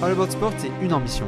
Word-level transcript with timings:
All 0.00 0.12
About 0.12 0.30
Sport, 0.30 0.52
c'est 0.58 0.70
une 0.80 0.92
ambition. 0.92 1.26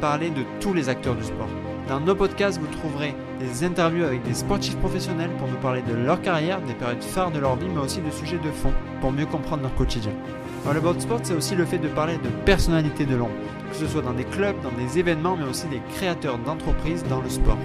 Parler 0.00 0.30
de 0.30 0.44
tous 0.60 0.72
les 0.72 0.88
acteurs 0.88 1.16
du 1.16 1.24
sport. 1.24 1.48
Dans 1.88 1.98
nos 1.98 2.14
podcasts, 2.14 2.60
vous 2.60 2.68
trouverez 2.68 3.12
des 3.40 3.64
interviews 3.64 4.04
avec 4.04 4.22
des 4.22 4.34
sportifs 4.34 4.76
professionnels 4.76 5.32
pour 5.36 5.48
nous 5.48 5.56
parler 5.56 5.82
de 5.82 5.94
leur 5.94 6.22
carrière, 6.22 6.60
des 6.60 6.74
périodes 6.74 7.02
phares 7.02 7.32
de 7.32 7.40
leur 7.40 7.56
vie, 7.56 7.66
mais 7.68 7.80
aussi 7.80 8.00
de 8.00 8.10
sujets 8.12 8.38
de 8.38 8.52
fond 8.52 8.72
pour 9.00 9.10
mieux 9.10 9.26
comprendre 9.26 9.62
leur 9.62 9.74
quotidien. 9.74 10.12
All 10.64 10.76
About 10.76 11.00
Sport, 11.00 11.20
c'est 11.24 11.34
aussi 11.34 11.56
le 11.56 11.64
fait 11.64 11.78
de 11.78 11.88
parler 11.88 12.14
de 12.18 12.28
personnalités 12.44 13.04
de 13.04 13.16
l'ombre, 13.16 13.34
que 13.68 13.76
ce 13.76 13.88
soit 13.88 14.02
dans 14.02 14.12
des 14.12 14.24
clubs, 14.24 14.60
dans 14.62 14.70
des 14.70 14.96
événements, 14.96 15.36
mais 15.36 15.48
aussi 15.48 15.66
des 15.66 15.82
créateurs 15.96 16.38
d'entreprises 16.38 17.02
dans 17.10 17.20
le 17.20 17.28
sport. 17.28 17.58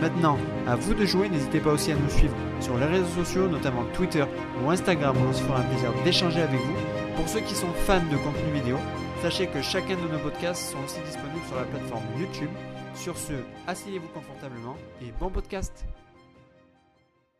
Maintenant, 0.00 0.38
à 0.66 0.76
vous 0.76 0.94
de 0.94 1.04
jouer, 1.04 1.28
n'hésitez 1.28 1.60
pas 1.60 1.72
aussi 1.72 1.92
à 1.92 1.96
nous 1.96 2.08
suivre 2.08 2.34
sur 2.58 2.78
les 2.78 2.86
réseaux 2.86 3.22
sociaux, 3.22 3.48
notamment 3.48 3.84
Twitter 3.92 4.24
ou 4.64 4.70
Instagram, 4.70 5.14
où 5.14 5.28
on 5.28 5.32
se 5.34 5.42
fera 5.42 5.58
un 5.58 5.64
plaisir 5.64 5.90
d'échanger 6.04 6.40
avec 6.40 6.58
vous. 6.58 7.16
Pour 7.16 7.28
ceux 7.28 7.40
qui 7.40 7.54
sont 7.54 7.72
fans 7.84 8.00
de 8.10 8.16
contenu 8.16 8.50
vidéo, 8.54 8.78
sachez 9.24 9.46
que 9.46 9.62
chacun 9.62 9.96
de 9.96 10.06
nos 10.12 10.18
podcasts 10.18 10.70
sont 10.70 10.84
aussi 10.84 11.00
disponibles 11.00 11.46
sur 11.46 11.56
la 11.56 11.64
plateforme 11.64 12.02
YouTube. 12.20 12.50
Sur 12.94 13.16
ce, 13.16 13.32
asseyez-vous 13.66 14.08
confortablement 14.08 14.76
et 15.00 15.06
bon 15.18 15.30
podcast 15.30 15.86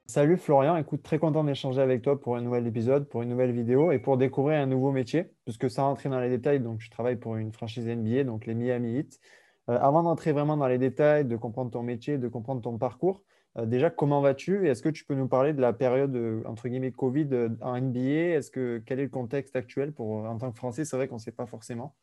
Salut 0.07 0.39
Florian, 0.39 0.79
écoute, 0.79 1.03
très 1.03 1.19
content 1.19 1.45
d'échanger 1.45 1.83
avec 1.83 2.01
toi 2.01 2.19
pour 2.19 2.37
un 2.37 2.41
nouvel 2.41 2.67
épisode, 2.67 3.07
pour 3.07 3.21
une 3.21 3.29
nouvelle 3.29 3.53
vidéo 3.53 3.93
et 3.93 3.99
pour 3.99 4.17
découvrir 4.17 4.61
un 4.61 4.67
nouveau 4.67 4.93
métier, 4.93 5.27
puisque 5.45 5.69
sans 5.69 5.89
rentrer 5.89 6.09
dans 6.09 6.21
les 6.21 6.31
détails, 6.31 6.61
donc 6.61 6.81
je 6.81 6.91
travaille 6.91 7.17
pour 7.17 7.37
une 7.37 7.53
franchise 7.53 7.87
NBA, 7.87 8.25
donc 8.25 8.47
les 8.47 8.55
Miami 8.55 9.01
Heat. 9.01 9.21
Euh, 9.69 9.79
avant 9.79 10.03
d'entrer 10.03 10.33
vraiment 10.33 10.57
dans 10.57 10.69
les 10.69 10.79
détails, 10.79 11.27
de 11.27 11.37
comprendre 11.37 11.71
ton 11.71 11.83
métier, 11.83 12.17
de 12.17 12.29
comprendre 12.29 12.63
ton 12.63 12.79
parcours, 12.79 13.21
déjà, 13.57 13.91
comment 13.91 14.21
vas-tu? 14.21 14.67
Et 14.67 14.71
est-ce 14.71 14.83
que 14.83 14.89
tu 14.89 15.05
peux 15.05 15.15
nous 15.15 15.29
parler 15.29 15.53
de 15.53 15.61
la 15.61 15.73
période 15.73 16.15
euh, 16.17 16.43
entre 16.47 16.69
guillemets 16.69 16.93
Covid 16.93 17.29
en 17.61 17.81
NBA 17.81 18.37
Est-ce 18.37 18.51
que 18.51 18.83
quel 18.85 19.01
est 19.01 19.05
le 19.05 19.09
contexte 19.09 19.57
actuel 19.57 19.93
pour 19.93 20.25
en 20.25 20.39
tant 20.39 20.51
que 20.51 20.57
Français? 20.57 20.85
C'est 20.85 20.97
vrai 20.97 21.09
qu'on 21.09 21.17
ne 21.17 21.21
sait 21.21 21.33
pas 21.33 21.47
forcément. 21.47 21.95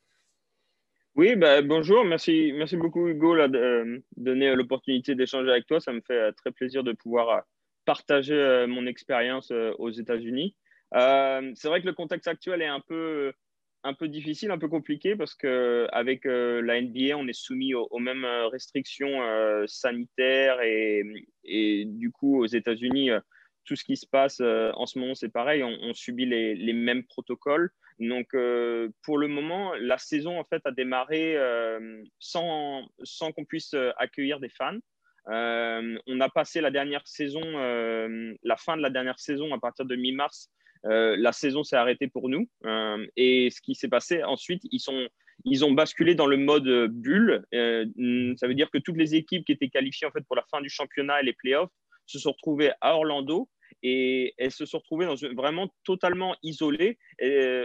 Oui, 1.15 1.35
bah, 1.35 1.61
bonjour, 1.61 2.05
merci, 2.05 2.53
merci 2.55 2.77
beaucoup 2.77 3.05
Hugo 3.09 3.35
de 3.35 3.57
euh, 3.57 3.99
donner 4.15 4.55
l'opportunité 4.55 5.13
d'échanger 5.13 5.51
avec 5.51 5.67
toi. 5.67 5.81
Ça 5.81 5.91
me 5.91 5.99
fait 5.99 6.13
euh, 6.13 6.31
très 6.31 6.51
plaisir 6.51 6.85
de 6.85 6.93
pouvoir 6.93 7.29
euh, 7.29 7.41
partager 7.83 8.65
mon 8.67 8.85
expérience 8.85 9.51
aux 9.51 9.89
États-Unis. 9.89 10.55
c'est 10.93 11.67
vrai 11.67 11.81
que 11.81 11.87
le 11.87 11.93
contexte 11.93 12.27
actuel 12.27 12.61
est 12.61 12.67
un 12.67 12.79
peu, 12.79 13.33
un 13.83 13.93
peu 13.93 14.07
difficile, 14.07 14.51
un 14.51 14.57
peu 14.57 14.67
compliqué 14.67 15.15
parce 15.15 15.33
qu'avec 15.33 16.25
la 16.25 16.81
NBA, 16.81 17.17
on 17.17 17.27
est 17.27 17.33
soumis 17.33 17.73
aux, 17.73 17.99
mêmes 17.99 18.25
restrictions 18.51 19.19
sanitaires 19.65 20.61
et, 20.61 21.85
du 21.87 22.11
coup 22.11 22.39
aux 22.39 22.45
États-Unis, 22.45 23.09
tout 23.65 23.75
ce 23.75 23.83
qui 23.83 23.97
se 23.97 24.05
passe 24.05 24.39
en 24.41 24.85
ce 24.85 24.99
moment, 24.99 25.15
c'est 25.15 25.29
pareil, 25.29 25.63
on, 25.63 25.93
subit 25.93 26.25
les, 26.25 26.55
les, 26.55 26.73
mêmes 26.73 27.03
protocoles. 27.03 27.71
Donc, 28.01 28.33
euh, 28.33 28.89
pour 29.03 29.19
le 29.19 29.27
moment, 29.27 29.73
la 29.75 29.99
saison 29.99 30.39
en 30.39 30.43
fait 30.43 30.65
a 30.65 30.71
démarré 30.71 31.37
euh, 31.37 32.03
sans, 32.17 32.89
sans 33.03 33.31
qu'on 33.31 33.45
puisse 33.45 33.75
euh, 33.75 33.91
accueillir 33.97 34.39
des 34.39 34.49
fans. 34.49 34.79
on 35.27 36.19
a 36.19 36.29
passé 36.29 36.61
la 36.61 36.71
dernière 36.71 37.07
saison, 37.07 37.41
la 38.43 38.57
fin 38.57 38.75
de 38.75 38.81
la 38.81 38.89
dernière 38.89 39.19
saison 39.19 39.53
à 39.53 39.59
partir 39.59 39.85
de 39.85 39.95
mi-mars. 39.95 40.49
La 40.83 41.31
saison 41.31 41.63
s'est 41.63 41.75
arrêtée 41.75 42.07
pour 42.07 42.29
nous. 42.29 42.47
et 43.15 43.49
ce 43.49 43.61
qui 43.61 43.75
s'est 43.75 43.87
passé 43.87 44.23
ensuite, 44.23 44.63
ils, 44.71 44.79
sont, 44.79 45.07
ils 45.45 45.63
ont 45.65 45.71
basculé 45.71 46.15
dans 46.15 46.27
le 46.27 46.37
mode 46.37 46.87
bulle. 46.91 47.43
ça 47.51 48.47
veut 48.47 48.55
dire 48.55 48.69
que 48.71 48.77
toutes 48.77 48.97
les 48.97 49.15
équipes 49.15 49.45
qui 49.45 49.51
étaient 49.51 49.69
qualifiées 49.69 50.07
en 50.07 50.11
fait 50.11 50.25
pour 50.25 50.35
la 50.35 50.43
fin 50.49 50.61
du 50.61 50.69
championnat 50.69 51.21
et 51.21 51.25
les 51.25 51.33
playoffs 51.33 51.71
se 52.05 52.19
sont 52.19 52.31
retrouvées 52.31 52.71
à 52.81 52.95
Orlando 52.95 53.47
et 53.83 54.33
elles 54.37 54.51
se 54.51 54.65
sont 54.65 54.79
retrouvées 54.79 55.05
dans 55.05 55.15
vraiment 55.35 55.73
totalement 55.83 56.35
isolées. 56.43 56.97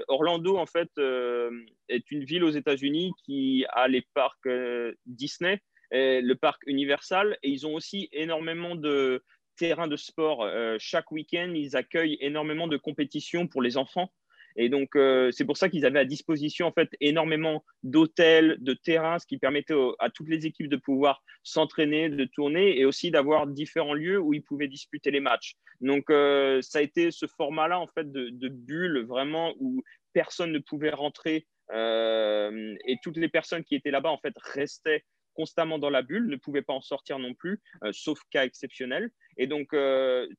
Orlando, 0.08 0.56
en 0.56 0.66
fait, 0.66 0.88
euh, 0.98 1.50
est 1.88 2.10
une 2.10 2.24
ville 2.24 2.44
aux 2.44 2.50
États-Unis 2.50 3.12
qui 3.24 3.64
a 3.70 3.88
les 3.88 4.06
parcs 4.14 4.46
euh, 4.46 4.94
Disney, 5.06 5.60
le 5.90 6.34
parc 6.34 6.62
Universal, 6.66 7.38
et 7.42 7.50
ils 7.50 7.66
ont 7.66 7.74
aussi 7.74 8.08
énormément 8.12 8.74
de 8.74 9.22
terrains 9.56 9.88
de 9.88 9.96
sport. 9.96 10.44
Euh, 10.44 10.76
chaque 10.78 11.10
week-end, 11.10 11.52
ils 11.54 11.76
accueillent 11.76 12.18
énormément 12.20 12.68
de 12.68 12.76
compétitions 12.76 13.46
pour 13.46 13.62
les 13.62 13.76
enfants. 13.76 14.12
Et 14.58 14.70
donc, 14.70 14.96
euh, 14.96 15.30
c'est 15.32 15.44
pour 15.44 15.58
ça 15.58 15.68
qu'ils 15.68 15.84
avaient 15.84 15.98
à 15.98 16.04
disposition 16.06 16.66
en 16.66 16.72
fait 16.72 16.88
énormément 17.00 17.62
d'hôtels, 17.82 18.56
de 18.60 18.72
terrains, 18.72 19.18
ce 19.18 19.26
qui 19.26 19.38
permettait 19.38 19.74
à 19.98 20.08
toutes 20.08 20.28
les 20.28 20.46
équipes 20.46 20.68
de 20.68 20.76
pouvoir 20.76 21.22
s'entraîner, 21.42 22.08
de 22.08 22.24
tourner 22.24 22.78
et 22.78 22.86
aussi 22.86 23.10
d'avoir 23.10 23.46
différents 23.46 23.92
lieux 23.92 24.18
où 24.18 24.32
ils 24.32 24.42
pouvaient 24.42 24.68
disputer 24.68 25.10
les 25.10 25.20
matchs. 25.20 25.56
Donc, 25.82 26.08
euh, 26.08 26.62
ça 26.62 26.78
a 26.78 26.82
été 26.82 27.10
ce 27.10 27.26
format-là 27.26 27.78
en 27.78 27.86
fait 27.86 28.10
de, 28.10 28.30
de, 28.30 28.48
bulle 28.48 29.04
vraiment 29.06 29.54
où 29.60 29.82
personne 30.14 30.52
ne 30.52 30.58
pouvait 30.58 30.90
rentrer 30.90 31.46
et 31.68 32.96
toutes 33.02 33.16
les 33.16 33.28
personnes 33.28 33.64
qui 33.64 33.74
étaient 33.74 33.90
là-bas 33.90 34.10
en 34.10 34.18
fait 34.18 34.32
restaient 34.54 35.04
constamment 35.34 35.80
dans 35.80 35.90
la 35.90 36.02
bulle, 36.02 36.28
ne 36.28 36.36
pouvaient 36.36 36.62
pas 36.62 36.72
en 36.72 36.80
sortir 36.80 37.18
non 37.18 37.34
plus, 37.34 37.60
sauf 37.90 38.20
cas 38.30 38.44
exceptionnels. 38.44 39.10
Et 39.36 39.46
donc, 39.46 39.68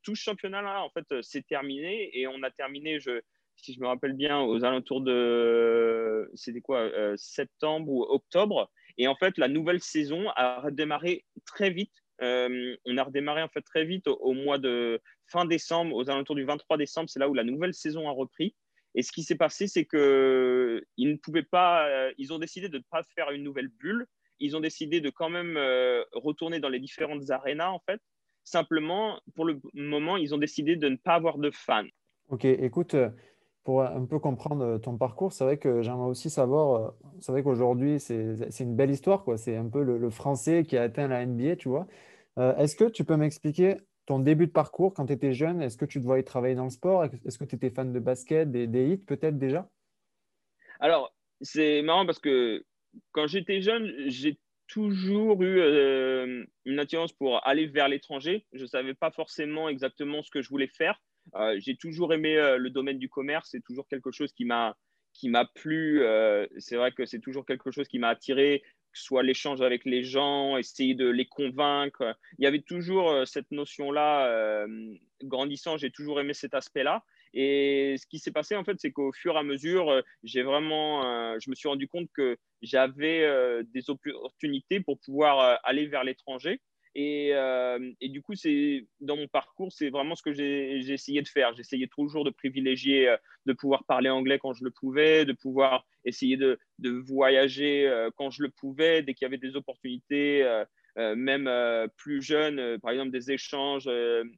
tout 0.03 0.15
ce 0.15 0.21
championnat-là, 0.21 0.83
en 0.83 0.89
fait, 0.89 1.21
c'est 1.21 1.45
terminé 1.45 2.09
et 2.17 2.27
on 2.27 2.41
a 2.43 2.51
terminé, 2.51 2.99
si 3.57 3.73
je 3.73 3.79
me 3.79 3.87
rappelle 3.87 4.13
bien, 4.13 4.39
aux 4.39 4.63
alentours 4.63 5.01
de, 5.01 6.29
c'était 6.35 6.61
quoi, 6.61 6.79
euh, 6.79 7.15
septembre 7.17 7.91
ou 7.91 8.03
octobre. 8.03 8.71
Et 8.97 9.07
en 9.07 9.15
fait, 9.15 9.37
la 9.37 9.47
nouvelle 9.47 9.81
saison 9.81 10.29
a 10.35 10.61
redémarré 10.61 11.25
très 11.45 11.69
vite. 11.69 11.93
Euh, 12.21 12.75
on 12.85 12.97
a 12.97 13.03
redémarré 13.03 13.43
en 13.43 13.47
fait 13.47 13.61
très 13.61 13.85
vite 13.85 14.07
au, 14.07 14.33
mois 14.33 14.57
de 14.57 14.99
fin 15.27 15.45
décembre, 15.45 15.95
aux 15.95 16.09
alentours 16.09 16.35
du 16.35 16.45
23 16.45 16.77
décembre. 16.77 17.09
C'est 17.09 17.19
là 17.19 17.29
où 17.29 17.33
la 17.33 17.43
nouvelle 17.43 17.73
saison 17.73 18.07
a 18.07 18.11
repris. 18.11 18.55
Et 18.95 19.03
ce 19.03 19.11
qui 19.11 19.23
s'est 19.23 19.35
passé, 19.35 19.67
c'est 19.67 19.85
que 19.85 20.83
ils 20.97 21.11
ne 21.11 21.17
pouvaient 21.17 21.43
pas. 21.43 21.87
Euh, 21.87 22.11
ils 22.17 22.33
ont 22.33 22.39
décidé 22.39 22.69
de 22.69 22.77
ne 22.77 22.83
pas 22.89 23.03
faire 23.15 23.29
une 23.31 23.43
nouvelle 23.43 23.67
bulle. 23.67 24.07
Ils 24.39 24.55
ont 24.55 24.59
décidé 24.59 25.01
de 25.01 25.09
quand 25.09 25.29
même 25.29 25.57
retourner 26.13 26.59
dans 26.59 26.69
les 26.69 26.79
différentes 26.79 27.31
arénas 27.31 27.69
en 27.69 27.79
fait. 27.79 27.99
Simplement, 28.47 29.19
pour 29.35 29.43
le 29.43 29.59
moment, 29.73 30.15
ils 30.15 30.33
ont 30.33 30.37
décidé 30.37 30.77
de 30.77 30.87
ne 30.87 30.95
pas 30.95 31.15
avoir 31.15 31.37
de 31.37 31.51
fans. 31.51 31.83
Ok, 32.29 32.45
écoute, 32.45 32.95
pour 33.65 33.81
un 33.81 34.05
peu 34.05 34.19
comprendre 34.19 34.63
euh, 34.63 34.77
ton 34.77 34.97
parcours, 34.97 35.33
c'est 35.33 35.43
vrai 35.43 35.57
que 35.57 35.81
j'aimerais 35.81 36.07
aussi 36.07 36.29
savoir, 36.29 36.81
euh, 36.81 36.89
c'est 37.19 37.33
vrai 37.33 37.43
qu'aujourd'hui, 37.43 37.99
c'est 37.99 38.61
une 38.61 38.77
belle 38.77 38.89
histoire, 38.89 39.25
quoi. 39.25 39.35
C'est 39.35 39.57
un 39.57 39.67
peu 39.67 39.83
le, 39.83 40.09
Français 40.09 40.63
qui 40.63 40.77
a 40.77 40.83
atteint 40.83 41.09
la 41.09 41.23
NBA, 41.23 41.57
tu 41.57 41.67
vois. 41.67 41.87
Euh, 42.37 42.55
est-ce 42.55 42.77
que 42.77 42.85
tu 42.85 43.03
peux 43.03 43.17
m'expliquer 43.17 43.75
ton 44.05 44.19
début 44.19 44.47
de 44.47 44.53
parcours 44.53 44.93
quand 44.93 45.07
tu 45.07 45.13
étais 45.13 45.33
jeune? 45.33 45.61
Est-ce 45.61 45.75
que 45.75 45.83
tu 45.83 45.99
te 45.99 46.05
voyais 46.05 46.23
travailler 46.23 46.55
dans 46.55 46.63
le 46.63 46.69
sport? 46.69 47.03
Est-ce 47.03 47.37
que 47.37 47.43
tu 47.43 47.57
étais 47.57 47.69
fan 47.69 47.91
de 47.91 47.99
basket, 47.99 48.49
des, 48.49 48.65
des 48.65 48.93
hits 48.93 48.97
peut-être 49.05 49.37
déjà? 49.37 49.69
Alors, 50.79 51.13
c'est 51.41 51.81
marrant 51.81 52.05
parce 52.05 52.19
que 52.19 52.63
quand 53.11 53.27
j'étais 53.27 53.59
jeune, 53.59 53.91
j'ai 54.05 54.39
toujours 54.67 55.41
eu 55.43 55.61
une 56.65 56.79
attirance 56.79 57.13
pour 57.13 57.45
aller 57.47 57.67
vers 57.67 57.87
l'étranger. 57.87 58.45
Je 58.53 58.63
ne 58.63 58.67
savais 58.67 58.93
pas 58.93 59.11
forcément 59.11 59.69
exactement 59.69 60.21
ce 60.21 60.29
que 60.31 60.41
je 60.41 60.49
voulais 60.49 60.67
faire. 60.67 61.01
Euh, 61.35 61.57
j'ai 61.59 61.75
toujours 61.75 62.13
aimé 62.13 62.37
euh, 62.37 62.57
le 62.57 62.69
domaine 62.69 62.99
du 62.99 63.09
commerce, 63.09 63.49
c'est 63.51 63.63
toujours 63.63 63.87
quelque 63.87 64.11
chose 64.11 64.31
qui 64.31 64.45
m'a 64.45 64.75
qui 65.13 65.29
m'a 65.29 65.45
plu. 65.45 66.03
Euh, 66.03 66.45
c'est 66.57 66.75
vrai 66.75 66.91
que 66.91 67.05
c'est 67.05 67.19
toujours 67.19 67.45
quelque 67.45 67.71
chose 67.71 67.87
qui 67.87 67.97
m'a 67.97 68.09
attiré, 68.09 68.61
que 68.91 68.99
ce 68.99 69.03
soit 69.03 69.23
l'échange 69.23 69.61
avec 69.61 69.83
les 69.83 70.03
gens, 70.03 70.57
essayer 70.57 70.93
de 70.93 71.09
les 71.09 71.25
convaincre. 71.25 72.15
Il 72.37 72.43
y 72.43 72.47
avait 72.47 72.61
toujours 72.61 73.25
cette 73.25 73.49
notion-là. 73.49 74.67
grandissant, 75.23 75.77
j'ai 75.77 75.89
toujours 75.89 76.19
aimé 76.19 76.35
cet 76.35 76.53
aspect-là. 76.53 77.03
Et 77.39 77.95
ce 77.99 78.07
qui 78.07 78.17
s'est 78.17 78.31
passé, 78.31 78.55
en 78.55 78.63
fait, 78.63 78.77
c'est 78.79 78.91
qu'au 78.91 79.11
fur 79.11 79.35
et 79.35 79.37
à 79.37 79.43
mesure, 79.43 80.01
j'ai 80.23 80.41
vraiment, 80.41 81.03
je 81.39 81.49
me 81.51 81.55
suis 81.55 81.69
rendu 81.69 81.87
compte 81.87 82.09
que 82.11 82.35
j'avais 82.63 83.29
des 83.65 83.91
opportunités 83.91 84.79
pour 84.79 84.97
pouvoir 84.99 85.59
aller 85.63 85.85
vers 85.85 86.03
l'étranger. 86.03 86.59
Euh, 86.97 87.91
et, 88.01 88.09
du 88.09 88.21
coup, 88.21 88.33
c'est 88.35 88.87
dans 88.99 89.15
mon 89.15 89.27
parcours, 89.27 89.71
c'est 89.71 89.89
vraiment 89.89 90.15
ce 90.15 90.23
que 90.23 90.33
j'ai 90.33 90.77
essayé 90.91 91.21
de 91.21 91.27
faire. 91.27 91.53
J'essayais 91.55 91.87
toujours 91.87 92.23
de 92.23 92.31
privilégier, 92.31 93.09
euh, 93.09 93.17
de 93.45 93.53
pouvoir 93.53 93.83
parler 93.85 94.09
anglais 94.09 94.39
quand 94.39 94.53
je 94.53 94.63
le 94.63 94.71
pouvais, 94.71 95.25
de 95.25 95.33
pouvoir 95.33 95.85
essayer 96.05 96.37
de, 96.37 96.57
voyager 96.81 97.87
euh, 97.87 98.09
quand 98.15 98.31
je 98.31 98.41
le 98.41 98.49
pouvais, 98.49 99.03
dès 99.03 99.13
qu'il 99.13 99.25
y 99.25 99.27
avait 99.27 99.37
des 99.37 99.55
opportunités, 99.55 100.43
même 100.97 101.49
plus 101.97 102.21
jeunes, 102.21 102.79
par 102.79 102.91
exemple 102.91 103.11
des 103.11 103.31
échanges 103.31 103.89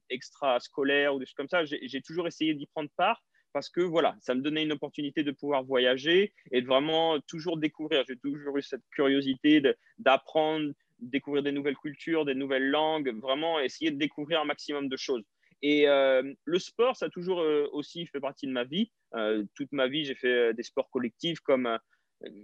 extra-scolaires 0.10 1.16
ou 1.16 1.20
des 1.20 1.26
choses 1.26 1.36
comme 1.36 1.50
ça. 1.50 1.64
J'ai 1.66 2.02
toujours 2.02 2.28
essayé 2.28 2.54
d'y 2.54 2.68
prendre 2.68 2.90
part 2.98 3.22
parce 3.54 3.70
que 3.70 3.82
voilà, 3.82 4.16
ça 4.20 4.36
me 4.36 4.42
donnait 4.42 4.64
une 4.64 4.72
opportunité 4.72 5.24
de 5.24 5.32
pouvoir 5.32 5.64
voyager 5.64 6.34
et 6.52 6.62
de 6.62 6.68
vraiment 6.68 7.20
toujours 7.22 7.58
découvrir. 7.58 8.04
J'ai 8.08 8.18
toujours 8.18 8.58
eu 8.58 8.62
cette 8.62 8.84
curiosité 8.92 9.62
d'apprendre, 9.98 10.72
découvrir 11.00 11.44
des 11.44 11.52
nouvelles 11.52 11.78
cultures, 11.78 12.26
des 12.26 12.36
nouvelles 12.36 12.70
langues, 12.70 13.10
vraiment 13.20 13.60
essayer 13.60 13.92
de 13.92 13.98
découvrir 13.98 14.42
un 14.42 14.46
maximum 14.46 14.88
de 14.90 14.98
choses. 14.98 15.24
Et 15.62 15.88
euh, 15.90 16.34
le 16.46 16.60
sport, 16.60 16.96
ça 16.96 17.08
a 17.08 17.10
toujours 17.10 17.42
euh, 17.42 17.68
aussi 17.74 18.06
fait 18.08 18.20
partie 18.20 18.48
de 18.48 18.52
ma 18.52 18.64
vie. 18.64 18.92
Euh, 19.16 19.44
toute 19.56 19.72
ma 19.72 19.88
vie, 19.88 20.06
j'ai 20.06 20.16
fait 20.16 20.54
des 20.54 20.64
sports 20.64 20.90
collectifs 20.90 21.40
comme 21.42 21.78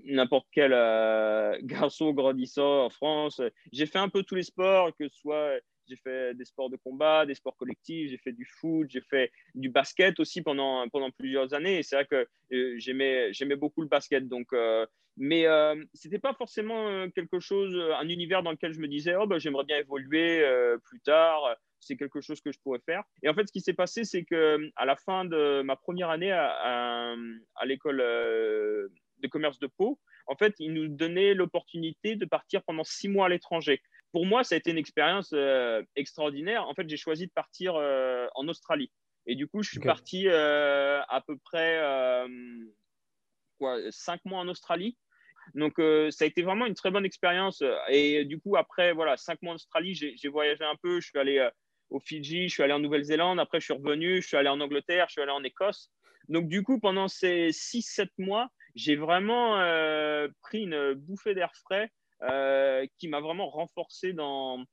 n'importe 0.06 0.48
quel 0.52 0.72
garçon 1.64 2.12
grandissant 2.12 2.86
en 2.86 2.90
France. 2.90 3.42
J'ai 3.72 3.86
fait 3.86 4.00
un 4.00 4.10
peu 4.10 4.24
tous 4.24 4.36
les 4.36 4.44
sports, 4.44 4.96
que 4.98 5.08
ce 5.08 5.16
soit 5.16 5.60
j'ai 5.88 5.96
fait 5.98 6.34
des 6.34 6.46
sports 6.46 6.70
de 6.70 6.78
combat, 6.78 7.26
des 7.26 7.36
sports 7.36 7.56
collectifs, 7.58 8.10
j'ai 8.10 8.18
fait 8.18 8.32
du 8.32 8.46
foot, 8.46 8.88
j'ai 8.90 9.02
fait 9.02 9.32
du 9.54 9.70
basket 9.70 10.20
aussi 10.20 10.42
pendant, 10.42 10.88
pendant 10.90 11.12
plusieurs 11.12 11.54
années. 11.54 11.84
C'est 11.84 11.96
vrai 11.96 12.06
que 12.06 12.28
j'aimais, 12.78 13.32
j'aimais 13.34 13.56
beaucoup 13.56 13.82
le 13.82 13.88
basket. 13.88 14.28
Donc, 14.28 14.48
Mais 15.18 15.46
euh, 15.46 15.76
ce 15.94 16.08
n'était 16.08 16.20
pas 16.20 16.34
forcément 16.34 17.10
quelque 17.12 17.40
chose, 17.40 17.76
un 18.00 18.10
univers 18.10 18.44
dans 18.44 18.52
lequel 18.52 18.74
je 18.74 18.80
me 18.80 18.88
disais, 18.88 19.16
oh, 19.16 19.28
bah, 19.28 19.38
j'aimerais 19.40 19.66
bien 19.66 19.78
évoluer 19.78 20.44
plus 20.84 21.02
tard, 21.02 21.56
c'est 21.80 21.98
quelque 21.98 22.22
chose 22.22 22.42
que 22.42 22.52
je 22.52 22.60
pourrais 22.60 22.82
faire. 22.86 23.04
Et 23.22 23.30
en 23.30 23.34
fait, 23.34 23.48
ce 23.48 23.52
qui 23.52 23.62
s'est 23.62 23.74
passé, 23.74 24.04
c'est 24.04 24.24
qu'à 24.24 24.86
la 24.86 24.96
fin 24.96 25.26
de 25.26 25.62
ma 25.62 25.76
première 25.76 26.10
année 26.10 26.32
à, 26.32 27.16
à 27.56 27.66
l'école 27.66 28.02
de 29.26 29.32
commerce 29.32 29.60
de 29.60 29.68
Pau, 29.68 30.00
en 30.28 30.36
fait, 30.36 30.56
ils 30.60 30.74
nous 30.74 30.88
donnaient 30.88 31.34
l'opportunité 31.34 32.16
de 32.16 32.26
partir 32.26 32.64
pendant 32.64 32.84
six 32.84 33.08
mois 33.08 33.28
à 33.28 33.30
l'étranger. 33.30 33.82
Pour 34.12 34.26
moi, 34.26 34.44
ça 34.44 34.56
a 34.56 34.58
été 34.58 34.72
une 34.72 34.78
expérience 34.78 35.32
euh, 35.34 35.84
extraordinaire. 35.96 36.68
En 36.68 36.74
fait, 36.74 36.88
j'ai 36.88 36.98
choisi 36.98 37.28
de 37.28 37.32
partir 37.32 37.76
euh, 37.76 38.28
en 38.36 38.48
Australie. 38.48 38.92
Et 39.28 39.36
du 39.36 39.48
coup, 39.48 39.62
je 39.64 39.72
suis 39.72 39.80
parti 39.80 40.28
euh, 40.28 41.02
à 41.10 41.22
peu 41.22 41.38
près 41.38 41.82
quoi, 43.58 43.80
cinq 43.90 44.24
mois 44.26 44.40
en 44.40 44.48
Australie. 44.48 44.98
Donc, 45.54 45.74
ça 45.78 46.26
a 46.26 46.28
été 46.28 46.44
vraiment 46.44 46.66
une 46.66 46.76
très 46.76 46.92
bonne 46.92 47.06
expérience. 47.06 47.64
Et 47.90 48.24
du 48.26 48.40
coup, 48.40 48.56
après, 48.56 48.94
voilà, 48.94 49.18
cinq 49.18 49.42
mois 49.42 49.54
en 49.54 49.56
Australie, 49.56 49.96
j'ai 49.96 50.30
voyagé 50.30 50.64
un 50.64 50.76
peu. 50.82 51.02
Je 51.02 51.08
suis 51.08 51.20
allé 51.20 51.50
au 51.90 52.00
Fidji, 52.00 52.48
je 52.48 52.54
suis 52.54 52.64
allé 52.64 52.74
en 52.74 52.80
Nouvelle-Zélande. 52.80 53.40
Après, 53.40 53.60
je 53.60 53.66
suis 53.66 53.74
revenu, 53.74 54.22
je 54.22 54.28
suis 54.28 54.38
allé 54.38 54.50
en 54.50 54.62
Angleterre, 54.62 55.06
je 55.08 55.14
suis 55.14 55.22
allé 55.22 55.32
en 55.32 55.44
Écosse. 55.44 55.92
Donc, 56.30 56.48
du 56.48 56.64
coup, 56.64 56.80
pendant 56.80 57.08
ces 57.08 57.52
six, 57.52 57.82
sept 57.82 58.12
mois, 58.18 58.50
j'ai 58.76 58.96
vraiment 58.96 59.60
euh, 59.60 60.28
pris 60.42 60.64
une 60.64 60.94
bouffée 60.94 61.34
d'air 61.34 61.52
frais 61.64 61.90
euh, 62.24 62.86
qui 62.98 63.08
m'a 63.08 63.22
vraiment 63.22 63.50
renforcé 63.50 64.14
dans, 64.14 64.64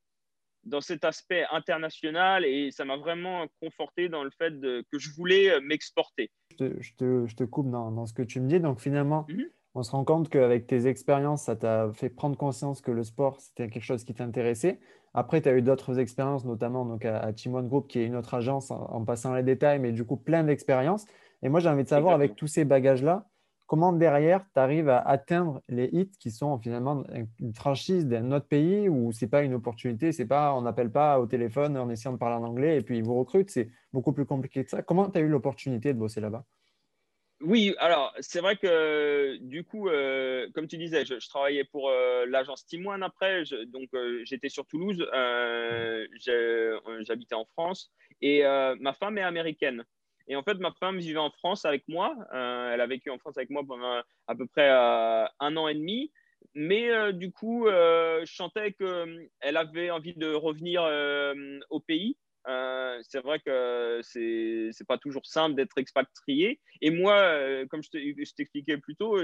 dans 0.64 0.80
cet 0.80 1.04
aspect 1.04 1.44
international 1.50 2.44
et 2.44 2.70
ça 2.70 2.84
m'a 2.84 2.96
vraiment 2.96 3.46
conforté 3.60 4.08
dans 4.08 4.24
le 4.24 4.30
fait 4.30 4.52
que 4.60 4.98
je 4.98 5.10
voulais 5.14 5.60
m'exporter. 5.60 6.30
Je 6.50 6.56
te, 6.96 7.26
je 7.26 7.36
te, 7.36 7.44
coupe 7.44 7.70
dans, 7.70 7.90
dans, 7.90 8.06
ce 8.06 8.12
que 8.12 8.22
tu 8.22 8.40
me 8.40 8.48
dis. 8.48 8.60
Donc 8.60 8.80
finalement, 8.80 9.24
mhm. 9.28 9.48
on 9.74 9.82
se 9.82 9.90
rend 9.92 10.04
compte 10.04 10.28
qu'avec 10.28 10.66
tes 10.66 10.86
expériences, 10.86 11.44
ça 11.44 11.56
t'a 11.56 11.90
fait 11.94 12.10
prendre 12.10 12.36
conscience 12.36 12.80
que 12.80 12.90
le 12.90 13.04
sport, 13.04 13.40
c'était 13.40 13.68
quelque 13.68 13.84
chose 13.84 14.04
qui 14.04 14.14
t'intéressait. 14.14 14.80
Après, 15.14 15.42
tu 15.42 15.48
as 15.48 15.52
eu 15.52 15.62
d'autres 15.62 15.98
expériences, 15.98 16.44
notamment 16.44 16.86
donc 16.86 17.04
à, 17.04 17.18
à 17.18 17.32
Team 17.32 17.54
One 17.54 17.68
Group, 17.68 17.86
qui 17.88 17.98
est 17.98 18.06
une 18.06 18.16
autre 18.16 18.34
agence, 18.34 18.70
en, 18.70 18.80
en 18.80 19.04
passant 19.04 19.34
les 19.34 19.42
détails, 19.42 19.78
mais 19.78 19.92
du 19.92 20.04
coup, 20.04 20.16
plein 20.16 20.42
d'expériences. 20.42 21.04
Et 21.42 21.48
moi, 21.48 21.60
j'ai 21.60 21.68
envie 21.68 21.82
de 21.82 21.88
savoir, 21.88 22.14
avec 22.14 22.36
tous 22.36 22.46
ces 22.46 22.64
bagages-là, 22.64 23.28
comment 23.66 23.92
derrière 23.92 24.44
tu 24.52 24.60
arrives 24.60 24.88
à 24.88 24.98
atteindre 24.98 25.62
les 25.68 25.88
hits 25.92 26.12
qui 26.18 26.30
sont 26.30 26.58
finalement 26.58 27.04
une 27.40 27.54
franchise 27.54 28.06
d'un 28.06 28.32
autre 28.32 28.46
pays 28.46 28.88
où 28.88 29.12
c'est 29.12 29.28
pas 29.28 29.42
une 29.42 29.54
opportunité, 29.54 30.12
c'est 30.12 30.26
pas 30.26 30.54
on 30.54 30.62
n'appelle 30.62 30.90
pas 30.90 31.18
au 31.18 31.26
téléphone 31.26 31.76
en 31.76 31.88
essayant 31.90 32.12
de 32.12 32.18
parler 32.18 32.36
en 32.36 32.44
anglais 32.44 32.78
et 32.78 32.80
puis 32.82 32.98
ils 32.98 33.04
vous 33.04 33.18
recrutent, 33.18 33.50
c'est 33.50 33.70
beaucoup 33.92 34.12
plus 34.12 34.26
compliqué 34.26 34.64
que 34.64 34.70
ça. 34.70 34.82
Comment 34.82 35.08
tu 35.10 35.18
as 35.18 35.22
eu 35.22 35.28
l'opportunité 35.28 35.92
de 35.92 35.98
bosser 35.98 36.20
là-bas? 36.20 36.44
Oui, 37.44 37.74
alors 37.78 38.14
c'est 38.20 38.40
vrai 38.40 38.56
que 38.56 39.36
du 39.38 39.64
coup, 39.64 39.88
euh, 39.88 40.48
comme 40.54 40.68
tu 40.68 40.78
disais, 40.78 41.04
je, 41.04 41.14
travaillais 41.28 41.64
pour 41.64 41.90
euh, 41.90 42.24
l'agence 42.26 42.64
Team 42.66 42.86
One 42.86 43.02
après, 43.02 43.42
donc 43.66 43.88
euh, 43.94 44.22
j'étais 44.24 44.48
sur 44.48 44.64
Toulouse, 44.64 45.04
j'habitais 46.20 47.34
en 47.34 47.44
France 47.44 47.90
et 48.20 48.44
ma 48.78 48.92
femme 48.92 49.18
est 49.18 49.22
américaine. 49.22 49.84
Et 50.28 50.36
en 50.36 50.42
fait, 50.42 50.54
ma 50.54 50.72
femme 50.72 50.98
vivait 50.98 51.18
en 51.18 51.30
France 51.30 51.64
avec 51.64 51.86
moi. 51.88 52.16
Euh, 52.32 52.72
elle 52.72 52.80
a 52.80 52.86
vécu 52.86 53.10
en 53.10 53.18
France 53.18 53.36
avec 53.36 53.50
moi 53.50 53.62
pendant 53.66 54.02
à 54.26 54.34
peu 54.34 54.46
près 54.46 54.70
euh, 54.70 55.24
un 55.40 55.56
an 55.56 55.68
et 55.68 55.74
demi. 55.74 56.12
Mais 56.54 56.90
euh, 56.90 57.12
du 57.12 57.32
coup, 57.32 57.66
je 57.66 58.32
sentais 58.34 58.72
qu'elle 58.72 59.56
avait 59.56 59.90
envie 59.90 60.14
de 60.14 60.32
revenir 60.32 60.82
au 61.70 61.80
pays. 61.80 62.16
c'est 62.44 63.20
vrai 63.20 63.40
que 63.40 64.00
c'est 64.02 64.70
n'est 64.78 64.86
pas 64.86 64.98
toujours 64.98 65.26
simple 65.26 65.54
d'être 65.54 65.78
expatrié. 65.78 66.60
Et 66.80 66.90
moi, 66.90 67.66
comme 67.70 67.82
je 67.82 68.32
t'expliquais 68.34 68.76
plus 68.78 68.96
tôt, 68.96 69.18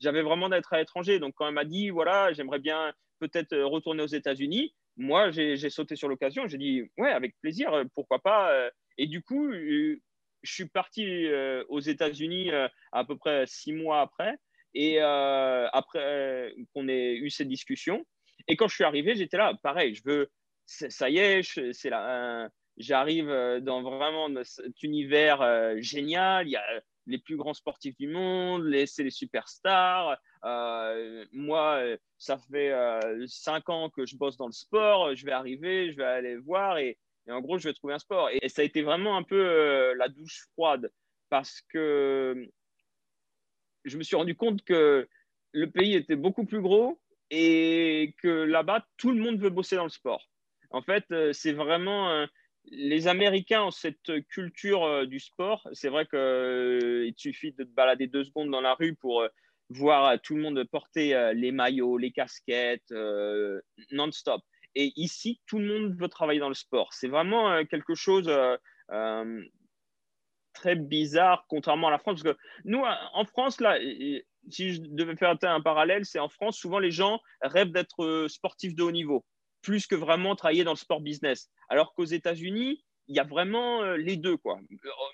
j'avais 0.00 0.22
vraiment 0.22 0.48
d'être 0.48 0.72
à 0.72 0.78
l'étranger. 0.78 1.18
Donc, 1.18 1.34
quand 1.36 1.46
elle 1.46 1.54
m'a 1.54 1.64
dit, 1.64 1.90
voilà, 1.90 2.32
j'aimerais 2.32 2.58
bien 2.58 2.92
peut-être 3.20 3.56
retourner 3.56 4.02
aux 4.02 4.06
États-Unis, 4.06 4.74
moi, 4.96 5.30
j'ai 5.30 5.70
sauté 5.70 5.94
sur 5.94 6.08
l'occasion. 6.08 6.48
J'ai 6.48 6.58
dit, 6.58 6.82
ouais, 6.98 7.12
avec 7.12 7.38
plaisir, 7.40 7.84
pourquoi 7.94 8.18
pas. 8.18 8.52
Et 8.98 9.06
du 9.06 9.22
coup, 9.22 9.48
je 10.42 10.52
suis 10.52 10.68
parti 10.68 11.26
euh, 11.26 11.64
aux 11.68 11.80
États-Unis 11.80 12.50
euh, 12.50 12.68
à 12.92 13.04
peu 13.04 13.16
près 13.16 13.46
six 13.46 13.72
mois 13.72 14.00
après, 14.00 14.36
et 14.74 15.00
euh, 15.00 15.68
après 15.72 16.54
qu'on 16.72 16.88
ait 16.88 17.16
eu 17.16 17.30
cette 17.30 17.48
discussion. 17.48 18.04
Et 18.46 18.56
quand 18.56 18.68
je 18.68 18.74
suis 18.74 18.84
arrivé, 18.84 19.16
j'étais 19.16 19.36
là, 19.36 19.54
pareil, 19.62 19.94
je 19.94 20.02
veux, 20.04 20.30
ça 20.66 21.10
y 21.10 21.18
est, 21.18 21.42
c'est 21.72 21.90
là, 21.90 22.48
j'arrive 22.76 23.28
dans 23.62 23.82
vraiment 23.82 24.28
cet 24.44 24.82
univers 24.82 25.42
génial. 25.82 26.46
Il 26.46 26.52
y 26.52 26.56
a 26.56 26.64
les 27.06 27.18
plus 27.18 27.36
grands 27.36 27.54
sportifs 27.54 27.96
du 27.96 28.08
monde, 28.08 28.70
c'est 28.86 29.02
les 29.02 29.10
superstars. 29.10 30.16
moi, 31.32 31.82
ça 32.18 32.38
fait 32.50 32.72
cinq 33.26 33.68
ans 33.68 33.90
que 33.90 34.06
je 34.06 34.16
bosse 34.16 34.36
dans 34.36 34.46
le 34.46 34.52
sport. 34.52 35.14
Je 35.14 35.26
vais 35.26 35.32
arriver, 35.32 35.90
je 35.90 35.96
vais 35.96 36.04
aller 36.04 36.36
voir 36.36 36.78
et 36.78 36.98
en 37.30 37.40
gros, 37.40 37.58
je 37.58 37.68
vais 37.68 37.74
trouver 37.74 37.94
un 37.94 37.98
sport. 37.98 38.30
Et, 38.30 38.48
ça 38.48 38.62
a 38.62 38.64
été 38.64 38.82
vraiment 38.82 39.16
un 39.16 39.22
peu 39.22 39.38
euh, 39.38 39.94
la 39.96 40.08
douche 40.08 40.46
froide 40.52 40.90
parce 41.28 41.62
que 41.68 42.48
je 43.84 43.98
me 43.98 44.02
suis 44.02 44.16
rendu 44.16 44.34
compte 44.34 44.62
que 44.64 45.08
le 45.52 45.70
pays 45.70 45.94
était 45.94 46.16
beaucoup 46.16 46.44
plus 46.44 46.60
gros 46.60 47.00
et 47.30 48.14
que 48.22 48.28
là-bas, 48.28 48.86
tout 48.96 49.12
le 49.12 49.20
monde 49.20 49.38
veut 49.38 49.50
bosser 49.50 49.76
dans 49.76 49.84
le 49.84 49.90
sport. 49.90 50.28
En 50.70 50.82
fait, 50.82 51.04
euh, 51.10 51.32
c'est 51.32 51.52
vraiment. 51.52 52.10
Euh, 52.10 52.26
les 52.70 53.08
Américains 53.08 53.62
ont 53.62 53.70
cette 53.70 54.26
culture 54.28 55.06
du 55.06 55.20
sport. 55.20 55.66
C'est 55.72 55.88
vrai 55.88 56.04
qu'il 56.04 57.14
suffit 57.16 57.52
de 57.52 57.64
te 57.64 57.70
balader 57.70 58.08
deux 58.08 58.24
secondes 58.24 58.50
dans 58.50 58.60
la 58.60 58.74
rue 58.74 58.94
pour 58.94 59.26
voir 59.70 60.20
tout 60.20 60.36
le 60.36 60.42
monde 60.42 60.62
porter 60.64 61.32
les 61.34 61.50
maillots, 61.50 61.96
les 61.96 62.10
casquettes, 62.10 62.92
non-stop. 63.90 64.42
Et 64.80 64.92
ici, 64.94 65.40
tout 65.48 65.58
le 65.58 65.66
monde 65.66 66.00
veut 66.00 66.06
travailler 66.06 66.38
dans 66.38 66.48
le 66.48 66.54
sport. 66.54 66.92
C'est 66.92 67.08
vraiment 67.08 67.50
euh, 67.50 67.64
quelque 67.64 67.96
chose 67.96 68.28
euh, 68.28 68.56
euh, 68.92 69.42
très 70.52 70.76
bizarre, 70.76 71.46
contrairement 71.48 71.88
à 71.88 71.90
la 71.90 71.98
France. 71.98 72.22
Parce 72.22 72.36
que 72.36 72.40
nous, 72.64 72.84
en 73.12 73.24
France, 73.24 73.60
là, 73.60 73.76
si 74.48 74.74
je 74.74 74.80
devais 74.80 75.16
faire 75.16 75.36
un 75.42 75.60
parallèle, 75.60 76.04
c'est 76.04 76.20
en 76.20 76.28
France, 76.28 76.56
souvent 76.56 76.78
les 76.78 76.92
gens 76.92 77.18
rêvent 77.42 77.72
d'être 77.72 78.26
sportifs 78.28 78.76
de 78.76 78.84
haut 78.84 78.92
niveau, 78.92 79.24
plus 79.62 79.88
que 79.88 79.96
vraiment 79.96 80.36
travailler 80.36 80.62
dans 80.62 80.74
le 80.74 80.78
sport 80.78 81.00
business. 81.00 81.50
Alors 81.68 81.92
qu'aux 81.92 82.04
États-Unis, 82.04 82.84
il 83.08 83.16
y 83.16 83.20
a 83.20 83.24
vraiment 83.24 83.82
les 83.94 84.16
deux. 84.16 84.36
Quoi. 84.36 84.60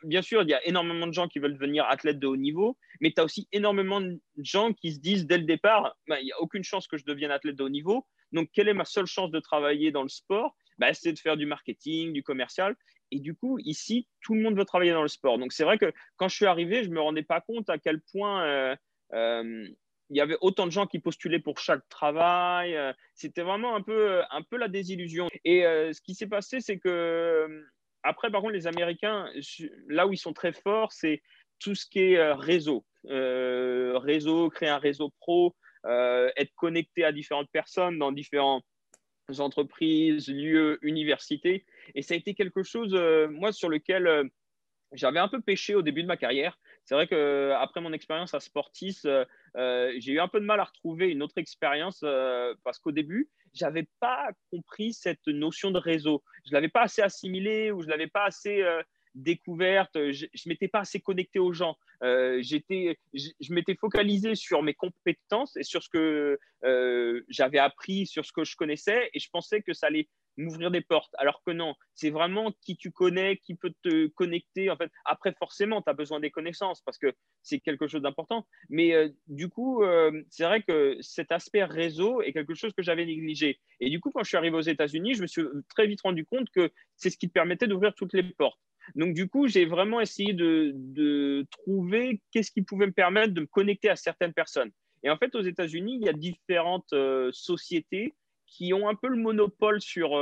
Bien 0.03 0.21
sûr, 0.21 0.43
il 0.43 0.51
y 0.51 0.55
a 0.55 0.63
énormément 0.67 1.07
de 1.07 1.15
gens 1.15 1.27
qui 1.29 1.39
veulent 1.39 1.55
devenir 1.55 1.87
athlètes 1.87 2.19
de 2.19 2.27
haut 2.27 2.37
niveau, 2.37 2.77
mais 3.01 3.13
tu 3.13 3.21
as 3.23 3.25
aussi 3.25 3.49
énormément 3.51 4.03
de 4.03 4.21
gens 4.37 4.75
qui 4.75 4.93
se 4.93 5.01
disent 5.01 5.27
dès 5.27 5.39
le 5.39 5.45
départ, 5.45 5.97
bah, 6.07 6.21
il 6.21 6.25
n'y 6.27 6.33
a 6.33 6.41
aucune 6.41 6.65
chance 6.65 6.87
que 6.87 6.99
je 6.99 7.05
devienne 7.07 7.31
athlète 7.31 7.57
de 7.57 7.63
haut 7.63 7.71
niveau, 7.71 8.07
donc, 8.35 8.51
quelle 8.53 8.69
est 8.69 8.75
ma 8.75 8.85
seule 8.85 9.07
chance 9.07 9.31
de 9.31 9.41
travailler 9.41 9.93
dans 9.93 10.03
le 10.03 10.09
sport? 10.09 10.57
Bah, 10.79 10.93
C'est 10.93 11.13
de 11.13 11.19
faire 11.19 11.37
du 11.37 11.47
marketing, 11.47 12.13
du 12.13 12.23
commercial. 12.23 12.77
Et 13.11 13.21
du 13.21 13.35
coup, 13.35 13.59
ici, 13.61 14.09
tout 14.23 14.35
le 14.35 14.43
monde 14.43 14.57
veut 14.57 14.65
travailler 14.65 14.93
dans 14.93 15.03
le 15.03 15.09
sport. 15.09 15.39
Donc, 15.39 15.53
c'est 15.53 15.65
vrai 15.65 15.79
que 15.79 15.93
quand 16.17 16.29
je 16.29 16.35
suis 16.35 16.47
arrivé, 16.47 16.83
je 16.83 16.89
ne 16.89 16.95
me 16.95 17.01
rendais 17.01 17.23
pas 17.23 17.41
compte 17.41 17.71
à 17.71 17.79
quel 17.79 18.01
point 18.01 18.45
euh, 18.45 18.77
euh, 19.13 19.69
il 20.11 20.17
y 20.17 20.21
avait 20.21 20.37
autant 20.41 20.67
de 20.67 20.73
gens 20.73 20.87
qui 20.87 20.99
postulaient 20.99 21.39
pour 21.39 21.59
chaque 21.59 21.89
travail. 21.89 22.75
Euh, 22.75 22.93
c'était 23.15 23.43
vraiment 23.43 23.77
un 23.77 23.83
peu, 23.83 24.23
un 24.31 24.43
peu 24.43 24.57
la 24.57 24.69
désillusion. 24.69 25.29
Et 25.45 25.63
ce 25.63 26.01
qui 26.01 26.15
s'est 26.15 26.27
passé, 26.27 26.61
c'est 26.61 26.79
que 26.79 27.65
après, 28.03 28.31
par 28.31 28.41
contre, 28.43 28.55
les 28.55 28.67
Américains, 28.67 29.31
là 29.89 30.07
où 30.07 30.13
ils 30.13 30.19
sont 30.19 30.33
très 30.33 30.53
forts, 30.53 30.93
c'est 30.93 31.23
tout 31.61 31.75
ce 31.75 31.87
qui 31.87 32.01
est 32.01 32.33
réseau. 32.33 32.85
réseau, 33.05 34.51
créer 34.51 34.69
un 34.69 34.79
réseau 34.79 35.11
pro, 35.21 35.55
être 35.85 36.55
connecté 36.55 37.05
à 37.05 37.13
différentes 37.13 37.51
personnes 37.51 37.99
dans 37.99 38.13
différentes 38.13 38.65
entreprises, 39.39 40.29
lieux, 40.29 40.79
universités. 40.83 41.65
Et 41.95 42.03
ça 42.03 42.15
a 42.15 42.17
été 42.17 42.35
quelque 42.35 42.63
chose, 42.63 42.95
euh, 42.95 43.29
moi, 43.29 43.53
sur 43.53 43.69
lequel 43.69 44.07
euh, 44.07 44.25
j'avais 44.93 45.19
un 45.19 45.29
peu 45.29 45.41
pêché 45.41 45.75
au 45.75 45.83
début 45.83 46.03
de 46.03 46.09
ma 46.09 46.17
carrière. 46.17 46.59
C'est 46.85 46.95
vrai 46.95 47.07
qu'après 47.07 47.81
mon 47.81 47.93
expérience 47.93 48.35
à 48.35 48.41
Sportis, 48.41 49.01
j'ai 49.05 50.13
eu 50.13 50.21
un 50.21 50.29
peu 50.29 50.39
de 50.39 50.45
mal 50.45 50.61
à 50.61 50.65
retrouver 50.65 51.09
une 51.09 51.23
autre 51.23 51.39
expérience 51.39 52.05
parce 52.63 52.79
qu'au 52.79 52.93
début, 52.93 53.31
je 53.55 53.65
n'avais 53.65 53.89
pas 54.01 54.29
compris 54.51 54.93
cette 54.93 55.27
notion 55.27 55.71
de 55.71 55.79
réseau. 55.79 56.23
Je 56.45 56.51
ne 56.51 56.55
l'avais 56.55 56.69
pas 56.69 56.83
assez 56.83 57.01
assimilé 57.01 57.73
ou 57.73 57.81
je 57.81 57.87
ne 57.87 57.91
l'avais 57.91 58.07
pas 58.07 58.25
assez 58.25 58.63
découverte, 59.15 59.93
je 59.95 60.27
ne 60.27 60.49
m'étais 60.49 60.69
pas 60.69 60.81
assez 60.81 61.01
connecté 61.01 61.39
aux 61.39 61.53
gens. 61.53 61.77
Euh, 62.03 62.39
j'étais, 62.43 62.99
je, 63.15 63.31
m'étais 63.51 63.77
focalisé 63.77 64.35
sur 64.35 64.63
mes 64.63 64.75
compétences 64.75 65.57
et 65.57 65.63
sur 65.63 65.83
ce 65.83 65.89
que 65.89 66.39
euh, 66.65 67.23
j'avais 67.29 67.59
appris, 67.59 68.07
sur 68.07 68.25
ce 68.25 68.33
que 68.33 68.45
je 68.45 68.57
connaissais, 68.57 69.11
et 69.15 69.19
je 69.19 69.29
pensais 69.31 69.63
que 69.63 69.73
ça 69.73 69.87
allait 69.87 70.09
m'ouvrir 70.37 70.73
des 70.73 70.81
portes. 70.81 71.15
Alors 71.19 71.43
que 71.47 71.53
non, 71.53 71.75
c'est 71.95 72.11
vraiment 72.11 72.53
qui 72.61 72.77
tu 72.77 72.91
connais, 72.91 73.37
qui 73.37 73.55
peut 73.55 73.73
te 73.83 74.09
connecter. 74.09 74.69
En 74.69 74.77
fait, 74.77 74.91
après, 75.05 75.33
forcément, 75.39 75.81
tu 75.81 75.89
as 75.89 75.95
besoin 75.95 76.19
des 76.19 76.31
connaissances 76.31 76.83
parce 76.83 76.99
que 76.99 77.15
c'est 77.43 77.61
quelque 77.61 77.87
chose 77.87 78.03
d'important. 78.03 78.47
Mais 78.69 78.95
euh, 78.95 79.09
du 79.29 79.49
coup, 79.49 79.83
c'est 80.31 80.45
vrai 80.45 80.63
que 80.63 80.97
cet 81.01 81.31
aspect 81.31 81.65
réseau 81.65 82.21
est 82.21 82.33
quelque 82.33 82.55
chose 82.55 82.73
que 82.77 82.83
j'avais 82.83 83.07
négligé. 83.07 83.61
Et 83.79 83.91
du 83.91 84.01
coup, 84.01 84.11
quand 84.11 84.25
je 84.25 84.29
suis 84.29 84.37
arrivé 84.37 84.57
aux 84.57 84.61
États-Unis, 84.61 85.15
je 85.15 85.23
me 85.23 85.27
suis 85.29 85.43
très 85.69 85.87
vite 85.87 86.01
rendu 86.03 86.27
compte 86.27 86.51
que 86.51 86.73
c'est 86.97 87.11
ce 87.11 87.17
qui 87.17 87.29
te 87.29 87.33
permettait 87.33 87.69
d'ouvrir 87.69 87.95
toutes 87.95 88.13
les 88.13 88.25
portes. 88.25 88.59
Donc, 88.95 89.15
du 89.15 89.29
coup, 89.29 89.49
j'ai 89.49 89.65
vraiment 89.65 90.01
essayé 90.01 90.33
de, 90.33 91.47
trouver 91.51 92.21
qu'est-ce 92.31 92.51
qui 92.51 92.63
pouvait 92.63 92.87
me 92.87 92.93
permettre 92.93 93.33
de 93.33 93.43
me 93.43 93.47
connecter 93.47 93.89
à 93.89 93.97
certaines 93.97 94.33
personnes. 94.33 94.71
Et 95.03 95.11
en 95.11 95.17
fait, 95.17 95.35
aux 95.35 95.43
États-Unis, 95.43 95.99
il 96.01 96.07
y 96.07 96.09
a 96.09 96.13
différentes 96.13 96.95
sociétés 97.33 98.15
qui 98.47 98.73
ont 98.73 98.89
un 98.89 98.95
peu 98.95 99.09
le 99.09 99.17
monopole 99.17 99.81
sur 99.81 100.19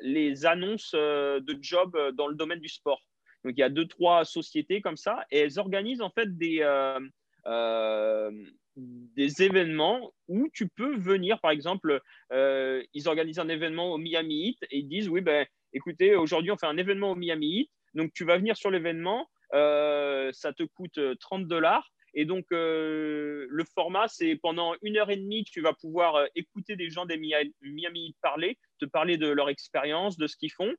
les 0.00 0.46
annonces 0.46 0.92
de 0.92 1.58
jobs 1.60 1.96
dans 2.14 2.26
le 2.26 2.34
domaine 2.34 2.60
du 2.60 2.68
sport. 2.68 3.02
Donc, 3.44 3.54
il 3.56 3.60
y 3.60 3.64
a 3.64 3.68
deux, 3.68 3.86
trois 3.86 4.24
sociétés 4.24 4.80
comme 4.80 4.96
ça, 4.96 5.24
et 5.30 5.38
elles 5.38 5.58
organisent 5.58 6.02
en 6.02 6.10
fait 6.10 6.36
des, 6.36 6.64
des 8.76 9.42
événements 9.42 10.12
où 10.28 10.48
tu 10.52 10.68
peux 10.68 10.96
venir, 10.96 11.40
par 11.40 11.50
exemple, 11.50 12.00
euh, 12.32 12.82
ils 12.94 13.08
organisent 13.08 13.38
un 13.38 13.48
événement 13.48 13.92
au 13.92 13.98
Miami 13.98 14.48
Heat 14.48 14.58
et 14.70 14.78
ils 14.78 14.88
disent, 14.88 15.08
oui, 15.08 15.20
ben, 15.20 15.46
écoutez, 15.72 16.14
aujourd'hui, 16.16 16.50
on 16.50 16.56
fait 16.56 16.66
un 16.66 16.76
événement 16.76 17.12
au 17.12 17.14
Miami 17.14 17.60
Heat, 17.60 17.70
donc 17.94 18.12
tu 18.12 18.24
vas 18.24 18.38
venir 18.38 18.56
sur 18.56 18.70
l'événement, 18.70 19.28
euh, 19.54 20.30
ça 20.32 20.52
te 20.52 20.62
coûte 20.62 20.98
30 21.20 21.46
dollars. 21.46 21.88
Et 22.14 22.26
donc, 22.26 22.44
euh, 22.52 23.46
le 23.48 23.64
format, 23.74 24.06
c'est 24.06 24.36
pendant 24.36 24.74
une 24.82 24.98
heure 24.98 25.10
et 25.10 25.16
demie, 25.16 25.44
tu 25.44 25.62
vas 25.62 25.72
pouvoir 25.72 26.26
écouter 26.34 26.76
des 26.76 26.90
gens 26.90 27.06
des 27.06 27.16
Miami 27.16 28.16
parler, 28.20 28.58
te 28.78 28.84
parler 28.84 29.16
de 29.16 29.28
leur 29.28 29.48
expérience, 29.48 30.18
de 30.18 30.26
ce 30.26 30.36
qu'ils 30.36 30.52
font. 30.52 30.74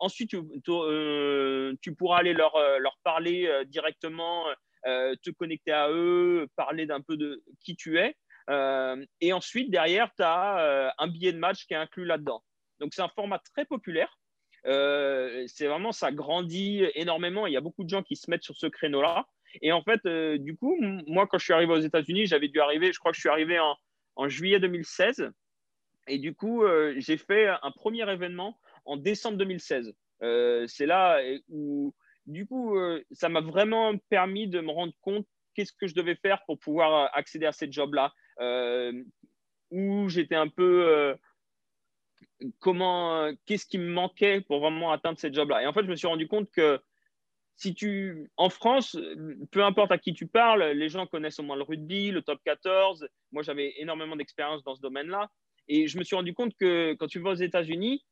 ensuite, 0.00 0.30
tu, 0.30 1.94
pourras 1.94 2.18
aller 2.18 2.32
leur, 2.32 2.58
leur 2.80 2.98
parler 3.04 3.48
directement 3.66 4.46
euh, 4.84 5.14
te 5.22 5.30
connecter 5.30 5.70
à 5.70 5.90
eux, 5.90 6.48
parler 6.56 6.86
d'un 6.86 7.00
peu 7.00 7.16
de 7.16 7.44
qui 7.60 7.76
tu 7.76 7.98
es. 7.98 8.16
Euh, 8.50 9.04
et 9.20 9.32
ensuite, 9.32 9.70
derrière, 9.70 10.12
tu 10.16 10.24
as 10.24 10.58
euh, 10.58 10.90
un 10.98 11.06
billet 11.06 11.32
de 11.32 11.38
match 11.38 11.66
qui 11.66 11.74
est 11.74 11.76
inclus 11.76 12.04
là-dedans. 12.04 12.42
Donc, 12.80 12.94
c'est 12.94 13.02
un 13.02 13.08
format 13.08 13.38
très 13.38 13.64
populaire. 13.64 14.18
c'est 14.64 15.66
vraiment, 15.66 15.92
ça 15.92 16.12
grandit 16.12 16.84
énormément. 16.94 17.46
Il 17.46 17.52
y 17.52 17.56
a 17.56 17.60
beaucoup 17.60 17.84
de 17.84 17.88
gens 17.88 18.02
qui 18.02 18.16
se 18.16 18.30
mettent 18.30 18.44
sur 18.44 18.56
ce 18.56 18.66
créneau-là. 18.66 19.26
Et 19.60 19.70
en 19.72 19.82
fait, 19.82 20.06
du 20.38 20.56
coup, 20.56 20.76
moi, 21.06 21.26
quand 21.26 21.38
je 21.38 21.44
suis 21.44 21.52
arrivé 21.52 21.72
aux 21.72 21.80
États-Unis, 21.80 22.26
j'avais 22.26 22.48
dû 22.48 22.60
arriver, 22.60 22.92
je 22.92 22.98
crois 22.98 23.12
que 23.12 23.16
je 23.16 23.20
suis 23.20 23.28
arrivé 23.28 23.58
en, 23.58 23.76
en 24.16 24.28
juillet 24.28 24.60
2016. 24.60 25.30
Et 26.08 26.18
du 26.18 26.34
coup, 26.34 26.64
j'ai 26.96 27.16
fait 27.16 27.48
un 27.48 27.70
premier 27.70 28.10
événement 28.10 28.58
en 28.84 28.96
décembre 28.96 29.36
2016. 29.38 29.94
c'est 30.66 30.86
là 30.86 31.20
où 31.48 31.94
du 32.26 32.46
coup, 32.46 32.76
euh, 32.76 33.02
ça 33.10 33.28
m'a 33.28 33.40
vraiment 33.40 33.96
permis 34.08 34.48
de 34.48 34.60
me 34.60 34.70
rendre 34.70 34.92
compte 35.00 35.26
qu'est-ce 35.54 35.72
que 35.72 35.86
je 35.86 35.94
devais 35.94 36.14
faire 36.16 36.44
pour 36.46 36.58
pouvoir 36.58 36.94
euh, 36.94 37.08
accéder 37.12 37.46
à 37.46 37.52
job-là, 37.52 38.12
euh, 38.40 38.92
où 39.70 40.08
j'étais 40.08 40.34
un 40.34 40.48
peu 40.48 41.16
comment, 42.58 43.30
qu'est-ce 43.46 43.66
qui 43.66 43.78
me 43.78 43.90
manquait 43.90 44.40
pour 44.40 44.60
vraiment 44.60 44.92
atteindre 44.92 45.18
cette 45.18 45.34
job-là. 45.34 45.62
Et 45.62 45.66
en 45.66 45.72
fait, 45.72 45.84
je 45.84 45.90
me 45.90 45.96
suis 45.96 46.06
rendu 46.06 46.28
compte 46.28 46.50
que 46.50 46.80
si 47.56 47.74
tu, 47.74 48.30
en 48.36 48.50
France, 48.50 48.96
peu 49.50 49.62
importe 49.64 49.92
à 49.92 49.98
qui 49.98 50.14
tu 50.14 50.26
parles, 50.26 50.64
les 50.72 50.88
gens 50.88 51.06
connaissent 51.06 51.38
au 51.38 51.44
moins 51.44 51.56
le 51.56 51.62
rugby, 51.62 52.10
le 52.10 52.22
top 52.22 52.40
14. 52.44 53.06
Moi, 53.30 53.42
j'avais 53.42 53.74
énormément 53.76 54.16
d'expérience 54.16 54.64
dans 54.64 54.74
ce 54.74 54.80
domaine-là. 54.80 55.30
Et 55.68 55.86
je 55.86 55.98
me 55.98 56.02
suis 56.02 56.16
rendu 56.16 56.34
compte 56.34 56.54
que 56.58 56.94
quand 56.94 57.06
tu 57.06 57.20
vas 57.20 57.30
aux 57.30 57.34
États-Unis, 57.34 58.04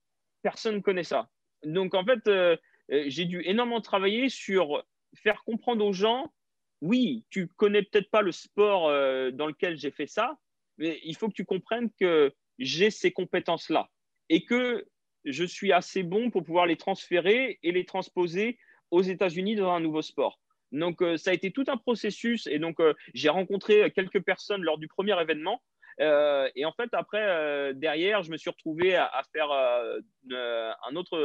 personne 0.43 0.77
ne 0.77 0.81
connaît 0.81 1.05
ça. 1.05 1.29
Donc, 1.65 1.95
en 1.95 2.05
fait, 2.05 2.27
euh, 2.29 2.57
j'ai 2.89 3.25
dû 3.25 3.43
énormément 3.45 3.81
travailler 3.81 4.29
sur 4.29 4.85
faire 5.17 5.43
comprendre 5.45 5.85
aux 5.85 5.93
gens, 5.93 6.33
oui, 6.81 7.25
tu 7.31 7.49
connais 7.49 7.83
peut-être 7.83 8.11
pas 8.11 8.23
le 8.23 8.33
sport 8.33 8.89
euh, 8.89 9.31
dans 9.31 9.47
lequel 9.47 9.77
j'ai 9.77 9.91
fait 9.91 10.07
ça, 10.07 10.39
mais 10.79 11.01
il 11.03 11.17
faut 11.17 11.29
que 11.29 11.35
tu 11.35 11.45
comprennes 11.45 11.91
que 11.99 12.33
j'ai 12.59 12.91
ces 12.91 13.11
compétences-là 13.11 13.89
et 14.31 14.47
que 14.47 14.87
je 15.27 15.45
suis 15.45 15.73
assez 15.73 16.03
bon 16.03 16.31
pour 16.31 16.43
pouvoir 16.43 16.65
les 16.65 16.77
transférer 16.77 17.59
et 17.63 17.73
les 17.73 17.85
transposer 17.85 18.59
aux 18.91 19.03
États-Unis 19.03 19.57
dans 19.57 19.71
un 19.71 19.81
nouveau 19.81 20.01
sport. 20.01 20.41
Donc, 20.73 21.03
euh, 21.03 21.19
ça 21.19 21.33
a 21.33 21.35
été 21.35 21.51
tout 21.51 21.65
un 21.69 21.77
processus. 21.77 22.47
Et 22.47 22.59
donc, 22.59 22.79
j'ai 23.13 23.29
rencontré 23.29 23.91
quelques 23.91 24.23
personnes 24.23 24.63
lors 24.63 24.79
du 24.79 24.89
premier 24.89 25.21
événement. 25.21 25.63
et 25.99 26.65
en 26.65 26.73
fait, 26.73 26.89
après, 26.93 27.75
derrière, 27.75 28.23
je 28.23 28.31
me 28.31 28.39
suis 28.39 28.49
retrouvé 28.49 28.97
à, 28.97 29.23
faire 29.35 29.51
un, 29.53 30.97
autre, 30.97 31.19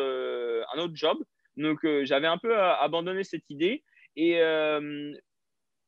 un 0.76 0.80
autre 0.80 0.96
job 0.96 1.24
donc, 1.58 1.86
euh, 1.86 2.04
j'avais 2.06 2.28
un 2.28 2.38
peu 2.38 2.58
euh, 2.58 2.76
abandonné 2.76 3.24
cette 3.24 3.50
idée. 3.50 3.84
Et 4.16 4.42
euh, 4.42 5.14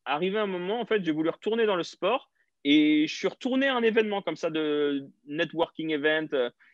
arrivé 0.06 0.38
un 0.38 0.48
moment, 0.48 0.80
en 0.80 0.86
fait, 0.86 1.04
j'ai 1.04 1.12
voulu 1.12 1.30
retourner 1.30 1.66
dans 1.66 1.76
le 1.76 1.84
sport. 1.84 2.30
Et 2.64 3.08
je 3.08 3.16
suis 3.16 3.28
retourné 3.28 3.68
à 3.68 3.76
un 3.76 3.84
événement 3.84 4.22
comme 4.22 4.36
ça 4.36 4.50
de 4.50 5.08
networking 5.26 5.92
event. 5.92 6.28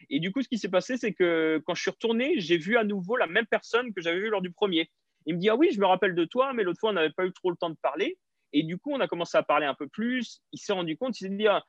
Et 0.09 0.19
du 0.19 0.31
coup, 0.31 0.41
ce 0.41 0.47
qui 0.47 0.57
s'est 0.57 0.69
passé, 0.69 0.97
c'est 0.97 1.13
que 1.13 1.61
quand 1.65 1.75
je 1.75 1.81
suis 1.81 1.91
retourné, 1.91 2.39
j'ai 2.39 2.57
vu 2.57 2.77
à 2.77 2.83
nouveau 2.83 3.15
la 3.15 3.27
même 3.27 3.45
personne 3.45 3.93
que 3.93 4.01
j'avais 4.01 4.19
vue 4.19 4.29
lors 4.29 4.41
du 4.41 4.51
premier. 4.51 4.89
Il 5.25 5.35
me 5.35 5.39
dit 5.39 5.49
Ah 5.49 5.55
oui, 5.55 5.71
je 5.71 5.79
me 5.79 5.85
rappelle 5.85 6.15
de 6.15 6.25
toi, 6.25 6.53
mais 6.53 6.63
l'autre 6.63 6.79
fois, 6.79 6.89
on 6.89 6.93
n'avait 6.93 7.11
pas 7.11 7.25
eu 7.25 7.33
trop 7.33 7.51
le 7.51 7.57
temps 7.57 7.69
de 7.69 7.77
parler. 7.81 8.17
Et 8.53 8.63
du 8.63 8.77
coup, 8.77 8.91
on 8.91 8.99
a 8.99 9.07
commencé 9.07 9.37
à 9.37 9.43
parler 9.43 9.65
un 9.65 9.75
peu 9.75 9.87
plus. 9.87 10.41
Il 10.51 10.59
s'est 10.59 10.73
rendu 10.73 10.97
compte, 10.97 11.19
il 11.19 11.27
s'est 11.27 11.35
dit 11.35 11.47
ah, 11.47 11.63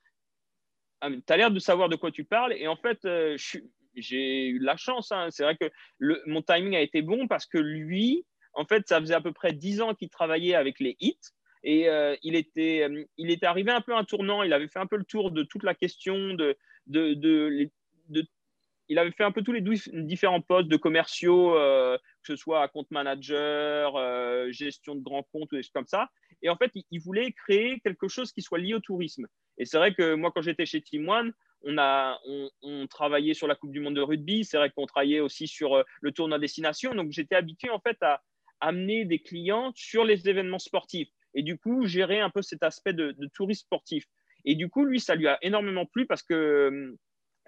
ah 1.00 1.10
Tu 1.10 1.32
as 1.32 1.36
l'air 1.36 1.50
de 1.50 1.58
savoir 1.58 1.88
de 1.88 1.96
quoi 1.96 2.10
tu 2.10 2.24
parles. 2.24 2.54
Et 2.54 2.68
en 2.68 2.76
fait, 2.76 3.06
suis, 3.36 3.62
j'ai 3.96 4.48
eu 4.48 4.58
de 4.58 4.64
la 4.64 4.76
chance. 4.76 5.12
Hein. 5.12 5.28
C'est 5.30 5.42
vrai 5.42 5.56
que 5.56 5.70
mon 6.26 6.42
timing 6.42 6.76
a 6.76 6.80
été 6.80 7.02
bon 7.02 7.26
parce 7.28 7.46
que 7.46 7.58
lui, 7.58 8.24
en 8.52 8.64
fait, 8.64 8.86
ça 8.88 9.00
faisait 9.00 9.14
à 9.14 9.20
peu 9.20 9.32
près 9.32 9.52
10 9.52 9.80
ans 9.80 9.94
qu'il 9.94 10.08
travaillait 10.08 10.54
avec 10.54 10.80
les 10.80 10.96
hits. 11.00 11.18
Et 11.64 11.88
euh, 11.88 12.14
il, 12.22 12.36
était, 12.36 12.86
euh, 12.88 13.04
il 13.16 13.30
était 13.30 13.46
arrivé 13.46 13.72
un 13.72 13.80
peu 13.80 13.94
à 13.94 13.98
un 13.98 14.04
tournant. 14.04 14.42
Il 14.42 14.52
avait 14.52 14.68
fait 14.68 14.78
un 14.78 14.86
peu 14.86 14.96
le 14.96 15.04
tour 15.04 15.30
de 15.30 15.42
toute 15.42 15.62
la 15.62 15.74
question 15.74 16.34
de, 16.34 16.56
de, 16.86 17.14
de, 17.14 17.70
il 18.88 18.98
avait 18.98 19.12
fait 19.12 19.24
un 19.24 19.32
peu 19.32 19.42
tous 19.42 19.52
les 19.52 19.62
différents 19.62 20.42
postes 20.42 20.68
de 20.68 20.76
commerciaux, 20.76 21.56
euh, 21.56 21.96
que 21.96 22.26
ce 22.26 22.36
soit 22.36 22.68
compte 22.68 22.90
manager, 22.90 23.94
gestion 24.52 24.94
de 24.94 25.00
grands 25.00 25.22
comptes 25.22 25.50
ou 25.52 25.56
des 25.56 25.62
choses 25.62 25.72
comme 25.72 25.86
ça. 25.86 26.10
Et 26.42 26.50
en 26.50 26.56
fait, 26.56 26.70
il, 26.90 27.00
voulait 27.00 27.32
créer 27.32 27.80
quelque 27.80 28.08
chose 28.08 28.30
qui 28.30 28.42
soit 28.42 28.58
lié 28.58 28.74
au 28.74 28.80
tourisme. 28.80 29.26
Et 29.56 29.64
c'est 29.64 29.78
vrai 29.78 29.94
que 29.94 30.14
moi, 30.14 30.30
quand 30.34 30.42
j'étais 30.42 30.66
chez 30.66 30.82
Team 30.82 31.08
One, 31.08 31.32
on 31.62 31.78
a 31.78 32.20
on, 32.60 32.86
travaillait 32.88 33.32
sur 33.32 33.48
la 33.48 33.54
Coupe 33.54 33.72
du 33.72 33.80
Monde 33.80 33.96
de 33.96 34.02
rugby. 34.02 34.44
C'est 34.44 34.58
vrai 34.58 34.68
qu'on 34.68 34.84
travaillait 34.84 35.20
aussi 35.20 35.48
sur 35.48 35.82
le 36.02 36.12
tournoi 36.12 36.38
destination. 36.38 36.94
Donc, 36.94 37.10
j'étais 37.10 37.36
habitué 37.36 37.70
en 37.70 37.80
fait 37.80 37.96
à 38.02 38.20
amener 38.60 39.06
des 39.06 39.20
clients 39.20 39.72
sur 39.74 40.04
les 40.04 40.28
événements 40.28 40.58
sportifs 40.58 41.08
et 41.34 41.42
du 41.42 41.58
coup 41.58 41.86
gérer 41.86 42.20
un 42.20 42.30
peu 42.30 42.42
cet 42.42 42.62
aspect 42.62 42.92
de, 42.92 43.14
tourisme 43.34 43.64
sportif. 43.64 44.04
Et 44.44 44.54
du 44.54 44.68
coup, 44.68 44.84
lui, 44.84 45.00
ça 45.00 45.14
lui 45.14 45.26
a 45.26 45.38
énormément 45.42 45.86
plu 45.86 46.06
parce 46.06 46.22
que 46.22 46.34
euh, 46.34 46.98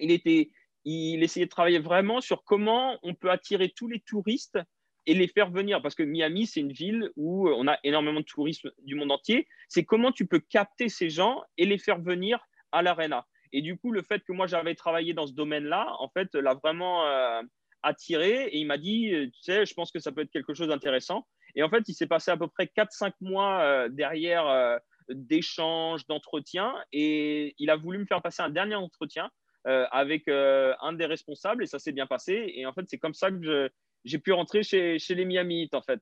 il 0.00 0.10
était, 0.10 0.50
il 0.84 1.22
essayait 1.22 1.46
de 1.46 1.50
travailler 1.50 1.78
vraiment 1.78 2.20
sur 2.20 2.42
comment 2.44 2.98
on 3.02 3.14
peut 3.14 3.30
attirer 3.30 3.70
tous 3.70 3.88
les 3.88 4.00
touristes 4.00 4.58
et 5.06 5.14
les 5.14 5.28
faire 5.28 5.50
venir. 5.50 5.82
Parce 5.82 5.94
que 5.94 6.02
Miami, 6.02 6.46
c'est 6.46 6.60
une 6.60 6.72
ville 6.72 7.10
où 7.16 7.48
on 7.48 7.66
a 7.68 7.78
énormément 7.84 8.20
de 8.20 8.24
tourisme 8.24 8.70
du 8.82 8.94
monde 8.94 9.12
entier. 9.12 9.46
C'est 9.68 9.84
comment 9.84 10.12
tu 10.12 10.26
peux 10.26 10.40
capter 10.40 10.88
ces 10.88 11.10
gens 11.10 11.42
et 11.58 11.66
les 11.66 11.78
faire 11.78 12.00
venir 12.00 12.38
à 12.72 12.82
l'arena. 12.82 13.26
Et 13.52 13.62
du 13.62 13.76
coup, 13.76 13.92
le 13.92 14.02
fait 14.02 14.22
que 14.24 14.32
moi, 14.32 14.46
j'avais 14.46 14.74
travaillé 14.74 15.14
dans 15.14 15.26
ce 15.26 15.32
domaine-là, 15.32 15.94
en 15.98 16.08
fait, 16.08 16.34
l'a 16.34 16.54
vraiment 16.54 17.06
euh, 17.06 17.42
attiré. 17.82 18.46
Et 18.46 18.58
il 18.58 18.66
m'a 18.66 18.78
dit, 18.78 19.14
euh, 19.14 19.26
tu 19.26 19.42
sais, 19.42 19.66
je 19.66 19.74
pense 19.74 19.92
que 19.92 19.98
ça 19.98 20.12
peut 20.12 20.22
être 20.22 20.30
quelque 20.30 20.54
chose 20.54 20.68
d'intéressant. 20.68 21.26
Et 21.56 21.62
en 21.62 21.68
fait, 21.68 21.88
il 21.88 21.94
s'est 21.94 22.06
passé 22.06 22.30
à 22.30 22.36
peu 22.36 22.46
près 22.46 22.66
4-5 22.66 23.12
mois 23.20 23.60
euh, 23.62 23.88
derrière 23.88 24.78
d'échanges, 25.08 26.06
d'entretiens. 26.06 26.74
Et 26.92 27.54
il 27.58 27.70
a 27.70 27.76
voulu 27.76 27.98
me 27.98 28.06
faire 28.06 28.22
passer 28.22 28.42
un 28.42 28.50
dernier 28.50 28.76
entretien 28.76 29.30
avec 29.64 30.28
un 30.28 30.92
des 30.92 31.06
responsables. 31.06 31.64
Et 31.64 31.66
ça 31.66 31.80
s'est 31.80 31.92
bien 31.92 32.06
passé. 32.06 32.52
Et 32.54 32.66
en 32.66 32.72
fait, 32.72 32.84
c'est 32.86 32.98
comme 32.98 33.14
ça 33.14 33.30
que 33.30 33.70
j'ai 34.04 34.18
pu 34.18 34.32
rentrer 34.32 34.62
chez, 34.62 34.98
chez 35.00 35.16
les 35.16 35.24
Miami 35.24 35.68
en 35.72 35.82
fait. 35.82 36.00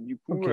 du 0.00 0.18
coup, 0.18 0.46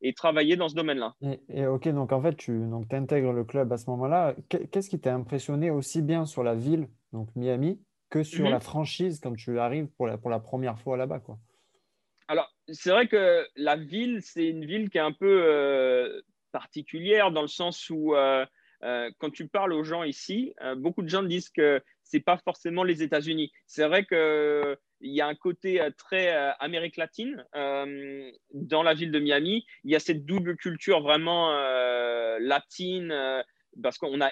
et 0.00 0.12
travailler 0.12 0.56
dans 0.56 0.68
ce 0.68 0.74
domaine-là. 0.74 1.14
Et, 1.48 1.66
ok, 1.66 1.88
donc 1.88 2.12
en 2.12 2.22
fait, 2.22 2.36
tu 2.36 2.66
donc, 2.66 2.92
intègres 2.92 3.32
le 3.32 3.44
club 3.44 3.72
à 3.72 3.76
ce 3.76 3.90
moment-là. 3.90 4.34
Qu'est-ce 4.48 4.88
qui 4.88 5.00
t'a 5.00 5.14
impressionné 5.14 5.70
aussi 5.70 6.02
bien 6.02 6.24
sur 6.24 6.42
la 6.42 6.54
ville, 6.54 6.88
donc 7.12 7.28
Miami, 7.34 7.80
que 8.10 8.22
sur 8.22 8.44
mhm. 8.44 8.52
la 8.52 8.60
franchise 8.60 9.20
quand 9.20 9.34
tu 9.34 9.58
arrives 9.58 9.88
pour 9.96 10.06
la, 10.06 10.16
pour 10.18 10.30
la 10.30 10.40
première 10.40 10.78
fois 10.78 10.96
là-bas 10.96 11.20
quoi? 11.20 11.38
Alors, 12.28 12.54
c'est 12.68 12.90
vrai 12.90 13.08
que 13.08 13.46
la 13.56 13.76
ville, 13.76 14.20
c'est 14.22 14.46
une 14.46 14.66
ville 14.66 14.90
qui 14.90 14.98
est 14.98 15.02
un 15.02 15.12
peu 15.12 15.42
euh, 15.46 16.20
particulière 16.52 17.32
dans 17.32 17.40
le 17.40 17.48
sens 17.48 17.88
où 17.88 18.14
euh, 18.14 18.44
euh, 18.84 19.10
quand 19.18 19.30
tu 19.30 19.48
parles 19.48 19.72
aux 19.72 19.82
gens 19.82 20.02
ici, 20.02 20.54
beaucoup 20.76 21.02
de 21.02 21.08
gens 21.08 21.22
disent 21.22 21.48
que 21.48 21.82
c'est 22.02 22.20
pas 22.20 22.36
forcément 22.36 22.84
les 22.84 23.02
États-Unis. 23.02 23.50
C'est 23.66 23.86
vrai 23.86 24.04
que 24.04 24.78
il 25.00 25.12
y 25.12 25.20
a 25.20 25.26
un 25.26 25.34
côté 25.34 25.80
très 25.96 26.28
Amérique 26.58 26.96
latine 26.96 27.46
dans 27.54 28.82
la 28.82 28.94
ville 28.94 29.12
de 29.12 29.20
Miami. 29.20 29.64
Il 29.84 29.92
y 29.92 29.96
a 29.96 30.00
cette 30.00 30.26
double 30.26 30.56
culture 30.56 31.00
vraiment 31.02 31.52
latine 32.40 33.44
parce 33.82 33.98
qu'on 33.98 34.20
a 34.20 34.30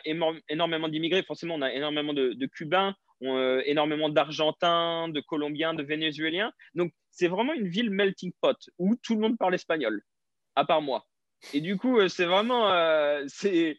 énormément 0.48 0.88
d'immigrés. 0.88 1.22
Forcément, 1.22 1.54
on 1.54 1.62
a 1.62 1.72
énormément 1.72 2.12
de, 2.12 2.46
Cubains, 2.46 2.96
énormément 3.20 4.08
d'Argentins, 4.08 5.08
de 5.08 5.20
Colombiens, 5.20 5.74
de 5.74 5.82
Vénézuéliens. 5.82 6.52
Donc, 6.74 6.92
c'est 7.10 7.28
vraiment 7.28 7.54
une 7.54 7.68
ville 7.68 7.90
melting 7.90 8.32
pot 8.40 8.56
où 8.78 8.94
tout 8.96 9.14
le 9.14 9.20
monde 9.20 9.38
parle 9.38 9.54
espagnol, 9.54 10.02
à 10.54 10.64
part 10.64 10.82
moi. 10.82 11.06
Et 11.52 11.60
du 11.60 11.76
coup, 11.76 12.06
c'est 12.08 12.26
vraiment 12.26 12.68
c'est 13.28 13.78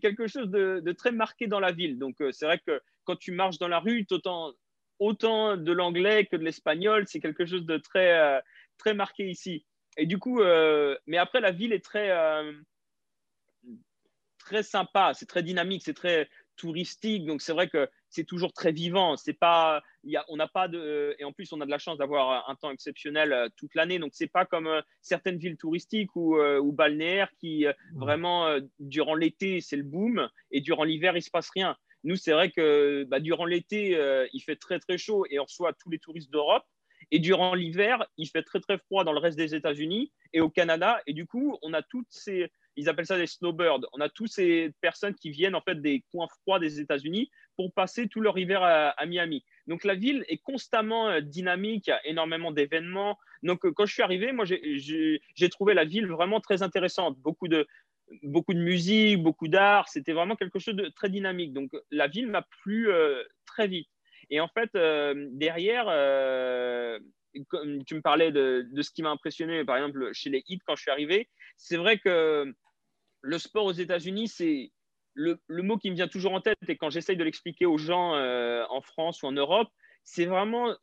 quelque 0.00 0.26
chose 0.26 0.50
de, 0.50 0.92
très 0.92 1.12
marqué 1.12 1.46
dans 1.46 1.60
la 1.60 1.72
ville. 1.72 1.98
Donc, 1.98 2.16
c'est 2.30 2.46
vrai 2.46 2.60
que 2.66 2.80
quand 3.04 3.16
tu 3.16 3.32
marches 3.32 3.58
dans 3.58 3.68
la 3.68 3.80
rue, 3.80 4.06
autant 4.10 4.52
autant 5.02 5.56
de 5.56 5.72
l'anglais 5.72 6.26
que 6.26 6.36
de 6.36 6.44
l'espagnol. 6.44 7.04
C'est 7.08 7.20
quelque 7.20 7.44
chose 7.44 7.66
de 7.66 7.76
très, 7.76 8.18
euh, 8.18 8.40
très 8.78 8.94
marqué 8.94 9.28
ici. 9.28 9.66
Et 9.96 10.06
du 10.06 10.18
coup, 10.18 10.40
euh, 10.40 10.96
mais 11.06 11.18
après, 11.18 11.40
la 11.40 11.50
ville 11.50 11.72
est 11.72 11.84
très, 11.84 12.10
euh, 12.10 12.52
très 14.38 14.62
sympa, 14.62 15.12
c'est 15.14 15.26
très 15.26 15.42
dynamique, 15.42 15.82
c'est 15.84 15.94
très 15.94 16.28
touristique. 16.56 17.26
Donc, 17.26 17.42
c'est 17.42 17.52
vrai 17.52 17.68
que 17.68 17.88
c'est 18.08 18.24
toujours 18.24 18.52
très 18.52 18.72
vivant. 18.72 19.16
C'est 19.16 19.32
pas, 19.32 19.82
y 20.04 20.16
a, 20.16 20.24
on 20.28 20.36
n'a 20.36 20.48
pas 20.48 20.68
de, 20.68 21.14
et 21.18 21.24
en 21.24 21.32
plus, 21.32 21.52
on 21.52 21.60
a 21.60 21.66
de 21.66 21.70
la 21.70 21.78
chance 21.78 21.98
d'avoir 21.98 22.48
un 22.48 22.54
temps 22.54 22.70
exceptionnel 22.70 23.32
euh, 23.32 23.48
toute 23.56 23.74
l'année. 23.74 23.98
Donc, 23.98 24.12
c'est 24.14 24.26
pas 24.26 24.44
comme 24.44 24.66
euh, 24.66 24.82
certaines 25.00 25.38
villes 25.38 25.56
touristiques 25.56 26.14
ou, 26.14 26.36
euh, 26.36 26.58
ou 26.58 26.72
balnéaires 26.72 27.30
qui 27.38 27.66
vraiment, 27.94 28.58
durant 28.78 29.14
l'été, 29.14 29.60
c'est 29.60 29.76
le 29.76 29.82
boom 29.82 30.28
et 30.50 30.60
durant 30.60 30.84
l'hiver, 30.84 31.16
il 31.16 31.22
se 31.22 31.30
passe 31.30 31.50
rien. 31.50 31.76
Nous, 32.04 32.16
c'est 32.16 32.32
vrai 32.32 32.50
que 32.50 33.04
bah, 33.04 33.20
durant 33.20 33.44
l'été, 33.44 33.98
il 34.32 34.40
fait 34.40 34.56
très 34.56 34.78
très 34.78 34.98
chaud 34.98 35.24
et 35.30 35.38
on 35.38 35.44
reçoit 35.44 35.72
tous 35.72 35.90
les 35.90 35.98
touristes 35.98 36.30
d'Europe. 36.30 36.64
Et 37.10 37.18
durant 37.18 37.54
l'hiver, 37.54 38.06
il 38.16 38.26
fait 38.26 38.42
très 38.42 38.60
très 38.60 38.78
froid 38.78 39.04
dans 39.04 39.12
le 39.12 39.18
reste 39.18 39.36
des 39.36 39.54
États-Unis 39.54 40.12
et 40.32 40.40
au 40.40 40.48
Canada. 40.48 41.00
Et 41.06 41.12
du 41.12 41.26
coup, 41.26 41.58
on 41.62 41.74
a 41.74 41.82
toutes 41.82 42.06
ces, 42.10 42.50
ils 42.76 42.88
appellent 42.88 43.06
ça 43.06 43.18
des 43.18 43.26
snowbirds. 43.26 43.86
On 43.92 44.00
a 44.00 44.08
tous 44.08 44.26
ces 44.26 44.72
personnes 44.80 45.14
qui 45.14 45.30
viennent 45.30 45.54
en 45.54 45.60
fait 45.60 45.80
des 45.80 46.04
coins 46.10 46.28
froids 46.28 46.58
des 46.58 46.80
États-Unis 46.80 47.30
pour 47.56 47.72
passer 47.72 48.08
tout 48.08 48.20
leur 48.20 48.38
hiver 48.38 48.62
à, 48.62 49.06
Miami. 49.06 49.44
Donc 49.66 49.84
la 49.84 49.94
ville 49.94 50.24
est 50.28 50.38
constamment 50.38 51.08
euh, 51.08 51.20
dynamique, 51.20 51.86
il 51.86 51.90
y 51.90 51.92
a 51.92 52.06
énormément 52.06 52.50
d'événements. 52.50 53.18
Donc 53.42 53.64
euh, 53.64 53.72
quand 53.72 53.86
je 53.86 53.92
suis 53.92 54.02
arrivé, 54.02 54.32
moi 54.32 54.44
j'ai 54.46 55.48
trouvé 55.50 55.74
la 55.74 55.84
ville 55.84 56.06
vraiment 56.06 56.40
très 56.40 56.62
intéressante. 56.62 57.18
Beaucoup 57.18 57.48
de, 57.48 57.66
beaucoup 58.22 58.54
de 58.54 58.60
musique, 58.60 59.22
beaucoup 59.22 59.48
d'art. 59.48 59.88
C'était 59.88 60.12
vraiment 60.12 60.36
quelque 60.36 60.58
chose 60.58 60.76
de 60.76 60.88
très 60.88 61.10
dynamique. 61.10 61.52
Donc 61.52 61.70
la 61.90 62.08
ville 62.08 62.28
m'a 62.28 62.46
plu 62.62 62.90
euh, 62.90 63.22
très 63.44 63.68
vite. 63.68 63.88
Et 64.30 64.40
en 64.40 64.48
fait, 64.48 64.70
derrière, 65.32 65.86
tu 67.34 67.94
me 67.94 68.00
parlais 68.00 68.32
de, 68.32 68.66
de 68.70 68.82
ce 68.82 68.90
qui 68.90 69.02
m'a 69.02 69.10
impressionné, 69.10 69.62
par 69.62 69.76
exemple, 69.76 70.10
chez 70.14 70.30
les 70.30 70.42
Heat 70.48 70.62
quand 70.64 70.74
je 70.74 70.82
suis 70.82 70.90
arrivé, 70.90 71.28
c'est 71.58 71.76
vrai 71.76 71.98
que 71.98 72.54
le 73.22 73.38
sport 73.38 73.64
aux 73.64 73.72
États-Unis, 73.72 74.28
c'est 74.28 74.72
le, 75.14 75.38
mot 75.48 75.78
qui 75.78 75.90
me 75.90 75.96
vient 75.96 76.08
toujours 76.08 76.32
en 76.32 76.40
tête, 76.40 76.58
et 76.68 76.76
quand 76.76 76.90
j'essaye 76.90 77.16
de 77.16 77.24
l'expliquer 77.24 77.66
aux 77.66 77.78
gens 77.78 78.14
euh, 78.14 78.64
en 78.68 78.80
France 78.80 79.22
ou 79.22 79.26
en 79.26 79.32
Europe, 79.32 79.68
c'est 80.04 80.26
vraiment 80.26 80.74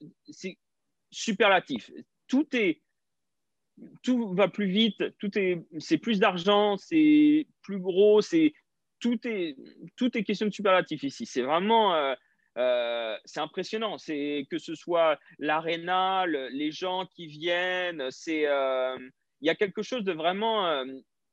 superlatif. 1.11 1.91
Tout 2.27 2.47
est 2.55 2.81
tout 4.03 4.33
va 4.33 4.49
plus 4.49 4.67
vite, 4.67 5.17
tout 5.19 5.37
est 5.37 5.65
c'est 5.79 5.97
plus 5.97 6.19
d'argent, 6.19 6.75
c'est 6.75 7.47
plus 7.61 7.79
gros, 7.79 8.21
c'est 8.21 8.53
tout 8.99 9.19
est 9.25 9.55
tout 9.95 10.17
est 10.17 10.23
question 10.23 10.47
de 10.47 10.53
superlatif 10.53 11.03
ici. 11.03 11.25
C'est 11.25 11.41
vraiment 11.41 11.95
euh, 11.95 12.13
euh, 12.57 13.17
c'est 13.25 13.39
impressionnant. 13.39 13.97
C'est 13.97 14.47
que 14.51 14.57
ce 14.57 14.75
soit 14.75 15.17
l'aréna, 15.37 16.25
les 16.27 16.71
gens 16.71 17.05
qui 17.05 17.27
viennent, 17.27 18.05
c'est 18.11 18.43
il 19.41 19.47
y 19.47 19.49
a 19.49 19.55
quelque 19.55 19.81
chose 19.81 20.03
de 20.03 20.11
vraiment 20.11 20.83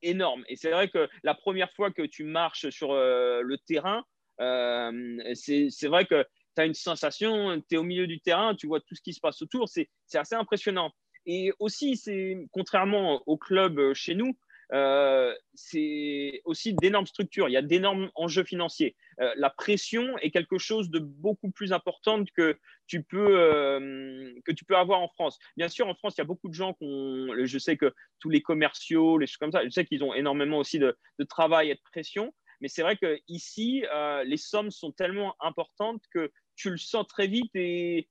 énorme. 0.03 0.45
Et 0.49 0.57
c'est 0.57 0.71
vrai 0.71 0.89
que 0.89 1.09
la 1.23 1.35
première 1.35 1.73
fois 1.73 1.91
que 1.91 2.03
tu 2.03 2.25
marches 2.25 2.69
sur 2.71 2.93
euh, 2.93 3.41
le 3.43 3.59
terrain, 3.59 4.05
euh, 4.41 5.19
c'est 5.35 5.89
vrai 5.89 6.07
que 6.07 6.25
tu 6.57 6.63
as 6.63 6.67
une 6.67 6.75
sensation, 6.75 7.61
tu 7.69 7.75
es 7.75 7.79
au 7.79 7.83
milieu 7.83 8.07
du 8.07 8.21
terrain, 8.21 8.55
tu 8.55 8.67
vois 8.67 8.81
tout 8.81 8.95
ce 8.95 9.03
qui 9.03 9.13
se 9.13 9.21
passe 9.21 9.43
autour, 9.43 9.69
c'est 9.69 9.89
assez 10.15 10.35
impressionnant. 10.35 10.93
Et 11.27 11.53
aussi, 11.59 11.97
c'est 11.97 12.37
contrairement 12.53 13.23
au 13.27 13.37
club 13.37 13.79
euh, 13.79 13.95
chez 13.95 14.15
nous, 14.15 14.37
c'est 15.55 16.43
aussi 16.45 16.75
d'énormes 16.75 17.07
structures, 17.07 17.49
il 17.49 17.53
y 17.53 17.57
a 17.57 17.63
d'énormes 17.63 18.11
enjeux 18.15 18.45
financiers. 18.45 18.97
Euh, 19.21 19.33
la 19.37 19.51
pression 19.51 20.19
est 20.19 20.31
quelque 20.31 20.59
chose 20.59 20.91
de 20.91 20.99
beaucoup 20.99 21.51
plus 21.51 21.73
important 21.73 22.23
que 22.37 22.59
tu, 22.87 23.03
peux, 23.03 23.39
euh, 23.39 24.33
que 24.45 24.53
tu 24.53 24.65
peux 24.65 24.77
avoir 24.77 25.01
en 25.01 25.09
France. 25.09 25.39
Bien 25.57 25.69
sûr, 25.69 25.89
en 25.89 25.95
France, 25.95 26.15
il 26.17 26.21
y 26.21 26.23
a 26.23 26.27
beaucoup 26.27 26.49
de 26.49 26.55
gens 26.55 26.75
qui 26.75 26.87
je 27.45 27.59
sais 27.59 27.77
que 27.77 27.95
tous 28.21 28.29
les 28.29 28.43
commerciaux, 28.43 29.19
les 29.19 29.27
choses 29.27 29.39
comme 29.39 29.53
ça, 29.53 29.65
je 29.65 29.71
sais 29.71 29.85
qu'ils 29.85 30.05
ont 30.05 30.15
énormément 30.15 30.59
aussi 30.59 30.79
de, 30.79 30.97
travail 31.29 31.71
et 31.71 31.75
de 31.75 31.81
pression, 31.93 32.33
mais 32.61 32.69
c'est 32.69 32.83
vrai 32.83 32.97
qu'ici, 32.97 33.85
les 34.25 34.37
sommes 34.37 34.71
sont 34.71 34.93
tellement 34.93 35.35
importantes 35.41 36.03
que 36.13 36.31
tu 36.55 36.71
le 36.71 36.77
sens 36.77 37.07
très 37.07 37.27
vite 37.27 37.51
et 37.55 38.09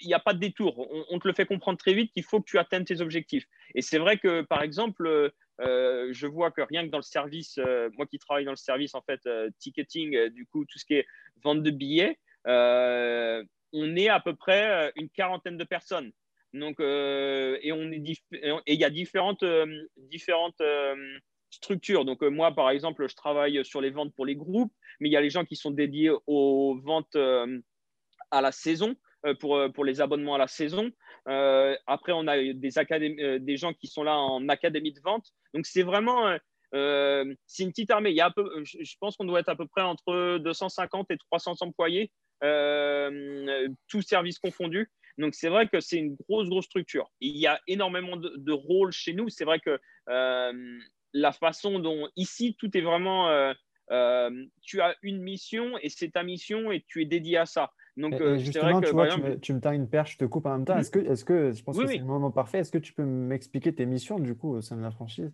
il 0.00 0.06
n'y 0.06 0.14
a 0.14 0.20
pas 0.20 0.34
de 0.34 0.38
détour. 0.38 0.78
On, 0.78 1.04
on, 1.10 1.18
te 1.18 1.26
le 1.26 1.34
fait 1.34 1.46
comprendre 1.46 1.78
très 1.78 1.94
vite 1.94 2.12
qu'il 2.12 2.22
faut 2.22 2.40
que 2.40 2.48
tu 2.48 2.58
atteignes 2.58 2.84
tes 2.84 3.00
objectifs. 3.00 3.46
Et 3.74 3.82
c'est 3.82 3.98
vrai 3.98 4.18
que, 4.18 4.42
par 4.42 4.62
exemple, 4.62 5.32
euh, 5.60 6.08
je 6.12 6.26
vois 6.26 6.50
que 6.50 6.60
rien 6.60 6.84
que 6.84 6.90
dans 6.90 6.98
le 6.98 7.02
service, 7.02 7.58
euh, 7.58 7.90
moi 7.96 8.06
qui 8.06 8.18
travaille 8.18 8.44
dans 8.44 8.52
le 8.52 8.56
service 8.56 8.94
en 8.94 9.02
fait 9.02 9.20
euh, 9.26 9.50
ticketing, 9.58 10.28
du 10.28 10.46
coup 10.46 10.64
tout 10.64 10.78
ce 10.78 10.84
qui 10.84 10.94
est 10.94 11.06
vente 11.42 11.62
de 11.62 11.70
billets, 11.70 12.18
on 12.46 13.96
est 13.96 14.08
à 14.08 14.20
peu 14.20 14.34
près 14.34 14.92
une 14.96 15.10
quarantaine 15.10 15.56
de 15.56 15.64
personnes. 15.64 16.12
Donc 16.54 16.80
et 16.80 17.68
et 17.68 18.72
il 18.72 18.80
y 18.80 18.84
a 18.84 18.90
différentes 18.90 19.44
différentes 19.96 20.62
structures. 21.50 22.04
Donc 22.04 22.22
moi 22.22 22.54
par 22.54 22.70
exemple, 22.70 23.08
je 23.08 23.14
travaille 23.14 23.64
sur 23.64 23.80
les 23.80 23.90
ventes 23.90 24.14
pour 24.14 24.24
les 24.24 24.36
groupes, 24.36 24.72
mais 25.00 25.08
il 25.08 25.12
y 25.12 25.16
a 25.16 25.20
les 25.20 25.30
gens 25.30 25.44
qui 25.44 25.56
sont 25.56 25.70
dédiés 25.70 26.12
aux 26.26 26.78
ventes 26.82 27.16
à 28.30 28.40
la 28.40 28.52
saison. 28.52 28.94
Euh, 29.26 29.34
pour, 29.34 29.56
euh, 29.56 29.68
pour 29.68 29.84
les 29.84 30.00
abonnements 30.00 30.36
à 30.36 30.38
la 30.38 30.46
saison. 30.46 30.92
Euh, 31.26 31.74
après, 31.88 32.12
on 32.12 32.28
a 32.28 32.36
des, 32.38 33.56
gens 33.56 33.72
qui 33.72 33.88
sont 33.88 34.04
là 34.04 34.16
en 34.16 34.48
académie 34.48 34.92
de 34.92 35.00
vente. 35.00 35.26
Donc, 35.54 35.66
c'est 35.66 35.82
vraiment 35.82 36.36
c'est 36.70 37.62
une 37.62 37.70
petite 37.70 37.90
armée. 37.90 38.10
Il 38.10 38.16
y 38.16 38.20
a 38.20 38.32
je 38.64 38.94
pense 39.00 39.16
qu'on 39.16 39.24
doit 39.24 39.40
être 39.40 39.48
à 39.48 39.56
peu 39.56 39.66
près 39.66 39.82
entre 39.82 40.38
250 40.38 41.10
et 41.10 41.18
300 41.18 41.56
employés, 41.62 42.12
tous 43.88 44.02
services 44.02 44.38
confondus. 44.38 44.88
Donc, 45.16 45.34
c'est 45.34 45.48
vrai 45.48 45.66
que 45.66 45.80
c'est 45.80 45.96
une 45.96 46.16
grosse, 46.28 46.48
grosse 46.48 46.66
structure. 46.66 47.10
il 47.20 47.36
y 47.36 47.48
a 47.48 47.60
énormément 47.66 48.16
de 48.16 48.52
rôles 48.52 48.92
chez 48.92 49.14
nous. 49.14 49.28
C'est 49.30 49.44
vrai 49.44 49.58
que 49.58 49.80
la 51.12 51.32
façon 51.32 51.80
dont 51.80 52.08
ici, 52.14 52.54
tout 52.56 52.70
est 52.76 52.82
vraiment. 52.82 53.52
tu 54.62 54.80
as 54.80 54.94
une 55.02 55.22
mission 55.22 55.76
et 55.82 55.88
c'est 55.88 56.10
ta 56.10 56.22
mission 56.22 56.70
et 56.70 56.84
tu 56.86 57.02
es 57.02 57.04
dédié 57.04 57.38
à 57.38 57.46
ça. 57.46 57.72
Donc, 57.98 58.20
euh, 58.20 58.38
justement, 58.38 58.80
tu, 58.80 58.92
vois, 58.92 59.08
tu, 59.08 59.20
me, 59.20 59.40
tu, 59.40 59.52
une 59.52 59.88
perche, 59.88 60.12
je 60.12 60.18
te 60.18 60.24
coupe 60.24 60.46
en 60.46 60.52
même 60.52 60.64
temps. 60.64 60.74
Mhm. 60.74 60.80
Est-ce 60.80 60.90
que, 60.90 60.98
est 61.00 61.24
que, 61.24 61.52
je 61.52 61.62
pense 61.64 61.76
que 61.76 61.86
c'est 61.86 61.98
le 61.98 62.04
moment 62.04 62.30
parfait, 62.30 62.58
est-ce 62.58 62.70
que 62.70 62.78
tu 62.78 62.92
peux 62.92 63.04
m'expliquer 63.04 63.74
tes 63.74 63.86
missions 63.86 64.20
du 64.20 64.36
coup 64.36 64.54
au 64.54 64.60
sein 64.60 64.76
de 64.76 64.82
la 64.82 64.92
franchise? 64.92 65.32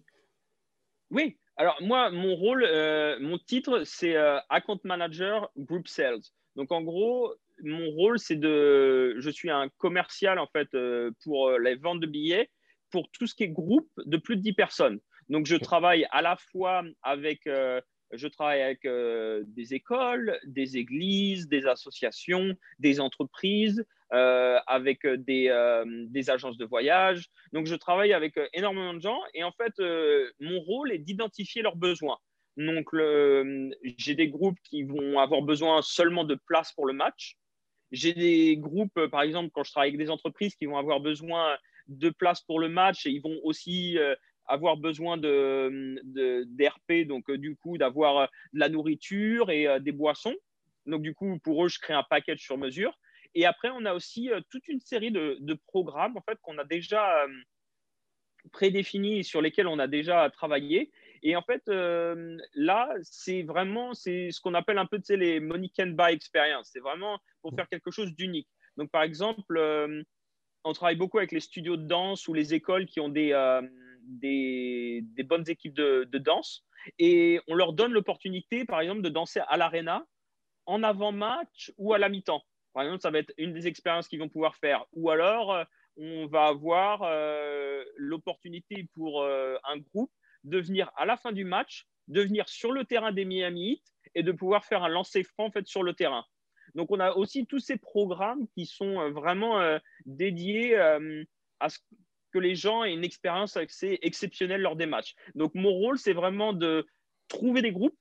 Oui, 1.11 1.39
alors 1.57 1.77
moi, 1.83 2.11
mon 2.11 2.35
rôle, 2.35 2.65
euh, 2.65 3.19
mon 3.21 3.39
titre, 3.39 3.83
c'est 3.85 4.17
euh, 4.17 4.39
Account 4.49 4.81
Manager 4.85 5.51
Group 5.59 5.87
Sales. 5.89 6.23
Donc 6.57 6.73
en 6.73 6.83
gros, 6.83 7.35
mon 7.63 7.91
rôle, 7.91 8.19
c'est 8.19 8.37
de, 8.37 9.15
je 9.19 9.31
suis 9.31 9.51
un 9.51 9.69
commercial 9.77 10.39
en 10.39 10.47
fait 10.47 10.69
pour 11.23 11.51
les 11.59 11.75
ventes 11.75 12.01
de 12.01 12.07
billets 12.07 12.51
pour 12.91 13.11
tout 13.11 13.27
ce 13.27 13.35
qui 13.35 13.43
est 13.45 13.49
groupe 13.49 13.91
de 14.07 14.17
plus 14.17 14.37
de 14.37 14.41
10 14.41 14.55
personnes. 14.55 15.01
Donc 15.29 15.47
je 15.47 15.57
travaille 15.57 16.07
à 16.13 16.23
la 16.23 16.37
fois 16.37 16.83
avec 17.03 17.47
je 18.17 18.29
travaille 18.29 18.63
avec 18.63 18.85
euh, 18.85 19.43
des 19.47 19.75
écoles, 19.75 20.39
des 20.45 20.77
églises, 20.77 21.49
des 21.49 21.67
associations, 21.67 22.55
des 22.79 23.01
entreprises, 23.01 23.85
euh, 24.13 24.59
avec 24.67 25.05
euh, 25.05 25.17
des, 25.17 26.31
agences 26.31 26.57
de 26.57 26.65
voyage. 26.65 27.27
Donc, 27.53 27.67
je 27.67 27.75
travaille 27.75 28.13
avec 28.13 28.39
énormément 28.53 28.95
de 28.95 29.01
gens 29.01 29.21
et 29.35 29.45
en 29.45 29.53
fait, 29.53 29.73
mon 30.41 30.61
rôle 30.61 30.93
est 30.93 30.99
d'identifier 30.99 31.63
leurs 31.63 31.77
besoins. 31.77 32.19
Donc, 32.57 32.87
j'ai 33.97 34.15
des 34.15 34.29
groupes 34.29 34.59
qui 34.63 34.85
vont 34.85 35.19
avoir 35.19 35.43
besoin 35.43 35.83
seulement 35.83 36.25
de 36.25 36.39
place 36.47 36.73
pour 36.73 36.87
le 36.87 36.93
match. 36.93 37.37
J'ai 37.91 38.13
des 38.13 38.57
groupes, 38.57 39.07
par 39.11 39.23
exemple, 39.23 39.51
quand 39.53 39.65
je 39.65 39.73
travaille 39.73 39.91
avec 39.91 40.01
des 40.01 40.11
entreprises 40.11 40.55
qui 40.55 40.67
vont 40.67 40.79
avoir 40.79 41.01
besoin 41.01 41.57
de 41.89 42.11
place 42.11 42.41
pour 42.43 42.61
le 42.61 42.69
match 42.69 43.07
et 43.07 43.11
ils 43.11 43.21
vont 43.21 43.39
aussi 43.43 43.99
avoir 44.47 44.77
besoin 44.77 45.17
de, 45.17 46.01
d'RP, 46.47 47.07
donc 47.07 47.29
euh, 47.31 47.39
du 47.39 47.57
coup 47.57 47.79
d'avoir 47.79 48.17
euh, 48.19 48.27
de 48.53 48.61
la 48.61 48.69
nourriture 48.69 49.51
et 49.51 49.67
euh, 49.67 49.79
des 49.79 49.93
boissons. 49.93 50.35
Donc 50.87 51.03
du 51.03 51.15
coup, 51.15 51.39
pour 51.43 51.65
eux, 51.65 51.69
je 51.69 51.79
crée 51.79 51.95
un 51.95 52.03
package 52.03 52.41
sur 52.41 52.59
mesure. 52.59 52.99
Et 53.35 53.47
après, 53.47 53.71
on 53.71 53.85
a 53.85 53.95
aussi 53.95 54.31
toute 54.51 54.69
une 54.69 54.81
série 54.81 55.11
de, 55.11 55.59
programmes 55.67 56.17
en 56.17 56.23
fait 56.23 56.39
qu'on 56.43 56.59
a 56.59 56.65
déjà 56.65 57.27
prédéfinis 58.53 59.25
sur 59.25 59.43
lesquels 59.43 59.67
on 59.67 59.81
a 59.81 59.89
déjà 59.89 60.31
travaillé. 60.31 60.93
Et 61.23 61.35
en 61.35 61.43
fait, 61.43 61.63
là, 61.67 62.95
c'est 63.03 63.43
vraiment 63.43 63.93
c'est 63.93 64.31
ce 64.31 64.41
qu'on 64.41 64.55
appelle 64.55 64.79
un 64.79 64.87
peu 64.87 65.01
les 65.09 65.41
money 65.41 65.69
can 65.77 65.89
buy 65.89 66.13
experience. 66.13 66.69
C'est 66.73 66.81
vraiment 66.81 67.19
pour 67.43 67.55
faire 67.57 67.69
quelque 67.69 67.91
chose 67.91 68.15
d'unique. 68.15 68.49
Donc, 68.77 68.93
par 68.93 69.03
exemple, 69.03 69.59
on 70.63 70.73
travaille 70.73 70.97
beaucoup 70.97 71.19
avec 71.19 71.33
les 71.33 71.41
studios 71.41 71.77
de 71.77 71.89
danse 71.89 72.29
ou 72.29 72.35
les 72.35 72.55
écoles 72.55 72.87
qui 72.87 73.01
ont 73.01 73.09
des, 73.09 73.33
des, 74.07 75.05
bonnes 75.25 75.49
équipes 75.49 75.75
de, 75.75 76.19
danse 76.19 76.65
et 76.99 77.41
on 77.49 77.55
leur 77.55 77.73
donne 77.73 77.93
l'opportunité, 77.93 78.65
par 78.65 78.81
exemple, 78.81 79.03
de 79.03 79.09
danser 79.09 79.41
à 79.49 79.57
l'arena 79.57 80.07
en 80.67 80.83
avant-match 80.83 81.73
ou 81.77 81.95
à 81.95 81.99
la 81.99 82.09
mi-temps. 82.09 82.43
Par 82.73 82.83
exemple, 82.83 83.03
ça 83.03 83.11
va 83.11 83.19
être 83.19 83.33
une 83.39 83.53
des 83.53 83.67
expériences 83.67 84.09
qu'ils 84.09 84.19
vont 84.19 84.29
pouvoir 84.29 84.57
faire. 84.57 84.85
Ou 84.93 85.11
alors, 85.11 85.53
euh, 85.53 85.65
on 85.97 86.27
va 86.27 86.47
avoir 86.47 87.03
euh, 87.05 87.85
l'opportunité 87.97 88.89
pour 88.95 89.23
euh, 89.23 89.57
un 89.65 89.79
groupe 89.79 90.11
de 90.43 90.59
venir 90.59 90.91
à 90.97 91.07
la 91.07 91.17
fin 91.17 91.33
du 91.33 91.45
match, 91.45 91.87
de 92.09 92.21
venir 92.21 92.49
sur 92.49 92.73
le 92.73 92.85
terrain 92.85 93.13
des 93.13 93.25
Miami 93.25 93.73
Heat 93.73 93.83
et 94.15 94.23
de 94.23 94.33
pouvoir 94.33 94.65
faire 94.65 94.83
un 94.83 94.89
lancer 94.89 95.23
franc 95.23 95.47
en 95.47 95.51
fait, 95.51 95.67
sur 95.67 95.83
le 95.83 95.95
terrain. 95.95 96.25
Donc, 96.75 96.91
on 96.91 96.99
a 96.99 97.13
aussi 97.13 97.47
tous 97.47 97.61
ces 97.61 97.77
programmes 97.77 98.49
qui 98.49 98.67
sont 98.67 99.11
vraiment 99.13 99.79
dédiés 100.07 100.77
à 100.77 101.69
ce 101.69 101.79
que 102.35 102.39
les 102.41 102.57
gens 102.57 102.85
aient 102.85 102.93
une 102.93 103.05
expérience 103.05 103.57
assez 103.57 103.99
exceptionnelle 104.03 104.61
lors 104.61 104.77
des 104.77 104.87
matchs. 104.87 105.15
Donc, 105.35 105.55
mon 105.55 105.71
rôle, 105.71 105.99
c'est 105.99 106.13
vraiment 106.13 106.53
de 106.53 106.87
trouver 107.29 107.63
des 107.63 107.73
groupes 107.73 107.97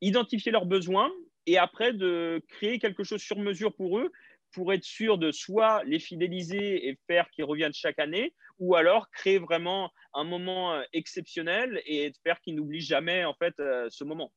identifier 0.00 0.50
leurs 0.50 0.66
besoins 0.66 1.10
et 1.46 1.58
après 1.58 1.92
de 1.92 2.42
créer 2.48 2.78
quelque 2.78 3.04
chose 3.04 3.20
sur 3.20 3.38
mesure 3.38 3.74
pour 3.74 3.98
eux 3.98 4.10
pour 4.52 4.72
être 4.72 4.82
sûr 4.82 5.18
de 5.18 5.30
soit 5.30 5.84
les 5.84 6.00
fidéliser 6.00 6.88
et 6.88 6.98
faire 7.06 7.30
qu'ils 7.30 7.44
reviennent 7.44 7.72
chaque 7.72 8.00
année, 8.00 8.34
ou 8.58 8.74
alors 8.74 9.08
créer 9.10 9.38
vraiment 9.38 9.90
un 10.12 10.24
moment 10.24 10.72
euh, 10.72 10.82
exceptionnel 10.92 11.80
et 11.86 12.12
faire 12.24 12.40
qu'ils 12.40 12.56
n'oublient 12.56 12.80
jamais 12.80 13.24
en 13.24 13.34
fait 13.34 13.54
euh, 13.60 13.86
ce 13.90 14.02
moment. 14.02 14.32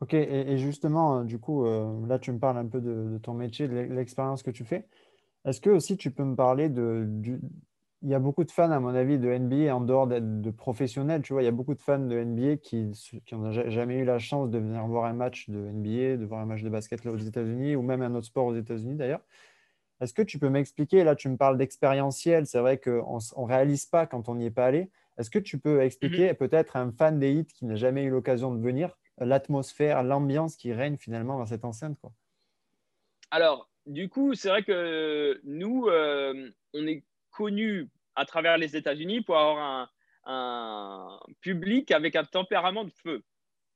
Ok, 0.00 0.14
et, 0.14 0.58
justement, 0.58 1.20
euh, 1.20 1.24
du 1.24 1.38
coup, 1.38 1.64
là 2.06 2.18
tu 2.18 2.32
me 2.32 2.40
parles 2.40 2.58
un 2.58 2.66
peu 2.66 2.80
de, 2.80 3.18
ton 3.18 3.34
métier, 3.34 3.68
de 3.68 3.74
l'expérience 3.74 4.42
que 4.42 4.50
tu 4.50 4.64
fais. 4.64 4.88
Est-ce 5.44 5.60
que 5.60 5.70
aussi 5.70 5.96
tu 5.96 6.10
peux 6.10 6.24
me 6.24 6.34
parler 6.34 6.68
de, 6.68 7.06
il 8.02 8.08
y 8.10 8.14
a 8.14 8.18
beaucoup 8.18 8.42
de 8.42 8.50
fans, 8.50 8.70
à 8.70 8.80
mon 8.80 8.94
avis, 8.94 9.18
de 9.18 9.28
NBA 9.28 9.74
en 9.74 9.80
dehors 9.80 10.08
de 10.08 10.50
professionnels. 10.50 11.22
Tu 11.22 11.32
vois, 11.32 11.42
il 11.42 11.44
y 11.44 11.48
a 11.48 11.52
beaucoup 11.52 11.74
de 11.74 11.80
fans 11.80 12.00
de 12.00 12.16
NBA 12.16 12.56
qui 12.56 12.92
n'ont 13.32 13.52
jamais 13.52 13.98
eu 13.98 14.04
la 14.04 14.18
chance 14.18 14.50
de 14.50 14.58
venir 14.58 14.84
voir 14.86 15.04
un 15.04 15.12
match 15.12 15.48
de 15.48 15.58
NBA, 15.58 16.16
de 16.16 16.24
voir 16.24 16.40
un 16.40 16.46
match 16.46 16.62
de 16.62 16.68
basket 16.68 17.04
là 17.04 17.12
aux 17.12 17.16
États-Unis 17.16 17.76
ou 17.76 17.82
même 17.82 18.02
un 18.02 18.14
autre 18.14 18.26
sport 18.26 18.46
aux 18.46 18.56
États-Unis 18.56 18.96
d'ailleurs. 18.96 19.22
Est-ce 20.00 20.14
que 20.14 20.22
tu 20.22 20.40
peux 20.40 20.48
m'expliquer 20.48 21.04
Là, 21.04 21.14
tu 21.14 21.28
me 21.28 21.36
parles 21.36 21.56
d'expérientiel. 21.56 22.46
C'est 22.46 22.58
vrai 22.58 22.78
qu'on 22.78 23.18
ne 23.18 23.46
réalise 23.46 23.86
pas 23.86 24.06
quand 24.06 24.28
on 24.28 24.34
n'y 24.34 24.46
est 24.46 24.50
pas 24.50 24.66
allé. 24.66 24.90
Est-ce 25.16 25.30
que 25.30 25.38
tu 25.38 25.58
peux 25.58 25.80
expliquer 25.80 26.30
mhm. 26.30 26.36
peut-être 26.36 26.76
un 26.76 26.90
fan 26.90 27.20
des 27.20 27.32
hits 27.32 27.46
qui 27.46 27.66
n'a 27.66 27.76
jamais 27.76 28.02
eu 28.02 28.10
l'occasion 28.10 28.52
de 28.52 28.60
venir, 28.60 28.98
l'atmosphère, 29.18 30.02
l'ambiance 30.02 30.56
qui 30.56 30.72
règne 30.72 30.96
finalement 30.96 31.38
dans 31.38 31.46
cette 31.46 31.64
enceinte 31.64 31.96
quoi? 32.00 32.12
Alors, 33.30 33.70
du 33.86 34.08
coup, 34.08 34.34
c'est 34.34 34.48
vrai 34.48 34.64
que 34.64 35.40
nous, 35.44 35.86
euh, 35.86 36.50
on 36.74 36.86
est 36.86 37.04
connu 37.32 37.88
à 38.14 38.24
travers 38.24 38.58
les 38.58 38.76
États-Unis 38.76 39.22
pour 39.22 39.38
avoir 39.38 39.90
un, 40.24 41.20
public 41.40 41.90
avec 41.90 42.14
un 42.14 42.24
tempérament 42.24 42.84
de 42.84 42.92
feu. 43.02 43.24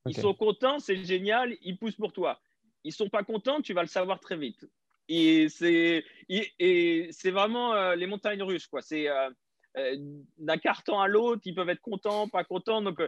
Ils 0.06 0.16
sont 0.16 0.34
contents, 0.34 0.78
c'est 0.78 1.04
génial, 1.04 1.56
ils 1.62 1.76
poussent 1.76 1.96
pour 1.96 2.12
toi. 2.12 2.40
Ils 2.84 2.92
sont 2.92 3.08
pas 3.08 3.24
contents, 3.24 3.60
tu 3.60 3.74
vas 3.74 3.82
le 3.82 3.88
savoir 3.88 4.20
très 4.20 4.36
vite. 4.36 4.64
Et 5.08 5.48
c'est 5.48 6.04
et 6.28 7.08
c'est 7.10 7.30
vraiment 7.32 7.74
euh, 7.74 7.96
les 7.96 8.06
montagnes 8.06 8.42
russes 8.42 8.68
quoi. 8.68 8.82
C'est 8.82 9.08
euh, 9.08 9.30
euh, 9.76 9.96
d'un 10.38 10.58
carton 10.58 11.00
à 11.00 11.08
l'autre, 11.08 11.42
ils 11.44 11.54
peuvent 11.54 11.68
être 11.68 11.80
contents, 11.80 12.28
pas 12.28 12.44
contents, 12.44 12.82
donc 12.82 13.02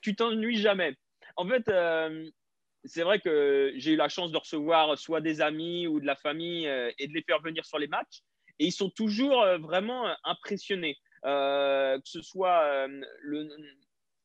tu 0.00 0.16
t'ennuies 0.16 0.56
jamais. 0.56 0.96
En 1.36 1.46
fait, 1.46 1.70
c'est 2.84 3.02
vrai 3.02 3.20
que 3.20 3.72
j'ai 3.76 3.92
eu 3.92 3.96
la 3.96 4.08
chance 4.08 4.32
de 4.32 4.38
recevoir 4.38 4.98
soit 4.98 5.20
des 5.20 5.40
amis 5.40 5.86
ou 5.86 6.00
de 6.00 6.06
la 6.06 6.16
famille 6.16 6.66
et 6.66 7.06
de 7.06 7.12
les 7.12 7.22
faire 7.22 7.40
venir 7.40 7.64
sur 7.64 7.78
les 7.78 7.86
matchs 7.86 8.22
et 8.58 8.66
ils 8.66 8.72
sont 8.72 8.90
toujours 8.90 9.42
euh, 9.42 9.58
vraiment 9.58 10.06
euh, 10.06 10.14
impressionnés. 10.24 10.98
Euh, 11.24 11.98
que 11.98 12.08
ce 12.08 12.20
soit 12.20 12.86
le. 13.20 13.48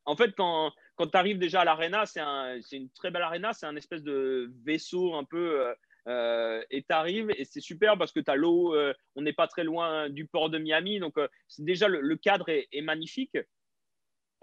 En 0.05 0.15
fait, 0.15 0.33
quand, 0.35 0.71
quand 0.95 1.07
tu 1.07 1.17
arrives 1.17 1.37
déjà 1.37 1.61
à 1.61 1.65
l'arena, 1.65 2.05
c'est 2.05 2.21
un, 2.21 2.59
une 2.71 2.89
très 2.91 3.11
belle 3.11 3.21
arena, 3.21 3.53
c'est 3.53 3.65
un 3.67 3.75
espèce 3.75 4.01
de 4.01 4.51
vaisseau 4.63 5.13
un 5.13 5.23
peu. 5.23 5.75
et 6.07 6.83
tu 6.83 6.93
arrives 6.93 7.29
et 7.37 7.43
c'est 7.45 7.59
super 7.59 7.97
parce 7.97 8.11
que 8.11 8.19
tu 8.19 8.31
as 8.31 8.35
l'eau, 8.35 8.75
on 9.15 9.21
n'est 9.21 9.33
pas 9.33 9.47
très 9.47 9.63
loin 9.63 10.09
du 10.09 10.25
port 10.25 10.49
de 10.49 10.57
Miami, 10.57 10.99
donc 10.99 11.15
déjà 11.59 11.87
le, 11.87 12.15
cadre 12.15 12.49
est, 12.49 12.81
magnifique. 12.81 13.37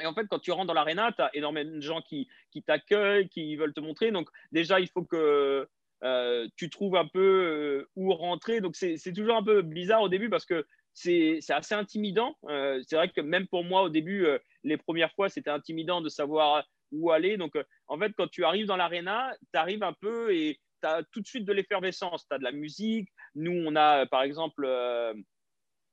Et 0.00 0.06
en 0.06 0.14
fait, 0.14 0.26
quand 0.28 0.38
tu 0.38 0.52
rentres 0.52 0.66
dans 0.66 0.74
l'arena, 0.74 1.10
tu 1.12 1.22
as 1.22 1.34
énormément 1.34 1.74
de 1.74 1.80
gens 1.80 2.02
qui, 2.02 2.28
qui 2.52 2.62
t'accueillent, 2.62 3.28
qui 3.30 3.56
veulent 3.56 3.74
te 3.74 3.80
montrer. 3.80 4.12
Donc 4.12 4.28
déjà, 4.52 4.78
il 4.78 4.88
faut 4.88 5.02
que 5.02 5.66
euh, 6.04 6.46
tu 6.56 6.68
trouves 6.68 6.96
un 6.96 7.06
peu 7.06 7.20
euh, 7.20 7.90
où 7.96 8.12
rentrer. 8.12 8.60
Donc, 8.60 8.76
c'est 8.76 9.12
toujours 9.14 9.36
un 9.36 9.42
peu 9.42 9.62
bizarre 9.62 10.02
au 10.02 10.08
début 10.08 10.28
parce 10.28 10.44
que 10.44 10.66
c'est 10.92 11.40
assez 11.48 11.74
intimidant. 11.74 12.36
Euh, 12.48 12.82
c'est 12.86 12.96
vrai 12.96 13.08
que 13.08 13.20
même 13.20 13.46
pour 13.48 13.64
moi, 13.64 13.82
au 13.82 13.88
début, 13.88 14.26
les 14.62 14.76
premières 14.76 15.12
fois, 15.12 15.28
c'était 15.28 15.50
intimidant 15.50 16.00
de 16.00 16.08
savoir 16.08 16.64
où 16.92 17.10
aller. 17.10 17.36
Donc, 17.36 17.54
en 17.88 17.98
fait, 17.98 18.12
quand 18.16 18.28
tu 18.28 18.44
arrives 18.44 18.66
dans 18.66 18.76
l'arena, 18.76 19.34
tu 19.52 19.58
arrives 19.58 19.82
un 19.82 19.94
peu 19.94 20.34
et 20.34 20.60
tu 20.82 20.88
as 20.88 21.02
tout 21.10 21.20
de 21.20 21.26
suite 21.26 21.46
de 21.46 21.52
l'effervescence. 21.52 22.26
Tu 22.28 22.34
as 22.34 22.38
de 22.38 22.44
la 22.44 22.52
musique. 22.52 23.08
Nous, 23.34 23.64
on 23.66 23.74
a, 23.74 24.06
par 24.06 24.22
exemple, 24.22 24.66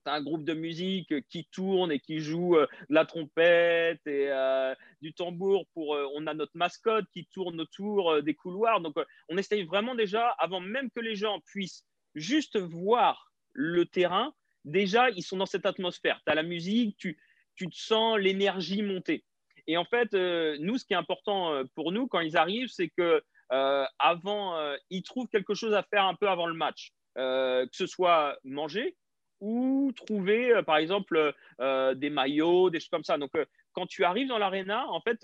un 0.09 0.21
groupe 0.21 0.43
de 0.43 0.53
musique 0.53 1.13
qui 1.29 1.45
tourne 1.45 1.91
et 1.91 1.99
qui 1.99 2.19
joue 2.19 2.55
euh, 2.55 2.67
la 2.89 3.05
trompette 3.05 4.05
et 4.07 4.29
euh, 4.29 4.73
du 5.01 5.13
tambour 5.13 5.65
pour 5.73 5.95
euh, 5.95 6.07
on 6.15 6.27
a 6.27 6.33
notre 6.33 6.55
mascotte 6.55 7.05
qui 7.13 7.25
tourne 7.25 7.59
autour 7.59 8.21
des 8.23 8.33
couloirs. 8.33 8.81
Donc 8.81 8.95
on 9.29 9.37
essaye 9.37 9.63
vraiment 9.63 9.95
déjà 9.95 10.29
avant 10.39 10.59
même 10.59 10.89
que 10.91 10.99
les 10.99 11.15
gens 11.15 11.39
puissent 11.41 11.85
juste 12.15 12.57
voir 12.57 13.31
le 13.53 13.85
terrain 13.85 14.33
déjà 14.65 15.09
ils 15.09 15.23
sont 15.23 15.37
dans 15.37 15.45
cette 15.45 15.65
atmosphère. 15.65 16.21
Tu 16.25 16.31
as 16.31 16.35
la 16.35 16.43
musique 16.43 16.97
tu, 16.97 17.19
tu 17.55 17.69
te 17.69 17.75
sens 17.75 18.17
l'énergie 18.17 18.81
monter. 18.81 19.23
Et 19.67 19.77
en 19.77 19.85
fait 19.85 20.13
nous 20.13 20.77
ce 20.77 20.85
qui 20.85 20.93
est 20.93 20.97
important 20.97 21.63
pour 21.75 21.91
nous 21.91 22.07
quand 22.07 22.19
ils 22.19 22.37
arrivent 22.37 22.69
c'est 22.69 22.89
que 22.89 23.21
avant 23.49 24.57
ils 24.89 25.03
trouvent 25.03 25.27
quelque 25.27 25.53
chose 25.53 25.73
à 25.73 25.83
faire 25.83 26.05
un 26.05 26.15
peu 26.15 26.29
avant 26.29 26.47
le 26.47 26.53
match. 26.53 26.91
Que 27.15 27.67
ce 27.71 27.87
soit 27.87 28.37
manger 28.43 28.95
ou 29.41 29.91
trouver, 29.95 30.53
euh, 30.53 30.63
par 30.63 30.77
exemple, 30.77 31.17
euh, 31.17 31.31
euh, 31.59 31.95
des 31.95 32.09
maillots, 32.09 32.69
des 32.69 32.79
choses 32.79 32.89
comme 32.89 33.03
ça. 33.03 33.17
Donc, 33.17 33.31
quand 33.73 33.87
tu 33.87 34.03
arrives 34.03 34.27
dans 34.27 34.37
l'arena, 34.37 34.87
en 34.89 35.01
fait, 35.01 35.19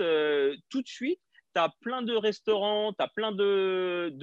tout 0.70 0.82
de 0.82 0.88
suite, 0.88 1.22
tu 1.56 1.62
as 1.62 1.70
plein 1.82 2.02
de 2.02 2.16
restaurants, 2.16 2.94
tu 2.94 3.04
as 3.04 3.08
plein 3.08 3.32
de, 3.32 4.14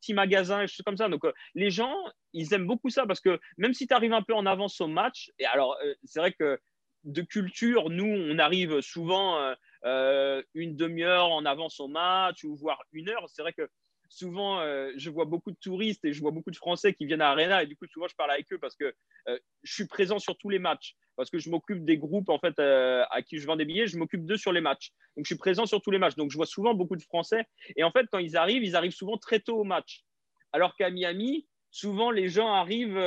petits 0.00 0.14
magasins 0.14 0.62
et 0.62 0.66
choses 0.66 0.84
comme 0.84 0.96
ça. 0.96 1.08
Donc, 1.08 1.22
les 1.54 1.70
gens, 1.70 1.94
ils 2.32 2.52
aiment 2.52 2.66
beaucoup 2.66 2.90
ça 2.90 3.06
parce 3.06 3.20
que 3.20 3.38
même 3.56 3.74
si 3.74 3.86
tu 3.86 3.94
arrives 3.94 4.12
un 4.12 4.22
peu 4.22 4.34
en 4.34 4.46
avance 4.46 4.80
au 4.80 4.88
match, 4.88 5.30
et 5.38 5.46
alors, 5.46 5.78
c'est 6.04 6.20
vrai 6.20 6.32
que 6.32 6.58
de 7.04 7.22
culture, 7.22 7.90
nous, 7.90 8.06
on 8.06 8.38
arrive 8.38 8.80
souvent 8.80 9.54
une 9.84 10.76
demi-heure 10.76 11.30
en 11.30 11.44
avance 11.44 11.78
au 11.78 11.88
match 11.88 12.44
ou 12.44 12.56
voire 12.56 12.82
une 12.92 13.10
heure. 13.10 13.26
C'est 13.28 13.42
vrai 13.42 13.52
que 13.52 13.68
souvent, 14.08 14.60
euh, 14.60 14.92
je 14.96 15.10
vois 15.10 15.24
beaucoup 15.24 15.50
de 15.50 15.56
touristes 15.56 16.04
et 16.04 16.12
je 16.12 16.20
vois 16.20 16.30
beaucoup 16.30 16.50
de 16.50 16.56
Français 16.56 16.94
qui 16.94 17.06
viennent 17.06 17.22
à 17.22 17.30
Arena 17.30 17.62
et 17.62 17.66
du 17.66 17.76
coup, 17.76 17.86
souvent, 17.86 18.08
je 18.08 18.14
parle 18.14 18.30
avec 18.30 18.52
eux 18.52 18.58
parce 18.58 18.76
que 18.76 18.94
euh, 19.28 19.38
je 19.62 19.72
suis 19.72 19.86
présent 19.86 20.18
sur 20.18 20.36
tous 20.38 20.48
les 20.48 20.58
matchs. 20.58 20.96
Parce 21.16 21.30
que 21.30 21.38
je 21.38 21.48
m'occupe 21.48 21.84
des 21.84 21.96
groupes 21.96 22.28
en 22.28 22.38
fait 22.38 22.58
euh, 22.58 23.02
à 23.10 23.22
qui 23.22 23.38
je 23.38 23.46
vends 23.46 23.56
des 23.56 23.64
billets, 23.64 23.86
je 23.86 23.96
m'occupe 23.96 24.26
d'eux 24.26 24.36
sur 24.36 24.52
les 24.52 24.60
matchs. 24.60 24.92
Donc, 25.16 25.24
je 25.24 25.28
suis 25.28 25.38
présent 25.38 25.64
sur 25.64 25.80
tous 25.80 25.90
les 25.90 25.98
matchs. 25.98 26.14
Donc, 26.16 26.30
je 26.30 26.36
vois 26.36 26.46
souvent 26.46 26.74
beaucoup 26.74 26.96
de 26.96 27.02
Français. 27.02 27.46
Et 27.76 27.84
en 27.84 27.90
fait, 27.90 28.06
quand 28.12 28.18
ils 28.18 28.36
arrivent, 28.36 28.64
ils 28.64 28.76
arrivent 28.76 28.92
souvent 28.92 29.16
très 29.16 29.40
tôt 29.40 29.58
au 29.58 29.64
match. 29.64 30.04
Alors 30.52 30.76
qu'à 30.76 30.90
Miami, 30.90 31.46
souvent, 31.70 32.10
les 32.10 32.28
gens 32.28 32.52
arrivent 32.52 33.00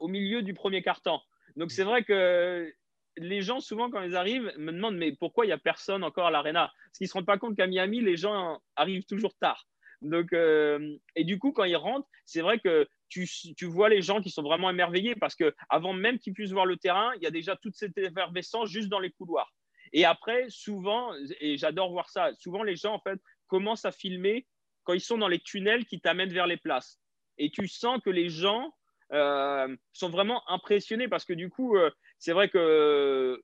au 0.00 0.08
milieu 0.08 0.42
du 0.42 0.54
premier 0.54 0.82
quart-temps. 0.82 1.22
Donc, 1.56 1.70
c'est 1.70 1.84
vrai 1.84 2.02
que 2.02 2.72
les 3.16 3.42
gens, 3.42 3.60
souvent, 3.60 3.90
quand 3.90 4.02
ils 4.02 4.16
arrivent, 4.16 4.52
me 4.56 4.72
demandent 4.72 4.96
mais 4.96 5.12
pourquoi 5.12 5.44
il 5.44 5.48
n'y 5.48 5.52
a 5.52 5.58
personne 5.58 6.02
encore 6.02 6.26
à 6.26 6.30
l'Arena? 6.30 6.72
Parce 6.86 6.98
qu'ils 6.98 7.04
ne 7.06 7.08
se 7.08 7.14
rendent 7.14 7.26
pas 7.26 7.38
compte 7.38 7.56
qu'à 7.56 7.66
Miami, 7.66 8.00
les 8.00 8.16
gens 8.16 8.60
arrivent 8.76 9.04
toujours 9.04 9.34
tard. 9.36 9.66
Donc, 10.02 10.32
euh, 10.32 10.96
et 11.14 11.24
du 11.24 11.38
coup, 11.38 11.52
quand 11.52 11.64
ils 11.64 11.76
rentrent, 11.76 12.08
c'est 12.24 12.40
vrai 12.40 12.58
que 12.58 12.88
tu, 13.08 13.28
tu, 13.56 13.66
vois 13.66 13.88
les 13.88 14.02
gens 14.02 14.20
qui 14.20 14.30
sont 14.30 14.42
vraiment 14.42 14.70
émerveillés 14.70 15.14
parce 15.14 15.36
que 15.36 15.54
avant 15.68 15.92
même 15.92 16.18
qu'ils 16.18 16.32
puissent 16.32 16.50
voir 16.50 16.66
le 16.66 16.76
terrain, 16.76 17.12
il 17.16 17.22
y 17.22 17.26
a 17.26 17.30
déjà 17.30 17.56
toute 17.56 17.76
cette 17.76 17.96
effervescence 17.98 18.68
juste 18.68 18.88
dans 18.88 18.98
les 18.98 19.12
couloirs. 19.12 19.52
Et 19.92 20.04
après, 20.04 20.46
souvent, 20.48 21.12
et 21.40 21.56
j'adore 21.56 21.92
voir 21.92 22.08
ça, 22.08 22.30
souvent 22.38 22.62
les 22.62 22.76
gens 22.76 22.94
en 22.94 23.00
fait 23.00 23.20
commencent 23.46 23.84
à 23.84 23.92
filmer 23.92 24.46
quand 24.84 24.94
ils 24.94 25.00
sont 25.00 25.18
dans 25.18 25.28
les 25.28 25.38
tunnels 25.38 25.84
qui 25.84 26.00
t'amènent 26.00 26.32
vers 26.32 26.46
les 26.46 26.56
places. 26.56 26.98
Et 27.38 27.50
tu 27.50 27.68
sens 27.68 28.00
que 28.02 28.10
les 28.10 28.28
gens 28.28 28.74
euh, 29.12 29.76
sont 29.92 30.08
vraiment 30.08 30.42
impressionnés 30.50 31.08
parce 31.08 31.24
que 31.24 31.34
du 31.34 31.50
coup, 31.50 31.76
euh, 31.76 31.90
c'est 32.18 32.32
vrai 32.32 32.48
que 32.48 33.40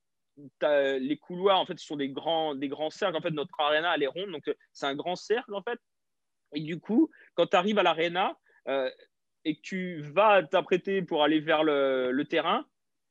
les 0.60 1.18
couloirs, 1.18 1.60
en 1.60 1.66
fait, 1.66 1.78
sont 1.78 1.96
des 1.96 2.08
grands, 2.08 2.54
des 2.54 2.68
grands 2.68 2.90
cercles. 2.90 3.16
En 3.16 3.20
fait, 3.20 3.30
notre 3.30 3.58
arena, 3.60 3.94
elle 3.94 4.02
est 4.02 4.08
ronde, 4.08 4.30
donc 4.30 4.50
c'est 4.72 4.86
un 4.86 4.94
grand 4.94 5.16
cercle, 5.16 5.54
en 5.54 5.62
fait. 5.62 5.78
Et 6.54 6.60
du 6.60 6.80
coup, 6.80 7.10
quand 7.34 7.46
tu 7.48 7.56
arrives 7.56 7.78
à 7.78 7.82
l'arena 7.82 8.38
euh, 8.68 8.90
et 9.44 9.56
que 9.56 9.60
tu 9.62 10.00
vas 10.02 10.42
t'apprêter 10.42 11.02
pour 11.02 11.22
aller 11.22 11.40
vers 11.40 11.64
le, 11.64 12.22
terrain, 12.28 12.66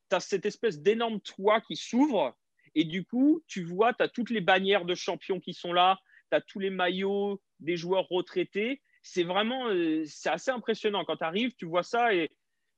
tu 0.10 0.15
as 0.15 0.19
cette 0.19 0.45
espèce 0.45 0.82
d'énorme 0.82 1.19
toit 1.21 1.62
qui 1.62 1.76
s'ouvre. 1.76 2.38
Et 2.76 2.84
du 2.84 3.06
coup, 3.06 3.43
tu 3.47 3.63
vois, 3.63 3.93
tu 3.93 4.04
as 4.04 4.08
toutes 4.08 4.30
les 4.30 4.41
bannières 4.41 4.86
de 4.86 4.95
champions 4.95 5.39
qui 5.39 5.54
sont 5.54 5.73
là, 5.73 6.00
tu 6.32 6.38
as 6.38 6.41
tous 6.41 6.60
les 6.60 6.69
maillots 6.69 7.41
des 7.60 7.78
joueurs 7.78 8.08
retraités. 8.10 8.82
C'est 9.02 9.23
vraiment, 9.23 9.69
euh, 9.69 10.04
c'est 10.06 10.30
assez 10.30 10.52
impressionnant. 10.52 11.06
Quand 11.06 11.17
tu 11.17 11.23
arrives, 11.23 11.56
tu 11.56 11.65
vois 11.65 11.84
ça 11.84 12.13
et 12.13 12.30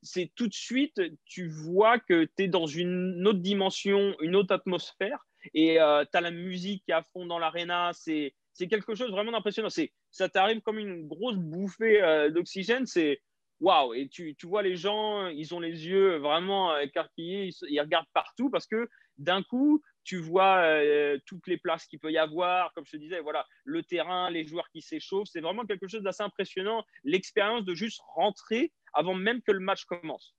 c'est 0.02 0.32
tout 0.36 0.48
de 0.48 0.54
suite, 0.54 1.02
tu 1.26 1.48
vois 1.48 2.00
que 2.00 2.26
tu 2.38 2.43
es 2.43 2.48
dans 2.48 2.67
une 2.67 3.28
autre 3.28 3.39
dimension, 3.39 4.15
une 4.22 4.36
autre 4.36 4.54
atmosphère. 4.54 5.26
Et 5.54 5.82
euh, 5.82 6.06
tu 6.10 6.17
as 6.17 6.22
la 6.22 6.32
musique 6.32 6.84
qui 6.86 6.91
est 6.91 6.95
à 6.95 7.04
fond 7.04 7.26
dans 7.26 7.39
l'arena. 7.39 7.91
C'est 7.93 8.34
c'est 8.54 8.67
quelque 8.67 8.93
chose 8.93 9.12
vraiment 9.12 9.32
d'impressionnant. 9.32 9.69
Ça 10.12 10.30
t'arrive 10.30 10.62
comme 10.62 10.80
une 10.80 11.08
grosse 11.08 11.38
bouffée 11.38 12.02
euh, 12.02 12.30
d'oxygène. 12.30 12.86
C'est 12.86 13.22
waouh. 13.60 13.93
Et 13.93 14.08
tu, 14.08 14.36
tu, 14.36 14.48
vois 14.48 14.63
les 14.63 14.76
gens, 14.76 15.28
ils 15.28 15.54
ont 15.54 15.60
les 15.60 15.88
yeux 15.88 16.17
vraiment 16.17 16.78
écarquillés, 16.78 17.52
ils, 17.69 17.80
regardent 17.80 18.10
partout 18.13 18.50
parce 18.50 18.67
que 18.67 18.89
d'un 19.17 19.43
coup, 19.43 19.82
tu 20.04 20.17
vois 20.17 20.60
euh, 20.63 21.19
toutes 21.26 21.45
les 21.48 21.58
places 21.58 21.86
qu'il 21.86 22.00
peut 22.00 22.12
y 22.12 22.17
avoir. 22.17 22.74
Comme 22.74 22.86
je 22.86 22.91
te 22.91 22.98
disais, 22.98 23.19
voilà, 23.19 23.45
le 23.63 23.84
terrain, 23.84 24.30
les 24.30 24.45
joueurs 24.45 24.69
qui 24.72 24.82
s'échauffent. 24.82 25.28
C'est 25.32 25.41
vraiment 25.41 25.65
quelque 25.65 25.88
chose 25.88 26.02
d'assez 26.02 26.24
impressionnant. 26.24 26.84
L'expérience 27.04 27.65
de 27.65 27.76
juste 27.76 28.02
rentrer 28.15 28.72
avant 28.93 29.13
même 29.13 29.41
que 29.41 29.52
le 29.52 29.60
match 29.60 29.86
commence. 29.86 30.36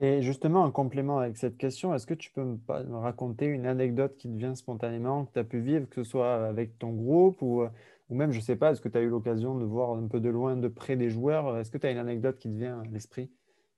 Et 0.00 0.20
justement, 0.20 0.64
en 0.64 0.72
complément 0.72 1.18
avec 1.18 1.36
cette 1.36 1.56
question, 1.56 1.94
est-ce 1.94 2.06
que 2.06 2.14
tu 2.14 2.32
peux 2.32 2.42
me, 2.42 2.96
raconter 2.96 3.46
une 3.46 3.66
anecdote 3.66 4.16
qui 4.16 4.28
te 4.28 4.36
vient 4.36 4.54
spontanément, 4.54 5.26
que 5.26 5.32
tu 5.32 5.38
as 5.38 5.44
pu 5.44 5.60
vivre, 5.60 5.88
que 5.88 6.02
ce 6.02 6.10
soit 6.10 6.44
avec 6.46 6.78
ton 6.78 6.90
groupe 6.90 7.40
ou, 7.40 7.64
ou 8.12 8.14
même, 8.14 8.30
je 8.30 8.40
ne 8.40 8.42
sais 8.42 8.56
pas, 8.56 8.72
est-ce 8.72 8.82
que 8.82 8.90
tu 8.90 8.98
as 8.98 9.00
eu 9.00 9.08
l'occasion 9.08 9.56
de 9.56 9.64
voir 9.64 9.92
un 9.92 10.06
peu 10.06 10.20
de 10.20 10.28
loin, 10.28 10.54
de 10.54 10.68
près 10.68 10.96
des 10.96 11.08
joueurs? 11.08 11.56
Est-ce 11.56 11.70
que 11.70 11.78
tu 11.78 11.86
as 11.86 11.90
une 11.90 11.98
anecdote 11.98 12.38
qui 12.38 12.50
te 12.50 12.54
vient 12.54 12.80
à 12.80 12.84
l'esprit? 12.92 13.30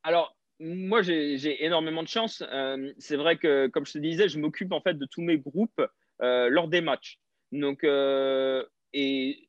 Alors, 0.03 0.37
moi, 0.59 1.03
j'ai 1.03 1.64
énormément 1.64 2.03
de 2.03 2.09
chance. 2.09 2.42
Euh, 2.51 2.92
c'est 2.99 3.14
vrai 3.14 3.37
que, 3.37 3.68
comme 3.68 3.87
je 3.87 3.92
te 3.92 3.99
disais, 3.99 4.29
je 4.29 4.40
m'occupe 4.40 4.73
en 4.73 4.81
fait 4.81 4.94
de 4.94 5.07
tous 5.07 5.23
mes 5.23 5.38
groupes 5.38 5.81
euh, 6.20 6.49
lors 6.49 6.66
des 6.66 6.81
matchs. 6.81 7.20
Donc, 7.53 7.85
euh, 7.85 8.66
et 8.92 9.49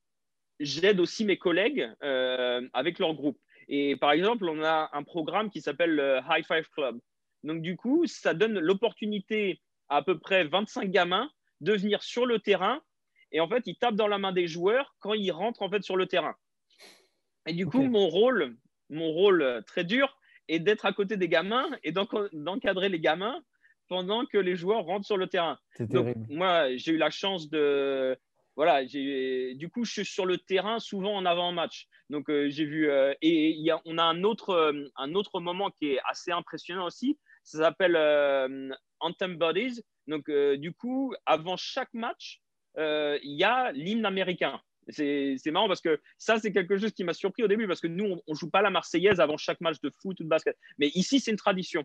j'aide 0.60 1.00
aussi 1.00 1.26
mes 1.26 1.38
collègues 1.38 1.89
avec 2.74 3.00
leur 3.00 3.15
groupe. 3.15 3.39
Et 3.67 3.95
par 3.95 4.12
exemple, 4.12 4.48
on 4.48 4.63
a 4.63 4.91
un 4.93 5.02
programme 5.02 5.50
qui 5.50 5.62
s'appelle 5.62 5.95
le 5.95 6.19
High 6.30 6.45
Five 6.45 6.69
Club. 6.69 7.00
Donc, 7.43 7.63
du 7.63 7.76
coup, 7.76 8.06
ça 8.06 8.36
donne 8.36 8.60
l'opportunité 8.60 9.60
à 9.89 9.98
à 9.98 10.04
peu 10.04 10.19
près 10.19 10.43
25 10.43 10.91
gamins 10.91 11.30
de 11.62 11.74
venir 11.74 12.04
sur 12.04 12.28
le 12.28 12.39
terrain. 12.39 12.82
Et 13.36 13.41
en 13.41 13.50
fait, 13.50 13.63
ils 13.65 13.76
tapent 13.76 13.95
dans 13.95 14.08
la 14.08 14.17
main 14.17 14.32
des 14.32 14.48
joueurs 14.48 14.95
quand 15.00 15.13
ils 15.13 15.32
rentrent 15.32 15.62
en 15.62 15.69
fait 15.69 15.84
sur 15.84 15.98
le 15.98 16.06
terrain. 16.06 16.36
Et 17.45 17.54
du 17.54 17.67
coup, 17.67 17.82
mon 17.84 18.08
rôle, 18.08 18.56
mon 18.89 19.12
rôle 19.12 19.62
très 19.67 19.84
dur, 19.84 20.17
est 20.48 20.60
d'être 20.60 20.86
à 20.86 20.93
côté 20.93 21.17
des 21.17 21.28
gamins 21.28 21.69
et 21.84 21.91
d'encadrer 21.91 22.88
les 22.88 23.02
gamins 23.02 23.43
pendant 23.89 24.26
que 24.26 24.38
les 24.38 24.56
joueurs 24.56 24.86
rentrent 24.86 25.06
sur 25.06 25.17
le 25.17 25.28
terrain. 25.28 25.60
Donc, 25.80 26.15
moi, 26.30 26.76
j'ai 26.78 26.93
eu 26.93 26.98
la 26.98 27.10
chance 27.10 27.50
de, 27.50 28.17
voilà, 28.56 28.86
du 28.86 29.69
coup, 29.69 29.84
je 29.84 29.91
suis 29.91 30.06
sur 30.06 30.26
le 30.26 30.38
terrain 30.38 30.80
souvent 30.80 31.13
en 31.13 31.26
avant-match. 31.26 31.89
Donc, 32.10 32.30
euh, 32.30 32.50
j'ai 32.50 32.65
vu, 32.65 32.89
euh, 32.89 33.13
et 33.21 33.52
y 33.52 33.69
a, 33.69 33.82
on 33.84 33.98
a 33.98 34.04
un 34.04 34.24
autre, 34.24 34.52
euh, 34.52 34.88
un 34.95 35.13
autre 35.13 35.41
moment 35.41 35.71
qui 35.71 35.91
est 35.91 36.00
assez 36.10 36.32
impressionnant 36.32 36.86
aussi. 36.86 37.19
Ça 37.43 37.58
s'appelle 37.60 37.98
Anthem 39.02 39.38
Bodies. 39.38 39.82
Donc, 40.08 40.32
du 40.32 40.74
coup, 40.74 41.13
avant 41.26 41.58
chaque 41.58 41.93
match, 41.93 42.41
il 42.78 43.20
y 43.24 43.44
a 43.44 43.72
l'hymne 43.72 44.06
américain. 44.06 44.60
C'est 44.90 45.52
marrant 45.52 45.68
parce 45.68 45.82
que 45.82 46.00
ça, 46.18 46.40
c'est 46.40 46.52
quelque 46.52 46.78
chose 46.78 46.92
qui 46.92 47.04
m'a 47.04 47.14
surpris 47.14 47.44
au 47.44 47.48
début 47.48 47.68
parce 47.68 47.82
que 47.82 47.88
nous, 47.88 48.06
on 48.28 48.32
ne 48.32 48.36
joue 48.36 48.50
pas 48.50 48.62
la 48.62 48.70
Marseillaise 48.70 49.20
avant 49.20 49.38
chaque 49.38 49.62
match 49.62 49.82
de 49.82 49.92
foot 50.02 50.20
ou 50.20 50.24
de 50.24 50.30
basket. 50.30 50.58
Mais 50.78 50.88
ici, 50.94 51.20
c'est 51.20 51.32
une 51.32 51.38
tradition. 51.38 51.84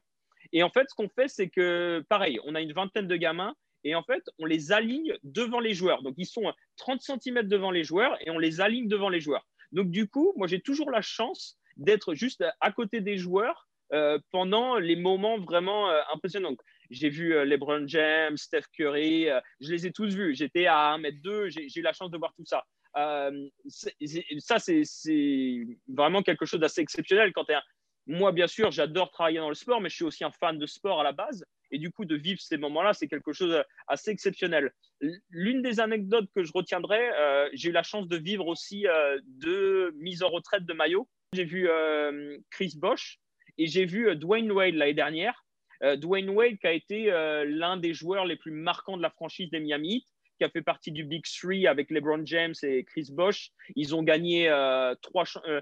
Et 0.52 0.62
en 0.62 0.70
fait, 0.70 0.88
ce 0.88 0.94
qu'on 0.94 1.08
fait, 1.08 1.28
c'est 1.28 1.48
que, 1.48 2.04
pareil, 2.08 2.38
on 2.44 2.54
a 2.54 2.60
une 2.60 2.72
vingtaine 2.72 3.06
de 3.06 3.16
gamins 3.16 3.54
et 3.84 3.94
en 3.94 4.02
fait, 4.02 4.22
on 4.38 4.44
les 4.44 4.72
aligne 4.72 5.16
devant 5.22 5.60
les 5.60 5.74
joueurs. 5.74 6.02
Donc, 6.02 6.14
ils 6.18 6.26
sont 6.26 6.52
30 6.76 7.00
cm 7.00 7.42
devant 7.48 7.70
les 7.70 7.84
joueurs 7.84 8.16
et 8.20 8.30
on 8.30 8.38
les 8.38 8.60
aligne 8.60 8.88
devant 8.88 9.08
les 9.08 9.20
joueurs. 9.20 9.46
Donc, 9.72 9.90
du 9.90 10.08
coup, 10.08 10.32
moi, 10.36 10.46
j'ai 10.46 10.60
toujours 10.60 10.90
la 10.90 11.00
chance 11.00 11.58
d'être 11.76 12.14
juste 12.14 12.44
à 12.60 12.72
côté 12.72 13.00
des 13.00 13.16
joueurs 13.16 13.68
euh, 13.92 14.18
pendant 14.30 14.76
les 14.76 14.96
moments 14.96 15.38
vraiment 15.38 15.90
euh, 15.90 16.00
impressionnants. 16.12 16.54
J'ai 16.90 17.08
vu 17.08 17.34
euh, 17.34 17.44
LeBron 17.44 17.86
James, 17.86 18.36
Steph 18.36 18.64
Curry, 18.72 19.28
je 19.60 19.70
les 19.70 19.86
ai 19.86 19.92
tous 19.92 20.14
vus. 20.14 20.34
J'étais 20.34 20.66
à 20.66 20.96
1m2, 20.98 21.48
j'ai 21.48 21.80
eu 21.80 21.82
la 21.82 21.92
chance 21.92 22.10
de 22.10 22.18
voir 22.18 22.32
tout 22.34 22.44
ça. 22.44 22.64
ça, 22.94 24.58
c'est 24.58 25.66
vraiment 25.88 26.22
quelque 26.22 26.46
chose 26.46 26.60
d'assez 26.60 26.80
exceptionnel 26.80 27.32
quand 27.32 27.48
es 27.50 27.56
moi, 28.10 28.32
bien 28.32 28.46
sûr, 28.46 28.70
j'adore 28.70 29.10
travailler 29.10 29.38
dans 29.38 29.48
le 29.48 29.54
sport, 29.54 29.80
mais 29.80 29.88
je 29.88 29.94
suis 29.94 30.04
aussi 30.04 30.24
un 30.24 30.32
fan 30.32 30.58
de 30.58 30.66
sport 30.66 31.00
à 31.00 31.04
la 31.04 31.12
base. 31.12 31.44
Et 31.70 31.78
du 31.78 31.92
coup, 31.92 32.04
de 32.04 32.16
vivre 32.16 32.40
ces 32.40 32.56
moments-là, 32.56 32.92
c'est 32.92 33.06
quelque 33.06 33.32
chose 33.32 33.62
d'assez 33.88 34.10
exceptionnel. 34.10 34.72
L'une 35.30 35.62
des 35.62 35.78
anecdotes 35.78 36.28
que 36.34 36.42
je 36.42 36.50
retiendrai, 36.52 37.10
euh, 37.10 37.48
j'ai 37.52 37.68
eu 37.68 37.72
la 37.72 37.84
chance 37.84 38.08
de 38.08 38.16
vivre 38.16 38.48
aussi 38.48 38.86
euh, 38.88 39.18
deux 39.24 39.92
mises 39.92 40.22
en 40.22 40.28
retraite 40.28 40.64
de 40.66 40.72
maillot. 40.72 41.08
J'ai 41.32 41.44
vu 41.44 41.68
euh, 41.68 42.36
Chris 42.50 42.74
Bosch 42.76 43.20
et 43.58 43.66
j'ai 43.66 43.84
vu 43.84 44.16
Dwayne 44.16 44.50
Wade 44.50 44.74
l'année 44.74 44.94
dernière. 44.94 45.44
Dwayne 45.96 46.30
Wade 46.30 46.58
qui 46.58 46.66
a 46.66 46.72
été 46.72 47.06
l'un 47.46 47.76
des 47.76 47.94
joueurs 47.94 48.26
les 48.26 48.36
plus 48.36 48.52
marquants 48.52 48.96
de 48.96 49.02
la 49.02 49.10
franchise 49.10 49.50
des 49.50 49.60
Miami 49.60 49.96
Heat 49.96 50.06
qui 50.40 50.44
a 50.44 50.48
fait 50.48 50.62
partie 50.62 50.90
du 50.90 51.04
Big 51.04 51.22
Three 51.26 51.66
avec 51.66 51.90
LeBron 51.90 52.24
James 52.24 52.54
et 52.62 52.82
Chris 52.84 53.08
Bosh. 53.12 53.50
Ils 53.76 53.94
ont 53.94 54.02
gagné 54.02 54.48
euh, 54.48 54.94
trois. 55.02 55.24
Euh, 55.46 55.60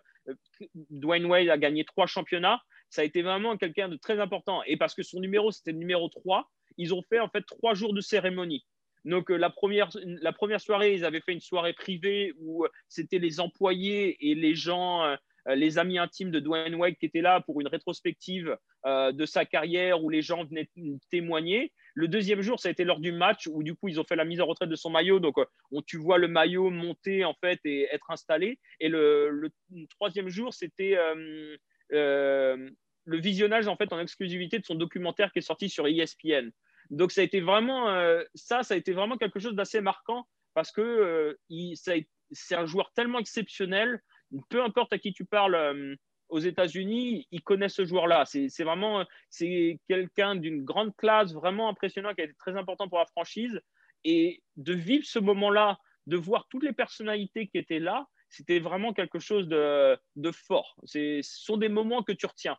Dwayne 0.91 1.25
Wade 1.25 1.49
a 1.49 1.59
gagné 1.59 1.85
trois 1.85 2.07
championnats. 2.07 2.63
Ça 2.89 3.03
a 3.03 3.05
été 3.05 3.23
vraiment 3.23 3.57
quelqu'un 3.57 3.89
de 3.89 3.97
très 3.97 4.21
important. 4.21 4.63
Et 4.69 4.77
parce 4.77 4.95
que 4.95 5.03
son 5.03 5.19
numéro, 5.19 5.51
c'était 5.51 5.73
le 5.73 5.79
numéro 5.79 6.09
3, 6.09 6.49
ils 6.77 6.95
ont 6.95 7.03
fait 7.03 7.19
en 7.19 7.29
fait 7.29 7.43
trois 7.43 7.75
jours 7.75 7.93
de 7.93 8.01
cérémonie. 8.01 8.65
Donc, 9.05 9.33
euh, 9.33 9.37
la, 9.37 9.51
première, 9.51 9.91
la 10.05 10.33
première 10.33 10.61
soirée, 10.61 10.95
ils 10.95 11.05
avaient 11.05 11.23
fait 11.23 11.33
une 11.33 11.41
soirée 11.41 11.73
privée 11.73 12.33
où 12.39 12.65
c'était 12.89 13.19
les 13.19 13.41
employés 13.41 14.31
et 14.31 14.37
les 14.37 14.55
gens, 14.55 15.17
les 15.47 15.79
amis 15.79 15.99
intimes 15.99 16.31
de 16.31 16.41
Dwayne 16.41 16.75
Wade 16.75 16.97
qui 16.97 17.07
étaient 17.07 17.21
là 17.21 17.41
pour 17.41 17.61
une 17.61 17.69
rétrospective 17.69 18.57
de 18.87 19.27
sa 19.27 19.45
carrière 19.45 20.03
où 20.03 20.11
les 20.11 20.23
gens 20.23 20.45
venaient 20.45 20.69
témoigner. 21.11 21.73
Le 21.99 22.07
deuxième 22.07 22.43
jour, 22.43 22.61
ça 22.61 22.69
a 22.69 22.71
été 22.71 22.85
lors 22.85 23.01
du 23.01 23.11
match 23.11 23.49
où 23.49 23.65
du 23.65 23.75
coup 23.75 23.89
ils 23.89 23.99
ont 23.99 24.05
fait 24.05 24.15
la 24.15 24.25
mise 24.25 24.41
en 24.41 24.47
retraite 24.47 24.69
de 24.69 24.77
son 24.77 24.89
maillot. 24.89 25.19
Donc 25.19 25.35
on, 25.73 25.83
tu 25.83 25.97
vois 25.97 26.17
le 26.17 26.29
maillot 26.29 26.71
monter 26.71 27.25
en 27.25 27.35
fait 27.35 27.59
et 27.65 27.89
être 27.91 28.13
installé. 28.13 28.61
Et 28.79 28.89
le, 28.89 29.51
troisième 29.91 30.29
jour, 30.29 30.55
c'était 30.55 30.97
euh, 30.97 31.57
euh, 31.93 32.71
le 33.05 33.19
visionnage 33.19 33.67
en 33.67 33.77
fait 33.77 33.93
en 33.93 33.99
exclusivité 33.99 34.61
de 34.61 34.65
son 34.65 34.77
documentaire 34.77 35.33
qui 35.33 35.41
est 35.41 35.43
sorti 35.43 35.69
sur 35.69 35.89
ESPN. 35.89 36.51
Donc 36.91 37.11
ça 37.11 37.21
a 37.21 37.25
été 37.25 37.41
vraiment 37.41 37.89
euh, 37.89 38.23
ça, 38.37 38.63
ça 38.63 38.75
a 38.75 38.77
été 38.77 38.93
vraiment 38.93 39.17
quelque 39.17 39.41
chose 39.41 39.57
d'assez 39.57 39.81
marquant 39.81 40.29
parce 40.55 40.71
que 40.71 41.37
c'est 41.81 42.55
un 42.55 42.67
joueur 42.67 42.93
tellement 42.95 43.19
exceptionnel. 43.19 44.01
Peu 44.49 44.63
importe 44.63 44.93
à 44.93 44.99
qui 44.99 45.13
tu 45.13 45.25
parles 45.25 45.97
aux 46.29 46.39
États-Unis, 46.39 47.27
ils 47.31 47.43
connaissent 47.43 47.75
ce 47.75 47.85
joueur-là. 47.85 48.25
C'est 48.27 48.65
vraiment 48.65 49.05
c'est 49.31 49.79
quelqu'un 49.89 50.37
d'une 50.37 50.65
grande 50.65 50.95
classe, 50.97 51.33
vraiment 51.33 51.69
impressionnant, 51.69 52.15
qui 52.15 52.21
a 52.21 52.25
été 52.25 52.35
très 52.35 52.57
important 52.57 52.89
pour 52.89 52.99
la 52.99 53.07
franchise. 53.07 53.61
Et 54.05 54.43
de 54.57 54.75
vivre 54.75 55.05
ce 55.05 55.19
moment-là, 55.19 55.79
de 56.07 56.17
voir 56.17 56.47
toutes 56.49 56.63
les 56.63 56.73
personnalités 56.73 57.49
qui 57.49 57.59
étaient 57.59 57.81
là, 57.81 58.07
c'était 58.29 58.61
vraiment 58.61 58.93
quelque 58.93 59.19
chose 59.19 59.49
de, 59.49 59.99
fort. 60.33 60.77
Ce 60.85 61.21
sont 61.23 61.57
des 61.57 61.69
moments 61.69 62.03
que 62.03 62.13
tu 62.13 62.27
retiens. 62.27 62.57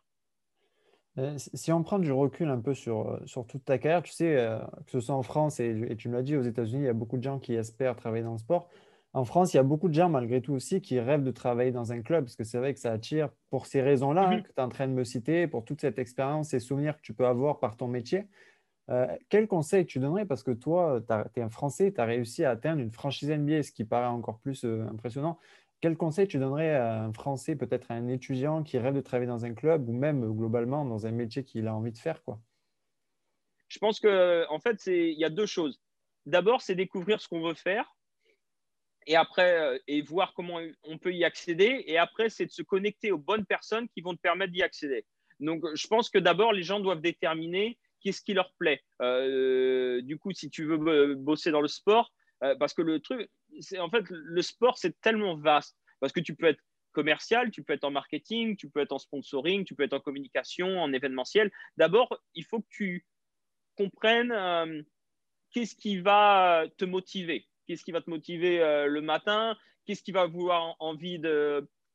Euh, 1.18 1.34
si 1.38 1.72
on 1.72 1.82
prend 1.82 1.98
du 1.98 2.12
recul 2.12 2.48
un 2.48 2.60
peu 2.60 2.72
sur, 2.72 3.20
sur 3.26 3.44
toute 3.46 3.64
ta 3.64 3.78
carrière, 3.78 4.02
tu 4.02 4.12
sais, 4.12 4.36
euh, 4.36 4.58
que 4.86 4.92
ce 4.92 5.00
soit 5.00 5.14
en 5.14 5.22
France 5.22 5.58
et, 5.58 5.86
et 5.88 5.96
tu 5.96 6.08
me 6.08 6.14
l'as 6.14 6.22
dit, 6.22 6.36
aux 6.36 6.42
États-Unis, 6.42 6.82
il 6.82 6.86
y 6.86 6.88
a 6.88 6.92
beaucoup 6.92 7.18
de 7.18 7.22
gens 7.22 7.38
qui 7.40 7.54
espèrent 7.54 7.96
travailler 7.96 8.22
dans 8.22 8.32
le 8.32 8.38
sport. 8.38 8.68
En 9.12 9.24
France, 9.24 9.52
il 9.52 9.56
y 9.56 9.60
a 9.60 9.64
beaucoup 9.64 9.88
de 9.88 9.94
gens, 9.94 10.08
malgré 10.08 10.40
tout 10.40 10.52
aussi, 10.52 10.80
qui 10.80 11.00
rêvent 11.00 11.24
de 11.24 11.32
travailler 11.32 11.72
dans 11.72 11.92
un 11.92 12.00
club, 12.00 12.24
parce 12.24 12.36
que 12.36 12.44
c'est 12.44 12.58
vrai 12.58 12.74
que 12.74 12.80
ça 12.80 12.92
attire 12.92 13.30
pour 13.50 13.66
ces 13.66 13.82
raisons-là 13.82 14.28
hein, 14.28 14.36
mhm. 14.36 14.42
que 14.42 14.48
tu 14.48 14.54
es 14.56 14.60
en 14.60 14.68
train 14.68 14.86
de 14.86 14.92
me 14.92 15.02
citer, 15.02 15.48
pour 15.48 15.64
toute 15.64 15.80
cette 15.80 15.98
expérience 15.98 16.54
et 16.54 16.60
souvenirs 16.60 16.96
que 16.96 17.02
tu 17.02 17.12
peux 17.12 17.26
avoir 17.26 17.58
par 17.58 17.76
ton 17.76 17.88
métier. 17.88 18.26
Euh, 18.90 19.06
quel 19.28 19.48
conseil 19.48 19.84
tu 19.84 19.98
donnerais? 19.98 20.26
Parce 20.26 20.44
que 20.44 20.52
toi, 20.52 21.00
tu 21.34 21.40
es 21.40 21.42
un 21.42 21.50
Français, 21.50 21.92
tu 21.92 22.00
as 22.00 22.04
réussi 22.04 22.44
à 22.44 22.50
atteindre 22.50 22.80
une 22.80 22.92
franchise 22.92 23.30
NBA, 23.30 23.64
ce 23.64 23.72
qui 23.72 23.84
paraît 23.84 24.06
encore 24.06 24.38
plus 24.38 24.64
euh, 24.64 24.86
impressionnant. 24.88 25.38
Quel 25.80 25.96
conseil 25.96 26.28
tu 26.28 26.38
donnerais 26.38 26.74
à 26.74 27.02
un 27.02 27.12
Français, 27.12 27.56
peut-être 27.56 27.90
à 27.90 27.94
un 27.94 28.06
étudiant 28.08 28.62
qui 28.62 28.78
rêve 28.78 28.94
de 28.94 29.00
travailler 29.00 29.28
dans 29.28 29.44
un 29.44 29.54
club 29.54 29.88
ou 29.88 29.92
même 29.92 30.24
euh, 30.24 30.30
globalement 30.30 30.84
dans 30.84 31.06
un 31.06 31.12
métier 31.12 31.42
qu'il 31.42 31.66
a 31.66 31.74
envie 31.74 31.92
de 31.92 31.98
faire 31.98 32.22
quoi? 32.22 32.38
Je 33.66 33.78
pense 33.78 33.98
que 33.98 34.48
en 34.50 34.58
fait, 34.60 34.86
il 34.86 35.18
y 35.18 35.24
a 35.24 35.30
deux 35.30 35.46
choses. 35.46 35.80
D'abord, 36.26 36.60
c'est 36.60 36.74
découvrir 36.74 37.20
ce 37.20 37.28
qu'on 37.28 37.40
veut 37.40 37.54
faire 37.54 37.96
et 39.10 39.16
après 39.16 39.58
euh, 39.58 39.78
et 39.88 40.02
voir 40.02 40.32
comment 40.34 40.60
on 40.84 40.96
peut 40.96 41.12
y 41.12 41.24
accéder. 41.24 41.82
Et 41.88 41.98
après, 41.98 42.30
c'est 42.30 42.46
de 42.46 42.52
se 42.52 42.62
connecter 42.62 43.10
aux 43.10 43.18
bonnes 43.18 43.44
personnes 43.44 43.88
qui 43.88 44.02
vont 44.02 44.14
te 44.14 44.20
permettre 44.20 44.52
d'y 44.52 44.62
accéder. 44.62 45.04
Donc, 45.40 45.64
je 45.74 45.86
pense 45.88 46.10
que 46.10 46.18
d'abord, 46.18 46.52
les 46.52 46.62
gens 46.62 46.78
doivent 46.78 47.00
déterminer 47.00 47.76
qu'est-ce 48.00 48.22
qui 48.22 48.34
leur 48.34 48.52
plaît. 48.54 48.84
Euh, 49.02 50.00
du 50.02 50.16
coup, 50.16 50.30
si 50.30 50.48
tu 50.48 50.64
veux 50.64 51.16
bosser 51.16 51.50
dans 51.50 51.60
le 51.60 51.66
sport, 51.66 52.12
euh, 52.44 52.54
parce 52.54 52.72
que 52.72 52.82
le 52.82 53.00
truc, 53.00 53.28
c'est 53.58 53.80
en 53.80 53.90
fait, 53.90 54.04
le 54.08 54.42
sport, 54.42 54.78
c'est 54.78 54.98
tellement 55.00 55.36
vaste. 55.36 55.76
Parce 55.98 56.12
que 56.12 56.20
tu 56.20 56.36
peux 56.36 56.46
être 56.46 56.60
commercial, 56.92 57.50
tu 57.50 57.64
peux 57.64 57.72
être 57.72 57.84
en 57.84 57.90
marketing, 57.90 58.56
tu 58.56 58.70
peux 58.70 58.78
être 58.78 58.92
en 58.92 58.98
sponsoring, 58.98 59.64
tu 59.64 59.74
peux 59.74 59.82
être 59.82 59.94
en 59.94 60.00
communication, 60.00 60.80
en 60.80 60.92
événementiel. 60.92 61.50
D'abord, 61.76 62.16
il 62.34 62.44
faut 62.44 62.60
que 62.60 62.68
tu 62.70 63.06
comprennes 63.76 64.84
qu'est-ce 65.50 65.74
qui 65.74 65.98
va 65.98 66.64
te 66.78 66.84
motiver 66.84 67.49
qu'est-ce 67.70 67.84
qui 67.84 67.92
va 67.92 68.00
te 68.00 68.10
motiver 68.10 68.60
euh, 68.60 68.88
le 68.88 69.00
matin, 69.00 69.56
qu'est-ce 69.86 70.02
qui 70.02 70.10
va 70.10 70.22
avoir 70.22 70.74
envie 70.80 71.20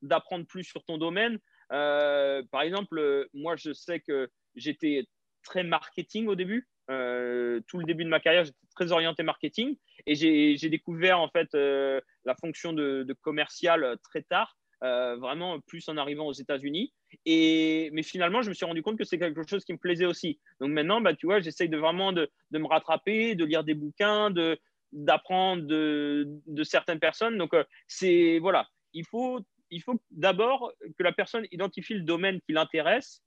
d'apprendre 0.02 0.46
plus 0.46 0.64
sur 0.64 0.86
ton 0.86 0.98
domaine. 0.98 1.38
Euh, 1.74 2.42
par 2.50 2.62
exemple, 2.62 2.98
euh, 2.98 3.26
moi, 3.34 3.58
je 3.58 3.74
sais 3.74 4.00
que 4.00 4.30
j'étais 4.56 5.04
très 5.44 5.64
marketing 5.64 6.28
au 6.28 6.36
début. 6.36 6.70
tout 6.88 7.78
le 7.78 7.84
début 7.84 8.06
de 8.06 8.10
ma 8.10 8.22
carrière, 8.22 8.46
j'étais 8.46 8.58
très 8.74 8.94
orienté 8.94 9.24
marketing 9.24 9.76
et 10.08 10.16
j'ai 10.16 10.70
découvert 10.70 11.20
en 11.20 11.28
fait 11.28 11.50
la 11.54 12.36
fonction 12.40 12.72
de, 12.72 13.14
commercial 13.22 13.98
très 14.02 14.22
tard, 14.22 14.58
vraiment 14.82 15.60
plus 15.60 15.90
en 15.90 15.98
arrivant 15.98 16.26
aux 16.26 16.34
États-Unis. 16.34 16.94
Et 17.26 17.90
mais 17.92 18.04
finalement, 18.04 18.42
je 18.42 18.50
me 18.50 18.54
suis 18.54 18.66
rendu 18.66 18.82
compte 18.82 18.98
que 18.98 19.04
c'est 19.04 19.20
quelque 19.20 19.48
chose 19.48 19.66
qui 19.66 19.74
me 19.74 19.78
plaisait 19.78 20.06
aussi. 20.06 20.40
Donc 20.60 20.72
maintenant, 20.72 21.02
bah, 21.02 21.14
tu 21.14 21.26
vois, 21.26 21.40
j'essaye 21.42 21.70
de 21.70 21.78
vraiment 21.78 22.12
de, 22.12 22.30
de, 22.52 22.60
me 22.60 22.68
rattraper, 22.68 23.36
de 23.36 23.46
lire 23.46 23.64
des 23.64 23.74
bouquins, 23.74 24.32
de, 24.32 24.58
d'apprendre 24.92 25.64
de, 25.64 26.64
certaines 26.64 27.00
personnes. 27.00 27.38
Donc, 27.38 27.54
euh, 27.54 27.64
c'est 27.88 28.40
voilà, 28.40 28.68
il 28.94 29.06
faut, 29.06 29.40
il 29.70 29.82
faut 29.82 30.00
d'abord 30.12 30.72
que 30.98 31.04
la 31.04 31.12
personne 31.12 31.46
identifie 31.52 31.94
le 31.94 32.04
domaine 32.04 32.40
qui 32.42 32.54
l'intéresse 32.54 33.22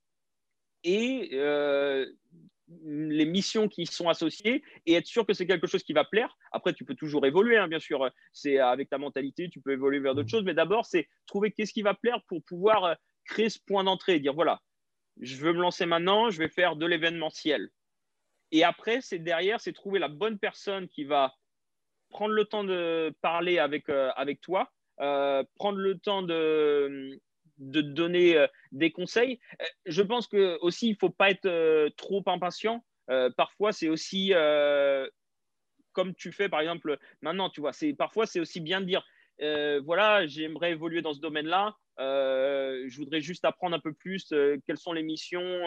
et 0.83 1.35
les 2.85 3.25
missions 3.25 3.67
qui 3.67 3.85
sont 3.85 4.09
associées 4.09 4.63
et 4.85 4.93
être 4.93 5.05
sûr 5.05 5.25
que 5.25 5.33
c'est 5.33 5.47
quelque 5.47 5.67
chose 5.67 5.83
qui 5.83 5.93
va 5.93 6.05
plaire. 6.05 6.37
Après, 6.51 6.73
tu 6.73 6.85
peux 6.85 6.95
toujours 6.95 7.25
évoluer, 7.25 7.57
hein, 7.57 7.67
bien 7.67 7.79
sûr. 7.79 8.09
C'est 8.31 8.59
avec 8.59 8.89
ta 8.89 8.97
mentalité, 8.97 9.49
tu 9.49 9.61
peux 9.61 9.71
évoluer 9.71 9.99
vers 9.99 10.15
d'autres 10.15 10.27
mmh. 10.27 10.29
choses. 10.29 10.43
Mais 10.43 10.53
d'abord, 10.53 10.85
c'est 10.85 11.07
trouver 11.25 11.51
qu'est-ce 11.51 11.73
qui 11.73 11.81
va 11.81 11.93
plaire 11.93 12.21
pour 12.27 12.43
pouvoir 12.43 12.83
euh, 12.85 12.93
créer 13.25 13.49
ce 13.49 13.59
point 13.65 13.83
d'entrée 13.83 14.15
et 14.15 14.19
dire 14.19 14.33
voilà, 14.33 14.61
je 15.19 15.35
veux 15.37 15.53
me 15.53 15.61
lancer 15.61 15.85
maintenant, 15.85 16.29
je 16.29 16.39
vais 16.39 16.49
faire 16.49 16.75
de 16.75 16.85
l'événementiel. 16.85 17.69
Et 18.51 18.63
après, 18.63 19.01
c'est 19.01 19.19
derrière, 19.19 19.61
c'est 19.61 19.73
trouver 19.73 19.99
la 19.99 20.07
bonne 20.07 20.39
personne 20.39 20.87
qui 20.87 21.03
va 21.03 21.35
prendre 22.09 22.33
le 22.33 22.45
temps 22.45 22.63
de 22.63 23.13
parler 23.21 23.59
avec, 23.59 23.89
euh, 23.89 24.09
avec 24.15 24.41
toi, 24.41 24.71
euh, 24.99 25.43
prendre 25.55 25.77
le 25.77 25.97
temps 25.97 26.21
de, 26.21 27.19
de 27.57 27.81
donner 27.81 28.37
euh, 28.37 28.47
des 28.71 28.91
conseils. 28.91 29.39
Je 29.85 30.01
pense 30.01 30.27
que 30.27 30.57
aussi 30.61 30.89
il 30.89 30.95
faut 30.95 31.09
pas 31.09 31.29
être 31.29 31.89
trop 31.95 32.23
impatient. 32.27 32.83
parfois, 33.37 33.71
c'est 33.71 33.89
aussi 33.89 34.33
comme 35.93 36.13
tu 36.15 36.31
fais 36.31 36.49
par 36.49 36.61
exemple 36.61 36.97
maintenant, 37.21 37.49
tu 37.49 37.61
vois. 37.61 37.73
C'est 37.73 37.93
parfois 37.93 38.25
c'est 38.25 38.39
aussi 38.39 38.59
bien 38.59 38.81
de 38.81 38.85
dire 38.85 39.03
voilà, 39.83 40.27
j'aimerais 40.27 40.71
évoluer 40.71 41.01
dans 41.01 41.13
ce 41.13 41.19
domaine-là. 41.19 41.75
je 41.97 42.97
voudrais 42.97 43.21
juste 43.21 43.45
apprendre 43.45 43.75
un 43.75 43.79
peu 43.79 43.93
plus 43.93 44.33
quelles 44.65 44.77
sont 44.77 44.93
les 44.93 45.03
missions 45.03 45.65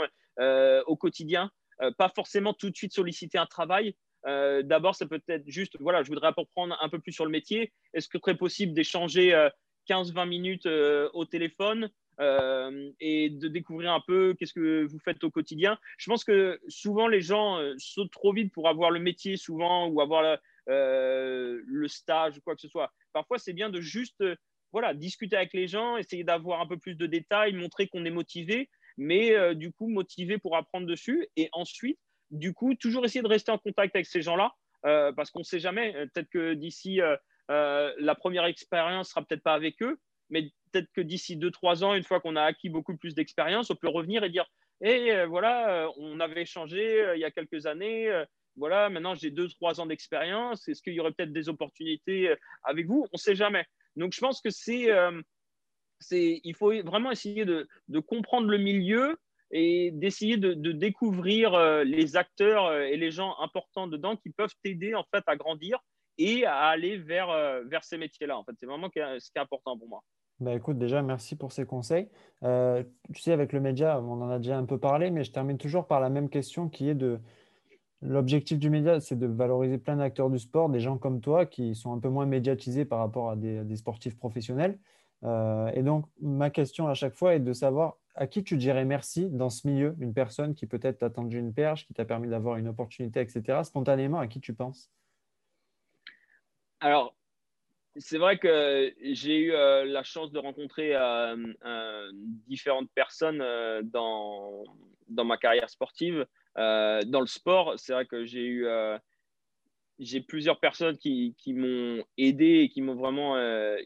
au 0.86 0.96
quotidien. 0.96 1.50
pas 1.98 2.08
forcément 2.14 2.54
tout 2.54 2.70
de 2.70 2.76
suite 2.76 2.92
solliciter 2.92 3.38
un 3.38 3.46
travail. 3.46 3.96
D'abord, 4.24 4.94
ça 4.94 5.06
peut 5.06 5.20
être 5.28 5.48
juste, 5.48 5.76
voilà, 5.80 6.02
je 6.02 6.08
voudrais 6.08 6.28
apprendre 6.28 6.76
un 6.80 6.88
peu 6.88 6.98
plus 6.98 7.12
sur 7.12 7.24
le 7.24 7.30
métier. 7.30 7.72
Est-ce 7.92 8.08
que 8.08 8.18
très 8.18 8.36
possible 8.36 8.72
d'échanger 8.72 9.48
15-20 9.88 10.28
minutes 10.28 10.66
euh, 10.66 11.08
au 11.12 11.24
téléphone 11.24 11.90
euh, 12.20 12.90
et 13.00 13.30
de 13.30 13.48
découvrir 13.48 13.92
un 13.92 14.02
peu 14.06 14.34
qu'est-ce 14.38 14.52
que 14.52 14.84
vous 14.84 14.98
faites 14.98 15.22
au 15.24 15.30
quotidien? 15.30 15.78
Je 15.98 16.10
pense 16.10 16.24
que 16.24 16.60
souvent 16.68 17.08
les 17.08 17.20
gens 17.20 17.58
euh, 17.58 17.74
sautent 17.78 18.12
trop 18.12 18.32
vite 18.32 18.52
pour 18.52 18.68
avoir 18.68 18.90
le 18.90 19.00
métier 19.00 19.36
souvent 19.36 19.88
ou 19.88 20.00
avoir 20.00 20.38
le 20.66 21.88
stage 21.88 22.38
ou 22.38 22.40
quoi 22.42 22.54
que 22.54 22.60
ce 22.60 22.68
soit. 22.68 22.92
Parfois, 23.12 23.38
c'est 23.38 23.52
bien 23.52 23.70
de 23.70 23.80
juste 23.80 24.22
voilà, 24.72 24.94
discuter 24.94 25.36
avec 25.36 25.52
les 25.52 25.68
gens, 25.68 25.96
essayer 25.96 26.24
d'avoir 26.24 26.60
un 26.60 26.66
peu 26.66 26.78
plus 26.78 26.94
de 26.94 27.06
détails, 27.06 27.52
montrer 27.52 27.88
qu'on 27.88 28.04
est 28.06 28.10
motivé, 28.10 28.70
mais 28.96 29.54
du 29.54 29.72
coup 29.72 29.88
motivé 29.88 30.38
pour 30.38 30.56
apprendre 30.56 30.86
dessus. 30.86 31.26
Et 31.36 31.48
ensuite, 31.52 31.98
du 32.32 32.52
coup, 32.52 32.74
toujours 32.74 33.04
essayer 33.04 33.22
de 33.22 33.28
rester 33.28 33.52
en 33.52 33.58
contact 33.58 33.94
avec 33.94 34.06
ces 34.06 34.22
gens-là, 34.22 34.52
parce 34.82 35.30
qu'on 35.30 35.40
ne 35.40 35.44
sait 35.44 35.60
jamais. 35.60 35.92
Peut-être 36.12 36.28
que 36.28 36.54
d'ici 36.54 37.00
euh, 37.50 37.92
la 37.98 38.14
première 38.14 38.44
expérience 38.44 39.10
sera 39.10 39.24
peut-être 39.24 39.42
pas 39.42 39.54
avec 39.54 39.82
eux, 39.82 39.98
mais 40.30 40.50
peut-être 40.70 40.90
que 40.94 41.00
d'ici 41.00 41.36
2-3 41.36 41.84
ans, 41.84 41.94
une 41.94 42.04
fois 42.04 42.20
qu'on 42.20 42.36
a 42.36 42.42
acquis 42.42 42.70
beaucoup 42.70 42.96
plus 42.96 43.14
d'expérience, 43.14 43.70
on 43.70 43.74
peut 43.74 43.88
revenir 43.88 44.24
et 44.24 44.30
dire 44.30 44.46
et 44.80 45.08
eh, 45.08 45.26
voilà, 45.26 45.84
euh, 45.84 45.92
on 45.98 46.18
avait 46.18 46.42
échangé 46.42 47.02
euh, 47.02 47.16
il 47.16 47.20
y 47.20 47.24
a 47.24 47.30
quelques 47.30 47.66
années. 47.66 48.10
voilà, 48.56 48.90
maintenant 48.90 49.14
j'ai 49.14 49.30
2-3 49.30 49.80
ans 49.80 49.86
d'expérience. 49.86 50.66
Est-ce 50.66 50.82
qu'il 50.82 50.94
y 50.94 51.00
aurait 51.00 51.12
peut-être 51.12 51.32
des 51.32 51.48
opportunités 51.48 52.34
avec 52.64 52.86
vous? 52.86 53.06
On 53.12 53.16
ne 53.16 53.18
sait 53.18 53.36
jamais. 53.36 53.66
Donc 53.96 54.12
je 54.12 54.20
pense 54.20 54.40
que 54.40 54.50
c'est, 54.50 54.88
il 56.10 56.54
faut 56.56 56.72
vraiment 56.82 57.10
essayer 57.10 57.44
de, 57.44 57.68
comprendre 58.06 58.48
le 58.48 58.58
milieu 58.58 59.18
et 59.52 59.90
d'essayer 59.92 60.36
de, 60.38 60.54
découvrir 60.72 61.84
les 61.84 62.16
acteurs 62.16 62.72
et 62.74 62.96
les 62.96 63.10
gens 63.10 63.36
importants 63.40 63.86
dedans 63.86 64.16
qui 64.16 64.30
peuvent 64.30 64.54
t'aider 64.62 64.94
en 64.94 65.04
fait 65.12 65.22
à 65.26 65.36
grandir 65.36 65.78
et 66.18 66.44
à 66.44 66.66
aller 66.66 66.98
vers, 66.98 67.30
euh, 67.30 67.62
vers 67.64 67.84
ces 67.84 67.98
métiers-là. 67.98 68.36
En 68.38 68.44
fait, 68.44 68.52
c'est 68.58 68.66
vraiment 68.66 68.88
ce 68.88 68.92
qui 68.92 69.38
est 69.38 69.40
important 69.40 69.78
pour 69.78 69.88
moi. 69.88 70.02
Bah 70.40 70.54
écoute, 70.54 70.78
déjà, 70.78 71.02
merci 71.02 71.36
pour 71.36 71.52
ces 71.52 71.64
conseils. 71.64 72.08
Euh, 72.42 72.82
tu 73.12 73.20
sais, 73.20 73.32
avec 73.32 73.52
le 73.52 73.60
média, 73.60 74.00
on 74.00 74.20
en 74.22 74.30
a 74.30 74.38
déjà 74.38 74.56
un 74.58 74.64
peu 74.64 74.78
parlé, 74.78 75.10
mais 75.10 75.24
je 75.24 75.30
termine 75.30 75.58
toujours 75.58 75.86
par 75.86 76.00
la 76.00 76.10
même 76.10 76.28
question 76.28 76.68
qui 76.68 76.88
est 76.88 76.94
de 76.94 77.20
l'objectif 78.00 78.58
du 78.58 78.68
média, 78.68 78.98
c'est 78.98 79.16
de 79.16 79.26
valoriser 79.26 79.78
plein 79.78 79.96
d'acteurs 79.96 80.30
du 80.30 80.38
sport, 80.40 80.68
des 80.68 80.80
gens 80.80 80.98
comme 80.98 81.20
toi 81.20 81.46
qui 81.46 81.76
sont 81.76 81.92
un 81.92 82.00
peu 82.00 82.08
moins 82.08 82.26
médiatisés 82.26 82.84
par 82.84 82.98
rapport 82.98 83.30
à 83.30 83.36
des, 83.36 83.76
sportifs 83.76 84.18
professionnels. 84.18 84.78
Euh, 85.24 85.70
et 85.74 85.82
donc, 85.82 86.06
ma 86.20 86.50
question 86.50 86.88
à 86.88 86.94
chaque 86.94 87.14
fois 87.14 87.34
est 87.34 87.40
de 87.40 87.52
savoir 87.52 87.96
à 88.14 88.26
qui 88.26 88.44
tu 88.44 88.56
dirais 88.56 88.84
merci 88.84 89.30
dans 89.30 89.48
ce 89.48 89.66
milieu, 89.66 89.94
une 90.00 90.12
personne 90.12 90.54
qui 90.54 90.66
peut-être 90.66 90.98
t'a 90.98 91.10
tendu 91.10 91.38
une 91.38 91.54
perche, 91.54 91.86
qui 91.86 91.94
t'a 91.94 92.04
permis 92.04 92.28
d'avoir 92.28 92.56
une 92.56 92.68
opportunité, 92.68 93.20
etc. 93.20 93.62
Spontanément, 93.64 94.18
à 94.18 94.26
qui 94.26 94.40
tu 94.40 94.52
penses? 94.52 94.90
Alors, 96.80 97.14
c'est 97.96 98.18
vrai 98.18 98.38
que 98.38 98.92
j'ai 99.00 99.38
eu 99.38 99.52
euh, 99.52 99.84
la 99.84 100.02
chance 100.02 100.32
de 100.32 100.38
rencontrer 100.38 100.94
euh, 100.94 101.36
différentes 102.48 102.90
personnes 102.94 103.42
dans, 103.84 104.64
dans 105.08 105.24
ma 105.24 105.38
carrière 105.38 105.70
sportive. 105.70 106.26
dans 106.56 107.20
le 107.20 107.26
sport, 107.26 107.74
c'est 107.78 107.92
vrai 107.92 108.06
que 108.06 108.24
j'ai 108.24 108.46
eu 108.46 108.66
j'ai 109.98 110.20
plusieurs 110.20 110.58
personnes 110.58 110.98
qui, 110.98 111.34
qui 111.38 111.52
m'ont 111.54 112.02
aidé 112.18 112.60
et 112.62 112.68
qui 112.68 112.82
m'ont 112.82 112.96
vraiment 112.96 113.36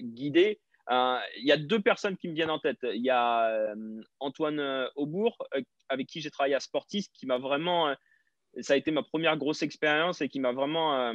guidé. 0.01 0.61
Il 0.89 1.45
y 1.45 1.53
a 1.53 1.57
deux 1.57 1.81
personnes 1.81 2.17
qui 2.17 2.29
me 2.29 2.35
viennent 2.35 2.51
en 2.51 2.59
tête. 2.59 2.79
Il 2.83 3.03
y 3.03 3.11
a 3.11 3.75
Antoine 4.21 4.89
Aubourg, 4.95 5.37
avec 5.89 6.07
qui 6.07 6.21
j'ai 6.21 6.31
travaillé 6.31 6.55
à 6.55 6.61
Sportis, 6.61 7.09
qui 7.13 7.27
m'a 7.27 7.39
vraiment. 7.39 7.95
ça 8.61 8.75
a 8.75 8.77
été 8.77 8.91
ma 8.91 9.03
première 9.03 9.37
grosse 9.37 9.63
expérience 9.63 10.21
et 10.21 10.29
qui 10.29 10.41
m'a 10.41 10.53
vraiment 10.53 11.15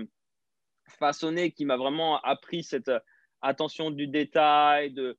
façonné, 0.91 1.51
qui 1.51 1.65
m'a 1.65 1.77
vraiment 1.77 2.21
appris 2.21 2.63
cette 2.63 2.89
euh, 2.89 2.99
attention 3.41 3.91
du 3.91 4.07
détail, 4.07 4.91
de 4.91 5.17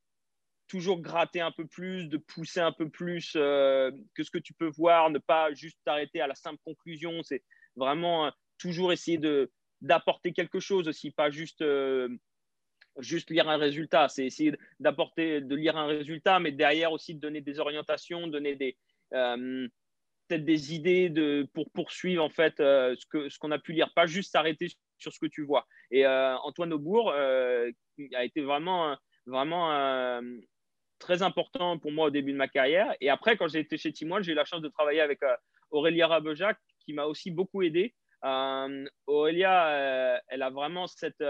toujours 0.69 1.01
gratter 1.01 1.41
un 1.41 1.51
peu 1.51 1.67
plus, 1.67 2.09
de 2.09 2.17
pousser 2.17 2.61
un 2.61 2.73
peu 2.73 2.89
plus 2.89 3.33
euh, 3.37 3.91
que 4.15 4.23
ce 4.23 4.31
que 4.31 4.39
tu 4.39 4.55
peux 4.55 4.71
voir, 4.71 5.11
ne 5.11 5.19
pas 5.19 5.53
juste 5.53 5.79
t'arrêter 5.85 6.21
à 6.21 6.27
la 6.27 6.35
simple 6.35 6.61
conclusion. 6.65 7.23
C'est 7.23 7.43
vraiment 7.77 8.27
euh, 8.27 8.31
toujours 8.59 8.93
essayer 8.93 9.21
d'apporter 9.81 10.33
quelque 10.33 10.61
chose 10.61 10.89
aussi, 10.89 11.11
pas 11.11 11.31
juste 11.31 11.65
juste 12.99 13.31
lire 13.31 13.49
un 13.49 13.57
résultat. 13.57 14.09
C'est 14.09 14.27
essayer 14.27 14.55
d'apporter, 14.81 15.41
de 15.41 15.55
lire 15.55 15.77
un 15.77 15.87
résultat, 15.87 16.41
mais 16.41 16.53
derrière 16.53 16.93
aussi 16.93 17.15
de 17.15 17.21
donner 17.21 17.41
des 17.41 17.59
orientations, 17.59 18.27
donner 18.27 18.57
des 18.57 18.77
peut-être 19.11 20.45
des 20.45 20.75
idées 20.75 21.11
de, 21.11 21.47
pour 21.53 21.71
poursuivre 21.73 22.25
en 22.25 22.31
fait 22.31 22.55
ce 22.59 23.07
que 23.07 23.29
ce 23.29 23.39
qu'on 23.39 23.51
a 23.51 23.59
pu 23.59 23.73
lire, 23.73 23.93
pas 23.95 24.07
juste 24.07 24.33
s'arrêter 24.33 24.69
sur 25.03 25.13
ce 25.13 25.19
que 25.19 25.27
tu 25.27 25.45
vois. 25.45 25.67
Et 25.91 26.07
euh, 26.07 26.37
Antoine 26.39 26.73
Aubourg 26.73 27.13
euh, 27.15 27.71
a 28.15 28.25
été 28.25 28.41
vraiment, 28.41 28.97
vraiment 29.27 29.73
euh, 29.73 30.23
très 30.99 31.23
important 31.23 31.79
pour 31.79 31.93
moi 31.93 32.07
au 32.07 32.11
début 32.11 32.33
de 32.33 32.39
ma 32.39 32.49
carrière. 32.49 32.95
Et 33.01 33.11
après, 33.11 33.37
quand 33.37 33.49
j'ai 33.49 33.59
été 33.59 33.77
chez 33.77 33.93
Timoine, 33.93 34.23
j'ai 34.23 34.33
eu 34.33 34.37
la 34.37 34.45
chance 34.45 34.63
de 34.63 34.69
travailler 34.69 35.01
avec 35.01 35.21
Aurélia 35.71 36.07
Rabejac, 36.07 36.57
qui 36.81 36.95
m'a 36.95 37.05
aussi 37.05 37.31
beaucoup 37.31 37.63
aidé. 37.63 37.95
Aurélia, 39.07 40.23
elle 40.29 40.43
a 40.43 40.51
vraiment 40.51 40.87
cette. 40.87 41.23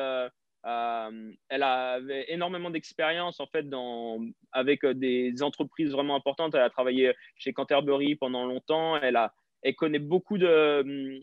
Elle 0.64 1.62
avait 1.62 2.26
énormément 2.28 2.70
d'expérience 2.70 3.40
en 3.40 3.46
fait 3.46 3.68
dans, 3.68 4.20
avec 4.52 4.86
des 4.86 5.42
entreprises 5.42 5.90
vraiment 5.90 6.16
importantes. 6.16 6.54
Elle 6.54 6.62
a 6.62 6.70
travaillé 6.70 7.14
chez 7.36 7.52
Canterbury 7.52 8.14
pendant 8.16 8.46
longtemps. 8.46 8.96
Elle, 8.96 9.16
a, 9.16 9.34
elle 9.62 9.74
connaît 9.74 9.98
beaucoup 9.98 10.38
de, 10.38 11.22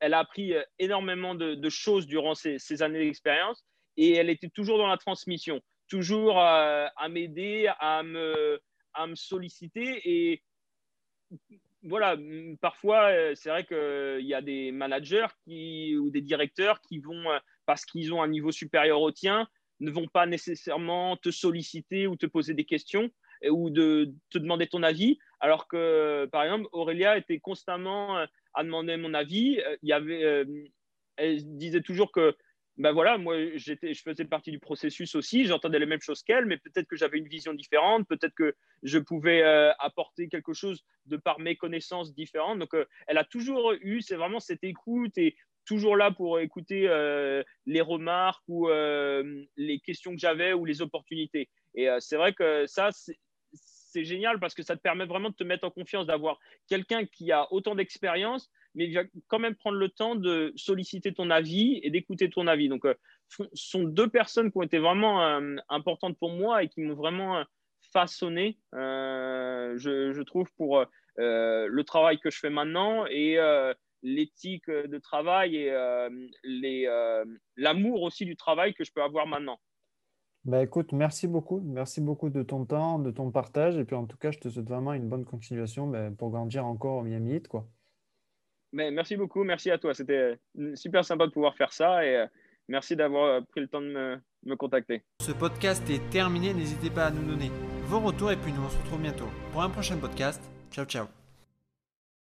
elle 0.00 0.14
a 0.14 0.18
appris 0.18 0.54
euh, 0.54 0.62
énormément 0.78 1.34
de, 1.34 1.68
choses 1.68 2.06
durant 2.06 2.34
ces, 2.34 2.82
années 2.82 3.04
d'expérience 3.04 3.64
et 3.96 4.12
elle 4.12 4.30
était 4.30 4.48
toujours 4.48 4.78
dans 4.78 4.86
la 4.86 4.96
transmission, 4.96 5.60
toujours 5.88 6.40
euh, 6.40 6.86
à 6.96 7.08
m'aider, 7.08 7.70
à 7.78 8.02
me, 8.02 8.60
à 8.94 9.06
me 9.06 9.14
solliciter. 9.14 10.00
Et 10.04 10.42
voilà, 11.82 12.16
parfois, 12.60 13.10
euh, 13.10 13.34
c'est 13.34 13.48
vrai 13.48 13.64
qu'il 13.64 14.26
y 14.26 14.34
a 14.34 14.42
des 14.42 14.70
managers 14.72 15.26
qui, 15.44 15.96
ou 15.96 16.10
des 16.10 16.20
directeurs 16.20 16.80
qui 16.82 16.98
vont, 16.98 17.24
parce 17.66 17.84
qu'ils 17.84 18.14
ont 18.14 18.22
un 18.22 18.28
niveau 18.28 18.52
supérieur 18.52 19.00
au 19.00 19.10
tien, 19.10 19.48
ne 19.80 19.90
vont 19.90 20.06
pas 20.06 20.26
nécessairement 20.26 21.16
te 21.16 21.30
solliciter 21.30 22.06
ou 22.06 22.16
te 22.16 22.26
poser 22.26 22.54
des 22.54 22.64
questions 22.64 23.10
ou 23.50 23.68
de 23.70 24.14
te 24.30 24.38
demander 24.38 24.66
ton 24.66 24.82
avis, 24.82 25.18
alors 25.40 25.68
que, 25.68 26.26
par 26.32 26.44
exemple, 26.44 26.68
Aurélia 26.72 27.18
était 27.18 27.38
constamment 27.38 28.24
à 28.54 28.64
demander 28.64 28.96
mon 28.96 29.14
avis. 29.14 29.60
Euh, 29.60 29.76
il 29.82 29.90
y 29.90 29.92
avait, 29.92 30.24
euh, 30.24 30.44
elle 31.16 31.56
disait 31.56 31.82
toujours 31.82 32.10
que 32.10 32.34
ben 32.78 32.92
voilà, 32.92 33.16
moi, 33.16 33.36
j'étais, 33.54 33.94
je 33.94 34.02
faisais 34.02 34.26
partie 34.26 34.50
du 34.50 34.58
processus 34.58 35.14
aussi, 35.14 35.46
j'entendais 35.46 35.78
les 35.78 35.86
mêmes 35.86 36.02
choses 36.02 36.22
qu'elle, 36.22 36.44
mais 36.44 36.58
peut-être 36.58 36.86
que 36.86 36.96
j'avais 36.96 37.16
une 37.16 37.26
vision 37.26 37.54
différente, 37.54 38.06
peut-être 38.06 38.34
que 38.34 38.54
je 38.82 38.98
pouvais 38.98 39.42
euh, 39.42 39.72
apporter 39.78 40.28
quelque 40.28 40.52
chose 40.52 40.84
de 41.06 41.16
par 41.16 41.40
mes 41.40 41.56
connaissances 41.56 42.12
différentes. 42.12 42.58
Donc, 42.58 42.76
elle 43.06 43.16
a 43.16 43.24
toujours 43.24 43.72
eu, 43.80 44.02
c'est 44.02 44.16
vraiment 44.16 44.40
cette 44.40 44.62
écoute 44.62 45.16
et 45.16 45.36
toujours 45.66 45.96
là 45.96 46.10
pour 46.10 46.40
écouter 46.40 46.88
les 47.66 47.80
remarques 47.80 48.42
ou 48.48 48.68
les 48.68 49.80
questions 49.84 50.12
que 50.12 50.18
j'avais 50.18 50.52
ou 50.52 50.64
les 50.64 50.80
opportunités. 50.82 51.48
Et 51.74 51.88
c'est 52.00 52.16
vrai 52.16 52.32
que 52.32 52.66
ça, 52.66 52.90
c'est 53.96 54.04
génial 54.04 54.38
parce 54.38 54.54
que 54.54 54.62
ça 54.62 54.76
te 54.76 54.82
permet 54.82 55.06
vraiment 55.06 55.30
de 55.30 55.34
te 55.34 55.44
mettre 55.44 55.64
en 55.64 55.70
confiance, 55.70 56.06
d'avoir 56.06 56.38
quelqu'un 56.68 57.06
qui 57.06 57.32
a 57.32 57.50
autant 57.50 57.74
d'expérience, 57.74 58.50
mais 58.74 58.84
il 58.84 58.94
va 58.94 59.04
quand 59.28 59.38
même 59.38 59.54
prendre 59.54 59.78
le 59.78 59.88
temps 59.88 60.14
de 60.14 60.52
solliciter 60.54 61.14
ton 61.14 61.30
avis 61.30 61.80
et 61.82 61.88
d'écouter 61.88 62.28
ton 62.28 62.46
avis. 62.46 62.68
Donc, 62.68 62.82
ce 63.28 63.42
euh, 63.42 63.46
sont 63.54 63.84
deux 63.84 64.08
personnes 64.08 64.52
qui 64.52 64.58
ont 64.58 64.62
été 64.62 64.78
vraiment 64.78 65.24
euh, 65.24 65.56
importantes 65.70 66.18
pour 66.18 66.30
moi 66.30 66.62
et 66.62 66.68
qui 66.68 66.82
m'ont 66.82 66.94
vraiment 66.94 67.38
euh, 67.38 67.44
façonné, 67.92 68.58
je, 68.74 70.22
trouve, 70.22 70.52
pour 70.58 70.84
le 71.16 71.82
travail 71.82 72.18
que 72.18 72.30
je 72.30 72.38
fais 72.38 72.50
maintenant 72.50 73.06
et 73.06 73.38
l'éthique 74.06 74.70
de 74.70 74.98
travail 74.98 75.56
et 75.56 75.70
l'amour 77.56 78.02
aussi 78.02 78.24
du 78.24 78.36
travail 78.36 78.74
que 78.74 78.84
je 78.84 78.92
peux 78.92 79.02
avoir 79.02 79.26
maintenant. 79.26 79.58
Bah 80.44 80.62
écoute, 80.62 80.92
merci 80.92 81.26
beaucoup. 81.26 81.60
Merci 81.64 82.00
beaucoup 82.00 82.30
de 82.30 82.44
ton 82.44 82.64
temps, 82.64 83.00
de 83.00 83.10
ton 83.10 83.32
partage. 83.32 83.76
Et 83.78 83.84
puis 83.84 83.96
en 83.96 84.06
tout 84.06 84.16
cas, 84.16 84.30
je 84.30 84.38
te 84.38 84.48
souhaite 84.48 84.68
vraiment 84.68 84.92
une 84.92 85.08
bonne 85.08 85.24
continuation 85.24 85.88
bah, 85.88 86.10
pour 86.16 86.30
grandir 86.30 86.64
encore 86.64 86.98
au 86.98 87.02
Miami 87.02 87.34
Heat. 87.34 87.48
Quoi. 87.48 87.66
Mais 88.72 88.92
merci 88.92 89.16
beaucoup. 89.16 89.42
Merci 89.42 89.72
à 89.72 89.78
toi. 89.78 89.92
C'était 89.92 90.38
super 90.74 91.04
sympa 91.04 91.26
de 91.26 91.32
pouvoir 91.32 91.56
faire 91.56 91.72
ça. 91.72 92.06
Et 92.06 92.26
merci 92.68 92.94
d'avoir 92.94 93.44
pris 93.46 93.60
le 93.60 93.66
temps 93.66 93.80
de 93.80 93.88
me, 93.88 94.20
me 94.44 94.54
contacter. 94.54 95.02
Ce 95.20 95.32
podcast 95.32 95.82
est 95.90 96.10
terminé. 96.10 96.54
N'hésitez 96.54 96.90
pas 96.90 97.06
à 97.06 97.10
nous 97.10 97.24
donner 97.24 97.50
vos 97.86 97.98
retours. 97.98 98.30
Et 98.30 98.36
puis 98.36 98.52
nous 98.52 98.62
on 98.62 98.70
se 98.70 98.78
retrouve 98.78 99.02
bientôt 99.02 99.28
pour 99.50 99.62
un 99.62 99.68
prochain 99.68 99.96
podcast. 99.96 100.40
Ciao, 100.70 100.84
ciao. 100.84 101.25